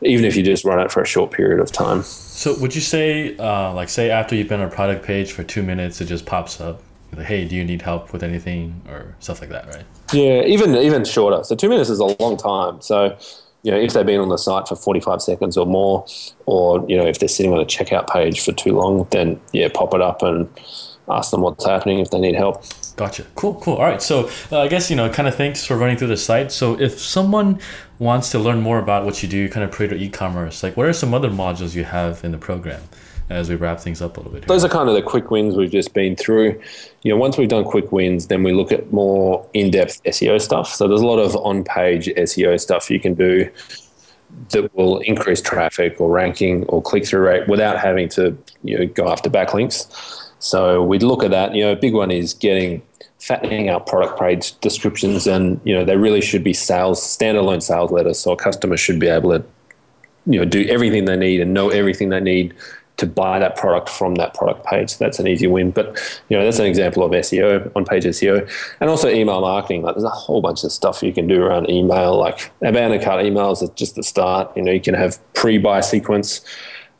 even 0.00 0.24
if 0.24 0.36
you 0.36 0.42
just 0.42 0.64
run 0.64 0.80
it 0.80 0.90
for 0.90 1.02
a 1.02 1.06
short 1.06 1.32
period 1.32 1.60
of 1.60 1.70
time. 1.70 2.02
So 2.02 2.58
would 2.60 2.74
you 2.74 2.80
say, 2.80 3.36
uh, 3.36 3.74
like, 3.74 3.90
say 3.90 4.10
after 4.10 4.34
you've 4.34 4.48
been 4.48 4.60
on 4.60 4.68
a 4.68 4.70
product 4.70 5.04
page 5.04 5.32
for 5.32 5.42
two 5.42 5.62
minutes, 5.62 6.00
it 6.00 6.06
just 6.06 6.24
pops 6.24 6.60
up? 6.60 6.82
Like, 7.14 7.26
hey, 7.26 7.46
do 7.46 7.56
you 7.56 7.64
need 7.64 7.82
help 7.82 8.12
with 8.12 8.22
anything 8.22 8.82
or 8.88 9.16
stuff 9.18 9.40
like 9.40 9.50
that, 9.50 9.66
right? 9.66 9.84
Yeah, 10.12 10.42
even 10.42 10.74
even 10.76 11.04
shorter. 11.04 11.42
So 11.42 11.54
two 11.54 11.68
minutes 11.68 11.88
is 11.88 12.00
a 12.00 12.04
long 12.20 12.36
time. 12.36 12.80
So 12.82 13.16
you 13.62 13.70
know, 13.70 13.78
if 13.78 13.92
they've 13.92 14.06
been 14.06 14.20
on 14.20 14.28
the 14.28 14.36
site 14.36 14.68
for 14.68 14.76
45 14.76 15.20
seconds 15.20 15.56
or 15.56 15.66
more, 15.66 16.06
or, 16.46 16.84
you 16.88 16.96
know, 16.96 17.06
if 17.06 17.18
they're 17.18 17.28
sitting 17.28 17.52
on 17.52 17.60
a 17.60 17.64
checkout 17.64 18.08
page 18.08 18.40
for 18.44 18.52
too 18.52 18.72
long, 18.72 19.06
then, 19.10 19.40
yeah, 19.52 19.68
pop 19.72 19.94
it 19.94 20.00
up 20.00 20.22
and 20.22 20.48
ask 21.08 21.30
them 21.30 21.40
what's 21.40 21.64
happening 21.64 21.98
if 21.98 22.10
they 22.10 22.20
need 22.20 22.34
help. 22.34 22.64
Gotcha. 22.96 23.24
Cool, 23.34 23.54
cool. 23.60 23.74
All 23.74 23.84
right. 23.84 24.02
So 24.02 24.28
uh, 24.52 24.60
I 24.60 24.68
guess, 24.68 24.90
you 24.90 24.96
know, 24.96 25.08
kind 25.08 25.28
of 25.28 25.34
thanks 25.34 25.64
for 25.64 25.76
running 25.76 25.96
through 25.96 26.08
the 26.08 26.16
site. 26.16 26.52
So 26.52 26.78
if 26.80 26.98
someone 26.98 27.60
wants 27.98 28.30
to 28.30 28.38
learn 28.38 28.60
more 28.60 28.78
about 28.78 29.04
what 29.04 29.22
you 29.22 29.28
do, 29.28 29.48
kind 29.48 29.64
of 29.64 29.70
create 29.70 29.92
e-commerce, 29.92 30.62
like 30.62 30.76
what 30.76 30.86
are 30.86 30.92
some 30.92 31.14
other 31.14 31.30
modules 31.30 31.74
you 31.74 31.84
have 31.84 32.24
in 32.24 32.32
the 32.32 32.38
program? 32.38 32.82
As 33.30 33.48
we 33.48 33.56
wrap 33.56 33.80
things 33.80 34.00
up 34.00 34.16
a 34.16 34.20
little 34.20 34.32
bit. 34.32 34.44
Here. 34.44 34.48
Those 34.48 34.64
are 34.64 34.68
kind 34.68 34.88
of 34.88 34.94
the 34.94 35.02
quick 35.02 35.30
wins 35.30 35.54
we've 35.56 35.70
just 35.70 35.92
been 35.92 36.16
through. 36.16 36.60
You 37.02 37.12
know, 37.12 37.16
once 37.16 37.36
we've 37.36 37.48
done 37.48 37.64
quick 37.64 37.92
wins, 37.92 38.28
then 38.28 38.42
we 38.42 38.52
look 38.52 38.72
at 38.72 38.92
more 38.92 39.46
in-depth 39.54 40.02
SEO 40.04 40.40
stuff. 40.40 40.74
So 40.74 40.88
there's 40.88 41.02
a 41.02 41.06
lot 41.06 41.18
of 41.18 41.36
on-page 41.36 42.06
SEO 42.06 42.58
stuff 42.60 42.90
you 42.90 43.00
can 43.00 43.14
do 43.14 43.50
that 44.50 44.74
will 44.74 44.98
increase 45.00 45.40
traffic 45.40 46.00
or 46.00 46.10
ranking 46.10 46.64
or 46.66 46.82
click-through 46.82 47.22
rate 47.22 47.48
without 47.48 47.78
having 47.78 48.08
to 48.10 48.36
you 48.62 48.78
know 48.78 48.86
go 48.86 49.10
after 49.10 49.30
backlinks. 49.30 49.86
So 50.38 50.82
we'd 50.84 51.02
look 51.02 51.24
at 51.24 51.30
that. 51.30 51.54
You 51.54 51.64
know, 51.64 51.72
a 51.72 51.76
big 51.76 51.94
one 51.94 52.10
is 52.10 52.34
getting 52.34 52.82
fattening 53.18 53.68
out 53.68 53.86
product 53.86 54.18
page 54.18 54.58
descriptions, 54.60 55.26
and 55.26 55.60
you 55.64 55.74
know 55.74 55.84
they 55.84 55.96
really 55.96 56.20
should 56.20 56.44
be 56.44 56.54
sales 56.54 57.00
standalone 57.00 57.62
sales 57.62 57.90
letters. 57.90 58.18
So 58.18 58.32
a 58.32 58.36
customer 58.36 58.76
should 58.76 58.98
be 58.98 59.08
able 59.08 59.30
to 59.30 59.44
you 60.26 60.38
know 60.38 60.44
do 60.44 60.66
everything 60.68 61.06
they 61.06 61.16
need 61.16 61.40
and 61.40 61.54
know 61.54 61.70
everything 61.70 62.10
they 62.10 62.20
need 62.20 62.54
to 62.98 63.06
buy 63.06 63.38
that 63.38 63.56
product 63.56 63.88
from 63.88 64.16
that 64.16 64.34
product 64.34 64.66
page. 64.66 64.90
So 64.90 65.04
that's 65.04 65.18
an 65.18 65.26
easy 65.26 65.46
win. 65.46 65.70
But 65.70 65.86
you 66.28 66.36
know, 66.36 66.44
that's 66.44 66.58
an 66.58 66.66
example 66.66 67.02
of 67.02 67.12
SEO, 67.12 67.72
on 67.74 67.84
page 67.84 68.04
SEO. 68.04 68.48
And 68.80 68.90
also 68.90 69.08
email 69.08 69.40
marketing. 69.40 69.82
Like 69.82 69.94
there's 69.94 70.04
a 70.04 70.10
whole 70.10 70.40
bunch 70.40 70.64
of 70.64 70.72
stuff 70.72 71.02
you 71.02 71.12
can 71.12 71.26
do 71.26 71.42
around 71.42 71.70
email, 71.70 72.18
like 72.18 72.50
abandoned 72.60 73.02
cart 73.02 73.24
emails 73.24 73.62
is 73.62 73.70
just 73.70 73.94
the 73.94 74.02
start. 74.02 74.54
You 74.56 74.62
know, 74.62 74.72
you 74.72 74.80
can 74.80 74.94
have 74.94 75.18
pre-buy 75.34 75.80
sequence. 75.80 76.44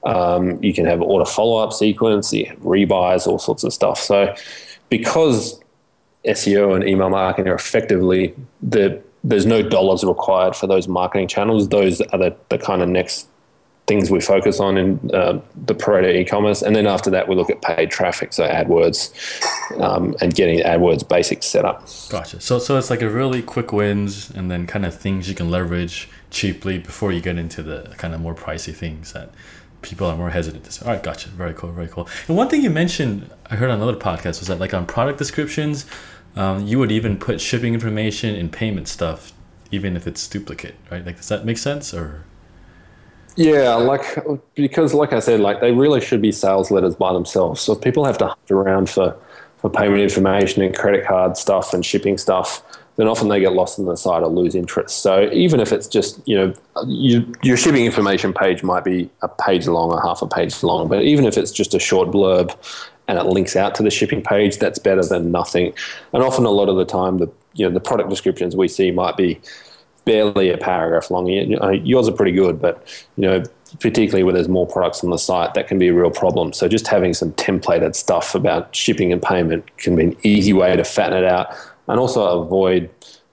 Um, 0.04 0.62
you 0.62 0.72
can 0.72 0.86
have 0.86 1.02
order 1.02 1.24
follow-up 1.24 1.72
sequence, 1.72 2.32
you 2.32 2.46
rebuys, 2.62 3.26
all 3.26 3.40
sorts 3.40 3.64
of 3.64 3.72
stuff. 3.72 3.98
So 3.98 4.34
because 4.88 5.60
SEO 6.24 6.76
and 6.76 6.88
email 6.88 7.10
marketing 7.10 7.50
are 7.50 7.56
effectively 7.56 8.34
the 8.62 9.02
there's 9.24 9.46
no 9.46 9.62
dollars 9.62 10.04
required 10.04 10.54
for 10.54 10.68
those 10.68 10.86
marketing 10.86 11.26
channels. 11.26 11.68
Those 11.68 12.00
are 12.00 12.18
the, 12.18 12.36
the 12.50 12.58
kind 12.58 12.82
of 12.82 12.88
next 12.88 13.28
things 13.88 14.10
we 14.10 14.20
focus 14.20 14.60
on 14.60 14.76
in 14.76 15.10
uh, 15.12 15.40
the 15.66 15.74
Pareto 15.74 16.14
e-commerce, 16.14 16.62
and 16.62 16.76
then 16.76 16.86
after 16.86 17.10
that 17.10 17.26
we 17.26 17.34
look 17.34 17.50
at 17.50 17.60
paid 17.62 17.90
traffic, 17.90 18.32
so 18.32 18.46
AdWords, 18.46 19.00
um, 19.80 20.14
and 20.20 20.34
getting 20.34 20.60
AdWords 20.60 21.08
basics 21.08 21.46
set 21.46 21.64
up. 21.64 21.88
Gotcha. 22.10 22.40
So 22.40 22.58
so 22.58 22.76
it's 22.78 22.90
like 22.90 23.02
a 23.02 23.10
really 23.10 23.42
quick 23.42 23.72
wins, 23.72 24.30
and 24.30 24.50
then 24.50 24.66
kind 24.66 24.86
of 24.86 24.94
things 24.94 25.28
you 25.28 25.34
can 25.34 25.50
leverage 25.50 26.08
cheaply 26.30 26.78
before 26.78 27.10
you 27.10 27.20
get 27.20 27.38
into 27.38 27.62
the 27.62 27.94
kind 27.96 28.14
of 28.14 28.20
more 28.20 28.34
pricey 28.34 28.74
things 28.74 29.12
that 29.14 29.30
people 29.80 30.06
are 30.06 30.16
more 30.16 30.30
hesitant 30.30 30.64
to 30.64 30.72
say. 30.72 30.84
All 30.84 30.92
right, 30.92 31.02
gotcha. 31.02 31.28
Very 31.30 31.54
cool, 31.54 31.72
very 31.72 31.88
cool. 31.88 32.08
And 32.26 32.36
one 32.36 32.48
thing 32.48 32.62
you 32.62 32.70
mentioned, 32.70 33.30
I 33.50 33.56
heard 33.56 33.70
on 33.70 33.80
another 33.80 33.96
podcast, 33.96 34.40
was 34.40 34.48
that 34.48 34.58
like 34.58 34.74
on 34.74 34.86
product 34.86 35.18
descriptions, 35.18 35.86
um, 36.36 36.66
you 36.66 36.78
would 36.78 36.92
even 36.92 37.16
put 37.16 37.40
shipping 37.40 37.74
information 37.74 38.34
and 38.34 38.52
payment 38.52 38.88
stuff, 38.88 39.32
even 39.70 39.96
if 39.96 40.06
it's 40.06 40.28
duplicate, 40.28 40.74
right? 40.90 41.04
Like, 41.06 41.16
does 41.16 41.28
that 41.28 41.44
make 41.44 41.58
sense 41.58 41.94
or? 41.94 42.24
Yeah, 43.38 43.74
like 43.76 44.18
because 44.56 44.94
like 44.94 45.12
I 45.12 45.20
said, 45.20 45.38
like 45.38 45.60
they 45.60 45.70
really 45.70 46.00
should 46.00 46.20
be 46.20 46.32
sales 46.32 46.72
letters 46.72 46.96
by 46.96 47.12
themselves. 47.12 47.60
So 47.60 47.74
if 47.74 47.80
people 47.80 48.04
have 48.04 48.18
to 48.18 48.26
hunt 48.26 48.50
around 48.50 48.90
for 48.90 49.16
for 49.58 49.70
payment 49.70 50.00
information 50.00 50.60
and 50.60 50.76
credit 50.76 51.06
card 51.06 51.36
stuff 51.36 51.72
and 51.72 51.86
shipping 51.86 52.18
stuff, 52.18 52.64
then 52.96 53.06
often 53.06 53.28
they 53.28 53.38
get 53.38 53.52
lost 53.52 53.78
in 53.78 53.84
the 53.84 53.96
site 53.96 54.24
or 54.24 54.28
lose 54.28 54.56
interest. 54.56 55.02
So 55.02 55.30
even 55.32 55.60
if 55.60 55.72
it's 55.72 55.86
just 55.86 56.20
you 56.26 56.36
know 56.36 56.52
you, 56.84 57.32
your 57.44 57.56
shipping 57.56 57.84
information 57.86 58.34
page 58.34 58.64
might 58.64 58.82
be 58.82 59.08
a 59.22 59.28
page 59.28 59.68
long 59.68 59.92
or 59.92 60.02
half 60.02 60.20
a 60.20 60.26
page 60.26 60.60
long, 60.64 60.88
but 60.88 61.04
even 61.04 61.24
if 61.24 61.38
it's 61.38 61.52
just 61.52 61.74
a 61.74 61.78
short 61.78 62.08
blurb 62.08 62.56
and 63.06 63.20
it 63.20 63.24
links 63.26 63.54
out 63.54 63.76
to 63.76 63.84
the 63.84 63.90
shipping 63.90 64.20
page, 64.20 64.58
that's 64.58 64.80
better 64.80 65.04
than 65.04 65.30
nothing. 65.30 65.72
And 66.12 66.24
often 66.24 66.44
a 66.44 66.50
lot 66.50 66.68
of 66.68 66.74
the 66.74 66.84
time, 66.84 67.18
the 67.18 67.30
you 67.54 67.68
know 67.68 67.72
the 67.72 67.78
product 67.78 68.10
descriptions 68.10 68.56
we 68.56 68.66
see 68.66 68.90
might 68.90 69.16
be 69.16 69.40
barely 70.08 70.50
a 70.50 70.58
paragraph 70.58 71.10
long. 71.10 71.26
Yours 71.28 72.08
are 72.08 72.16
pretty 72.20 72.32
good, 72.32 72.60
but 72.60 72.74
you 73.16 73.22
know, 73.22 73.42
particularly 73.80 74.24
where 74.24 74.32
there's 74.32 74.48
more 74.48 74.66
products 74.66 75.04
on 75.04 75.10
the 75.10 75.18
site, 75.18 75.52
that 75.54 75.68
can 75.68 75.78
be 75.78 75.88
a 75.88 75.94
real 75.94 76.10
problem. 76.10 76.52
So 76.52 76.68
just 76.68 76.86
having 76.86 77.12
some 77.12 77.32
templated 77.32 77.94
stuff 77.94 78.34
about 78.34 78.74
shipping 78.74 79.12
and 79.12 79.22
payment 79.22 79.62
can 79.76 79.94
be 79.96 80.04
an 80.04 80.16
easy 80.22 80.54
way 80.54 80.74
to 80.74 80.84
fatten 80.84 81.18
it 81.18 81.24
out, 81.24 81.54
and 81.86 82.00
also 82.00 82.40
avoid 82.40 82.88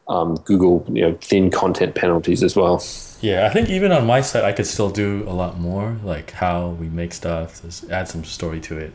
um, 0.07 0.35
Google, 0.49 0.85
you 0.95 1.01
know, 1.01 1.13
thin 1.21 1.49
content 1.49 1.95
penalties 1.95 2.43
as 2.43 2.55
well. 2.55 2.83
Yeah, 3.21 3.47
I 3.47 3.49
think 3.49 3.69
even 3.69 3.91
on 3.91 4.05
my 4.05 4.21
site, 4.21 4.43
I 4.43 4.51
could 4.51 4.67
still 4.67 4.89
do 4.89 5.23
a 5.27 5.33
lot 5.33 5.57
more, 5.57 5.97
like 6.03 6.31
how 6.31 6.75
we 6.81 6.89
make 6.89 7.13
stuff, 7.13 7.61
just 7.61 7.89
add 7.89 8.07
some 8.07 8.23
story 8.23 8.59
to 8.61 8.77
it. 8.77 8.91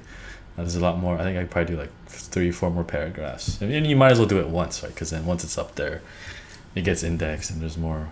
Uh, 0.57 0.63
there's 0.63 0.77
a 0.77 0.81
lot 0.81 0.99
more. 0.99 1.17
I 1.19 1.23
think 1.23 1.39
I 1.39 1.41
could 1.41 1.51
probably 1.51 1.75
do 1.75 1.81
like 1.81 1.93
three, 2.07 2.53
four 2.53 2.71
more 2.71 2.85
paragraphs, 2.85 3.61
and 3.63 3.87
you 3.87 3.97
might 3.97 4.13
as 4.13 4.19
well 4.19 4.29
do 4.29 4.39
it 4.39 4.49
once, 4.49 4.83
right? 4.83 4.93
Because 4.93 5.11
then 5.11 5.25
once 5.25 5.43
it's 5.43 5.57
up 5.57 5.75
there, 5.75 6.03
it 6.75 6.83
gets 6.83 7.03
indexed 7.03 7.51
and 7.51 7.61
there's 7.61 7.77
more 7.77 8.09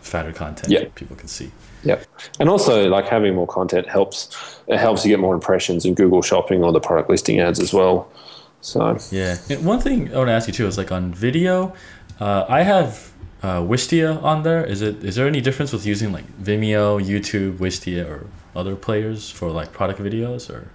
fatter 0.00 0.32
content 0.32 0.72
yeah. 0.72 0.84
people 0.94 1.16
can 1.16 1.28
see. 1.28 1.50
Yeah, 1.84 2.02
and 2.40 2.48
also 2.48 2.88
like 2.88 3.06
having 3.06 3.34
more 3.34 3.46
content 3.46 3.88
helps. 3.88 4.60
It 4.66 4.78
helps 4.78 5.04
you 5.04 5.10
get 5.10 5.20
more 5.20 5.34
impressions 5.34 5.84
in 5.84 5.94
Google 5.94 6.22
Shopping 6.22 6.64
or 6.64 6.72
the 6.72 6.80
product 6.80 7.08
listing 7.08 7.40
ads 7.40 7.60
as 7.60 7.72
well. 7.72 8.10
So 8.60 8.98
yeah, 9.10 9.36
and 9.48 9.64
one 9.64 9.80
thing 9.80 10.12
I 10.12 10.18
want 10.18 10.28
to 10.28 10.32
ask 10.32 10.48
you 10.48 10.54
too 10.54 10.66
is 10.66 10.76
like 10.76 10.90
on 10.90 11.14
video, 11.14 11.74
uh, 12.18 12.44
I 12.48 12.62
have 12.62 13.12
uh, 13.42 13.60
Wistia 13.60 14.20
on 14.22 14.42
there. 14.42 14.64
Is 14.64 14.82
it 14.82 15.04
is 15.04 15.14
there 15.14 15.26
any 15.26 15.40
difference 15.40 15.72
with 15.72 15.86
using 15.86 16.12
like 16.12 16.26
Vimeo, 16.42 17.00
YouTube, 17.00 17.58
Wistia, 17.58 18.08
or 18.08 18.26
other 18.56 18.74
players 18.74 19.30
for 19.30 19.50
like 19.50 19.72
product 19.72 20.00
videos 20.00 20.50
or? 20.50 20.68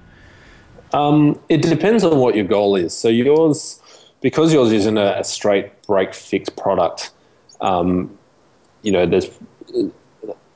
Um, 0.93 1.39
it 1.49 1.63
depends 1.63 2.03
on 2.03 2.19
what 2.19 2.35
your 2.35 2.45
goal 2.45 2.75
is. 2.75 2.95
So 2.95 3.09
yours, 3.09 3.81
because 4.23 4.53
yours 4.53 4.71
isn't 4.71 4.97
a, 4.97 5.19
a 5.19 5.23
straight 5.23 5.69
break 5.83 6.15
fix 6.15 6.49
product, 6.49 7.11
um, 7.61 8.17
you 8.81 8.91
know, 8.91 9.05
there's. 9.05 9.29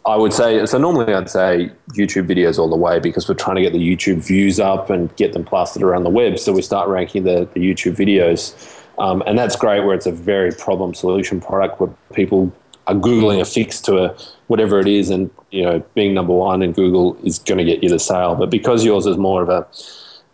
I 0.06 0.16
would 0.16 0.32
say 0.32 0.66
so. 0.66 0.78
Normally, 0.78 1.14
I'd 1.14 1.30
say 1.30 1.70
YouTube 1.92 2.28
videos 2.28 2.58
all 2.58 2.70
the 2.70 2.78
way 2.78 2.98
because 2.98 3.28
we're 3.28 3.36
trying 3.36 3.58
to 3.58 3.62
get 3.62 3.74
the 3.74 3.96
YouTube 3.96 4.26
views 4.26 4.58
up 4.58 4.90
and 4.90 5.14
get 5.18 5.34
them 5.34 5.44
plastered 5.44 5.84
around 5.84 6.06
the 6.06 6.10
web. 6.10 6.40
So 6.40 6.54
we 6.54 6.62
start 6.62 6.88
ranking 6.88 7.26
the, 7.26 7.50
the 7.54 7.60
YouTube 7.60 7.98
videos, 7.98 8.56
um, 9.00 9.22
and 9.28 9.38
that's 9.38 9.58
great. 9.58 9.82
Where 9.82 9.94
it's 9.94 10.06
a 10.06 10.14
very 10.14 10.54
problem 10.54 10.94
solution 10.94 11.42
product 11.42 11.82
where 11.82 11.90
people 12.14 12.54
are 12.88 12.96
googling 12.96 13.42
a 13.42 13.46
fix 13.46 13.82
to 13.82 13.98
a 13.98 14.18
whatever 14.48 14.80
it 14.80 14.88
is, 14.88 15.10
and 15.10 15.30
you 15.52 15.64
know, 15.64 15.84
being 15.94 16.14
number 16.14 16.34
one 16.34 16.62
in 16.64 16.72
Google 16.72 17.18
is 17.26 17.40
going 17.40 17.58
to 17.58 17.66
get 17.66 17.84
you 17.84 17.90
the 17.90 18.00
sale. 18.00 18.34
But 18.36 18.50
because 18.50 18.86
yours 18.86 19.06
is 19.06 19.18
more 19.18 19.42
of 19.42 19.50
a 19.50 19.68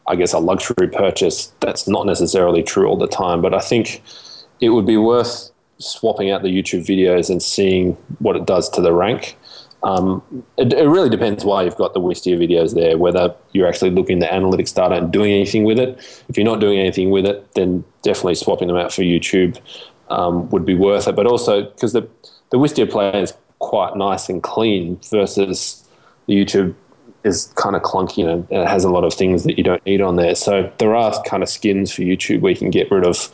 I 0.07 0.15
guess, 0.15 0.33
a 0.33 0.39
luxury 0.39 0.87
purchase, 0.91 1.53
that's 1.59 1.87
not 1.87 2.05
necessarily 2.05 2.63
true 2.63 2.87
all 2.87 2.97
the 2.97 3.07
time. 3.07 3.41
But 3.41 3.53
I 3.53 3.59
think 3.59 4.01
it 4.59 4.69
would 4.69 4.85
be 4.85 4.97
worth 4.97 5.51
swapping 5.77 6.31
out 6.31 6.43
the 6.43 6.49
YouTube 6.49 6.85
videos 6.85 7.29
and 7.29 7.41
seeing 7.41 7.93
what 8.19 8.35
it 8.35 8.45
does 8.45 8.69
to 8.69 8.81
the 8.81 8.93
rank. 8.93 9.37
Um, 9.83 10.23
it, 10.57 10.71
it, 10.71 10.87
really 10.87 11.09
depends 11.09 11.43
why 11.43 11.63
you've 11.63 11.75
got 11.75 11.93
the 11.93 11.99
Wistia 11.99 12.37
videos 12.37 12.73
there, 12.73 12.97
whether 12.97 13.35
you're 13.51 13.67
actually 13.67 13.91
looking 13.91 14.23
at 14.23 14.29
the 14.29 14.33
analytics 14.33 14.73
data 14.73 14.95
and 14.95 15.11
doing 15.11 15.33
anything 15.33 15.65
with 15.65 15.77
it. 15.77 15.97
If 16.29 16.37
you're 16.37 16.45
not 16.45 16.61
doing 16.61 16.79
anything 16.79 17.09
with 17.09 17.25
it, 17.25 17.53
then 17.53 17.83
definitely 18.01 18.35
swapping 18.35 18.69
them 18.69 18.77
out 18.77 18.93
for 18.93 19.01
YouTube 19.01 19.59
um, 20.09 20.49
would 20.51 20.65
be 20.65 20.73
worth 20.73 21.09
it. 21.09 21.17
But 21.17 21.27
also, 21.27 21.63
because 21.63 21.91
the, 21.91 22.07
the 22.51 22.57
Wistia 22.57 22.89
player 22.89 23.15
is 23.15 23.33
quite 23.59 23.97
nice 23.97 24.29
and 24.29 24.41
clean 24.41 24.99
versus 25.09 25.85
the 26.27 26.33
YouTube 26.33 26.75
is 27.23 27.51
kind 27.55 27.75
of 27.75 27.81
clunky 27.81 28.27
and 28.27 28.49
it 28.51 28.67
has 28.67 28.83
a 28.83 28.89
lot 28.89 29.03
of 29.03 29.13
things 29.13 29.43
that 29.43 29.57
you 29.57 29.63
don't 29.63 29.85
need 29.85 30.01
on 30.01 30.15
there. 30.17 30.35
So 30.35 30.71
there 30.77 30.95
are 30.95 31.21
kind 31.23 31.43
of 31.43 31.49
skins 31.49 31.91
for 31.91 32.01
YouTube 32.01 32.41
where 32.41 32.51
you 32.51 32.57
can 32.57 32.69
get 32.69 32.91
rid 32.91 33.05
of 33.05 33.31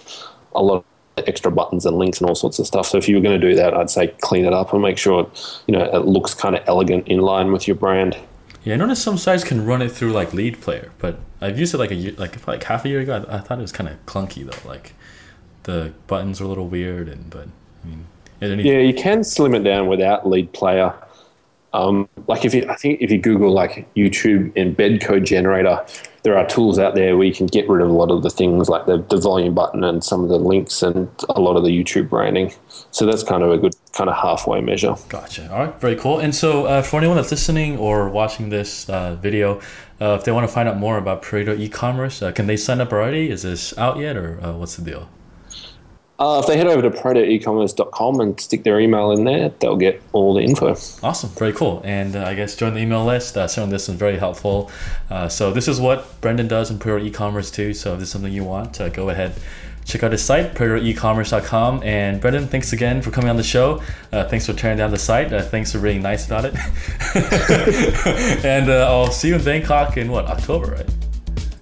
a 0.53 0.61
lot 0.61 0.85
of 1.17 1.27
extra 1.27 1.51
buttons 1.51 1.85
and 1.85 1.97
links 1.97 2.19
and 2.19 2.29
all 2.29 2.35
sorts 2.35 2.59
of 2.59 2.67
stuff. 2.67 2.87
So 2.87 2.97
if 2.97 3.09
you 3.09 3.15
were 3.15 3.21
going 3.21 3.39
to 3.39 3.49
do 3.49 3.55
that, 3.55 3.73
I'd 3.73 3.89
say 3.89 4.07
clean 4.21 4.45
it 4.45 4.53
up 4.53 4.73
and 4.73 4.81
make 4.81 4.97
sure 4.97 5.29
you 5.67 5.73
know 5.73 5.83
it 5.83 6.05
looks 6.05 6.33
kind 6.33 6.55
of 6.55 6.63
elegant 6.67 7.07
in 7.07 7.19
line 7.19 7.51
with 7.51 7.67
your 7.67 7.75
brand. 7.75 8.17
Yeah, 8.63 8.73
I 8.73 8.77
noticed 8.77 9.03
some 9.03 9.17
sites 9.17 9.43
can 9.43 9.65
run 9.65 9.81
it 9.81 9.89
through 9.89 10.11
like 10.11 10.33
Lead 10.33 10.61
Player, 10.61 10.91
but 10.99 11.17
I've 11.41 11.57
used 11.57 11.73
it 11.73 11.77
like 11.77 11.91
a 11.91 11.95
year, 11.95 12.13
like 12.17 12.45
like 12.47 12.63
half 12.63 12.85
a 12.85 12.89
year 12.89 12.99
ago. 12.99 13.25
I, 13.27 13.37
I 13.37 13.39
thought 13.39 13.59
it 13.59 13.61
was 13.61 13.71
kind 13.71 13.89
of 13.89 14.05
clunky 14.05 14.45
though. 14.45 14.69
Like 14.69 14.93
the 15.63 15.93
buttons 16.07 16.39
were 16.39 16.45
a 16.45 16.49
little 16.49 16.67
weird, 16.67 17.07
and 17.07 17.29
but 17.29 17.47
I 17.83 17.87
mean, 17.87 18.65
yeah, 18.65 18.79
you 18.79 18.93
can 18.93 19.23
slim 19.23 19.55
it 19.55 19.63
down 19.63 19.87
without 19.87 20.27
Lead 20.27 20.53
Player. 20.53 20.93
Um, 21.73 22.09
like 22.27 22.45
if 22.45 22.53
you, 22.53 22.65
I 22.69 22.75
think 22.75 23.01
if 23.01 23.11
you 23.11 23.19
Google 23.19 23.51
like 23.51 23.93
YouTube 23.95 24.53
embed 24.53 25.01
code 25.01 25.25
generator, 25.25 25.85
there 26.23 26.37
are 26.37 26.45
tools 26.45 26.79
out 26.79 26.95
there 26.95 27.15
where 27.15 27.25
you 27.25 27.33
can 27.33 27.47
get 27.47 27.69
rid 27.69 27.81
of 27.81 27.89
a 27.89 27.93
lot 27.93 28.11
of 28.11 28.23
the 28.23 28.29
things 28.29 28.67
like 28.67 28.85
the, 28.85 28.97
the 28.97 29.17
volume 29.17 29.53
button 29.53 29.83
and 29.83 30.03
some 30.03 30.23
of 30.23 30.29
the 30.29 30.37
links 30.37 30.81
and 30.83 31.09
a 31.29 31.39
lot 31.39 31.55
of 31.55 31.63
the 31.63 31.69
YouTube 31.69 32.09
branding. 32.09 32.51
So 32.91 33.05
that's 33.05 33.23
kind 33.23 33.43
of 33.43 33.51
a 33.51 33.57
good 33.57 33.75
kind 33.93 34.09
of 34.09 34.17
halfway 34.17 34.61
measure. 34.61 34.95
Gotcha. 35.07 35.51
All 35.51 35.59
right, 35.59 35.79
very 35.79 35.95
cool. 35.95 36.19
And 36.19 36.35
so 36.35 36.65
uh, 36.65 36.81
for 36.81 36.97
anyone 36.97 37.15
that's 37.15 37.31
listening 37.31 37.77
or 37.77 38.09
watching 38.09 38.49
this 38.49 38.89
uh, 38.89 39.15
video, 39.15 39.61
uh, 40.01 40.17
if 40.19 40.25
they 40.25 40.31
want 40.31 40.47
to 40.47 40.53
find 40.53 40.67
out 40.67 40.77
more 40.77 40.97
about 40.97 41.21
Pareto 41.21 41.57
e-commerce, 41.57 42.21
uh, 42.21 42.31
can 42.31 42.47
they 42.47 42.57
sign 42.57 42.81
up 42.81 42.91
already? 42.91 43.29
Is 43.29 43.43
this 43.43 43.77
out 43.77 43.97
yet, 43.97 44.17
or 44.17 44.43
uh, 44.43 44.53
what's 44.53 44.75
the 44.75 44.83
deal? 44.83 45.09
Uh, 46.19 46.39
if 46.41 46.47
they 46.47 46.57
head 46.57 46.67
over 46.67 46.81
to 46.81 46.89
paretoecommerce.com 46.89 48.19
and 48.19 48.39
stick 48.41 48.63
their 48.63 48.77
email 48.77 49.11
in 49.11 49.23
there, 49.23 49.49
they'll 49.59 49.77
get 49.77 50.01
all 50.11 50.33
the 50.33 50.41
info. 50.41 50.71
Awesome, 51.01 51.29
very 51.29 51.53
cool. 51.53 51.81
And 51.85 52.17
uh, 52.17 52.25
I 52.25 52.35
guess 52.35 52.57
join 52.57 52.73
the 52.73 52.81
email 52.81 53.05
list. 53.05 53.37
Uh, 53.37 53.47
certainly, 53.47 53.71
this 53.71 53.87
is 53.87 53.95
very 53.95 54.17
helpful. 54.17 54.69
Uh, 55.09 55.29
so 55.29 55.53
this 55.53 55.69
is 55.69 55.79
what 55.79 56.19
Brendan 56.19 56.49
does 56.49 56.71
in 56.71 56.77
Pareto 56.77 57.05
e-commerce 57.05 57.49
too. 57.49 57.73
So 57.73 57.93
if 57.93 57.99
this 57.99 58.09
is 58.09 58.11
something 58.11 58.33
you 58.33 58.43
want, 58.43 58.81
uh, 58.81 58.89
go 58.89 59.09
ahead, 59.09 59.33
check 59.85 60.03
out 60.03 60.11
his 60.11 60.21
site, 60.21 60.55
paretoecommerce.com. 60.55 61.83
And 61.83 62.19
Brendan, 62.19 62.49
thanks 62.49 62.73
again 62.73 63.01
for 63.01 63.11
coming 63.11 63.29
on 63.29 63.37
the 63.37 63.43
show. 63.43 63.81
Uh, 64.11 64.27
thanks 64.27 64.45
for 64.45 64.51
tearing 64.51 64.77
down 64.77 64.91
the 64.91 64.97
site. 64.97 65.29
thanks 65.45 65.71
for 65.71 65.79
being 65.79 66.01
nice 66.01 66.25
about 66.25 66.43
it. 66.43 66.53
and 68.43 68.69
I'll 68.69 69.09
see 69.09 69.29
you 69.29 69.35
in 69.35 69.43
Bangkok 69.45 69.95
in 69.95 70.11
what 70.11 70.25
October, 70.25 70.71
right? 70.71 70.89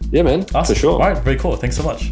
Yeah, 0.10 0.24
man. 0.24 0.48
Awesome. 0.56 0.74
For 0.74 0.80
sure. 0.80 0.93
All 0.93 1.00
right, 1.12 1.17
very 1.24 1.38
cool. 1.38 1.56
Thanks 1.58 1.78
so 1.78 1.84
much. 1.84 2.12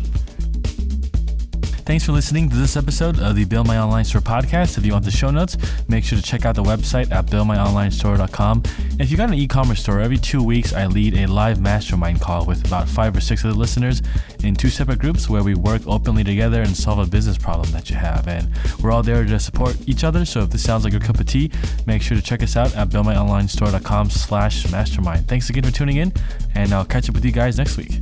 Thanks 1.86 2.04
for 2.04 2.13
listening 2.13 2.50
to 2.50 2.56
this 2.56 2.76
episode 2.76 3.19
of 3.19 3.36
the 3.36 3.45
Build 3.45 3.67
My 3.67 3.78
Online 3.78 4.04
Store 4.04 4.19
podcast. 4.19 4.80
If 4.80 4.88
you 4.88 4.93
want 4.93 5.06
the 5.06 5.12
show 5.12 5.30
notes, 5.30 5.56
make 5.88 6.04
sure 6.04 6.17
to 6.17 6.24
check 6.24 6.43
out 6.43 6.56
the 6.56 6.63
website 6.63 7.12
at 7.12 7.28
buildmyonlinestore.com. 7.28 8.63
If 9.00 9.12
you 9.12 9.17
got 9.17 9.30
an 9.30 9.36
e-commerce 9.36 9.82
store, 9.82 10.00
every 10.00 10.17
two 10.17 10.41
weeks 10.41 10.74
I 10.74 10.88
lead 10.88 11.13
a 11.13 11.28
live 11.28 11.62
mastermind 11.62 12.21
call 12.21 12.48
with 12.48 12.65
about 12.65 12.89
five 12.89 13.15
or 13.15 13.21
six 13.21 13.43
of 13.43 13.54
the 13.54 13.60
listeners 13.60 14.02
in 14.43 14.56
two 14.56 14.69
separate 14.69 14.98
groups 14.98 15.30
where 15.30 15.43
we 15.43 15.54
work 15.54 15.84
openly 15.86 16.24
together 16.24 16.63
and 16.63 16.76
solve 16.76 16.98
a 16.98 17.06
business 17.06 17.38
problem 17.38 17.71
that 17.71 17.88
you 17.88 17.95
have. 17.95 18.28
And 18.28 18.50
we're 18.82 18.91
all 18.91 19.04
there 19.04 19.24
to 19.24 19.39
support 19.39 19.78
each 19.88 20.04
other. 20.04 20.26
So 20.26 20.41
if 20.41 20.50
this 20.50 20.63
sounds 20.63 20.86
like 20.86 20.91
your 20.93 21.02
cup 21.02 21.19
of 21.19 21.28
tea, 21.28 21.52
make 21.86 22.02
sure 22.02 22.17
to 22.17 22.24
check 22.24 22.41
us 22.41 22.58
out 22.58 22.76
at 22.76 22.89
buildmyonlinestore.com 22.89 24.10
slash 24.10 24.71
mastermind. 24.71 25.28
Thanks 25.28 25.52
again 25.52 25.63
for 25.63 25.71
tuning 25.71 25.98
in, 25.98 26.12
and 26.56 26.74
I'll 26.74 26.84
catch 26.84 27.10
up 27.10 27.13
with 27.13 27.26
you 27.26 27.32
guys 27.32 27.60
next 27.60 27.78
week. 27.78 28.00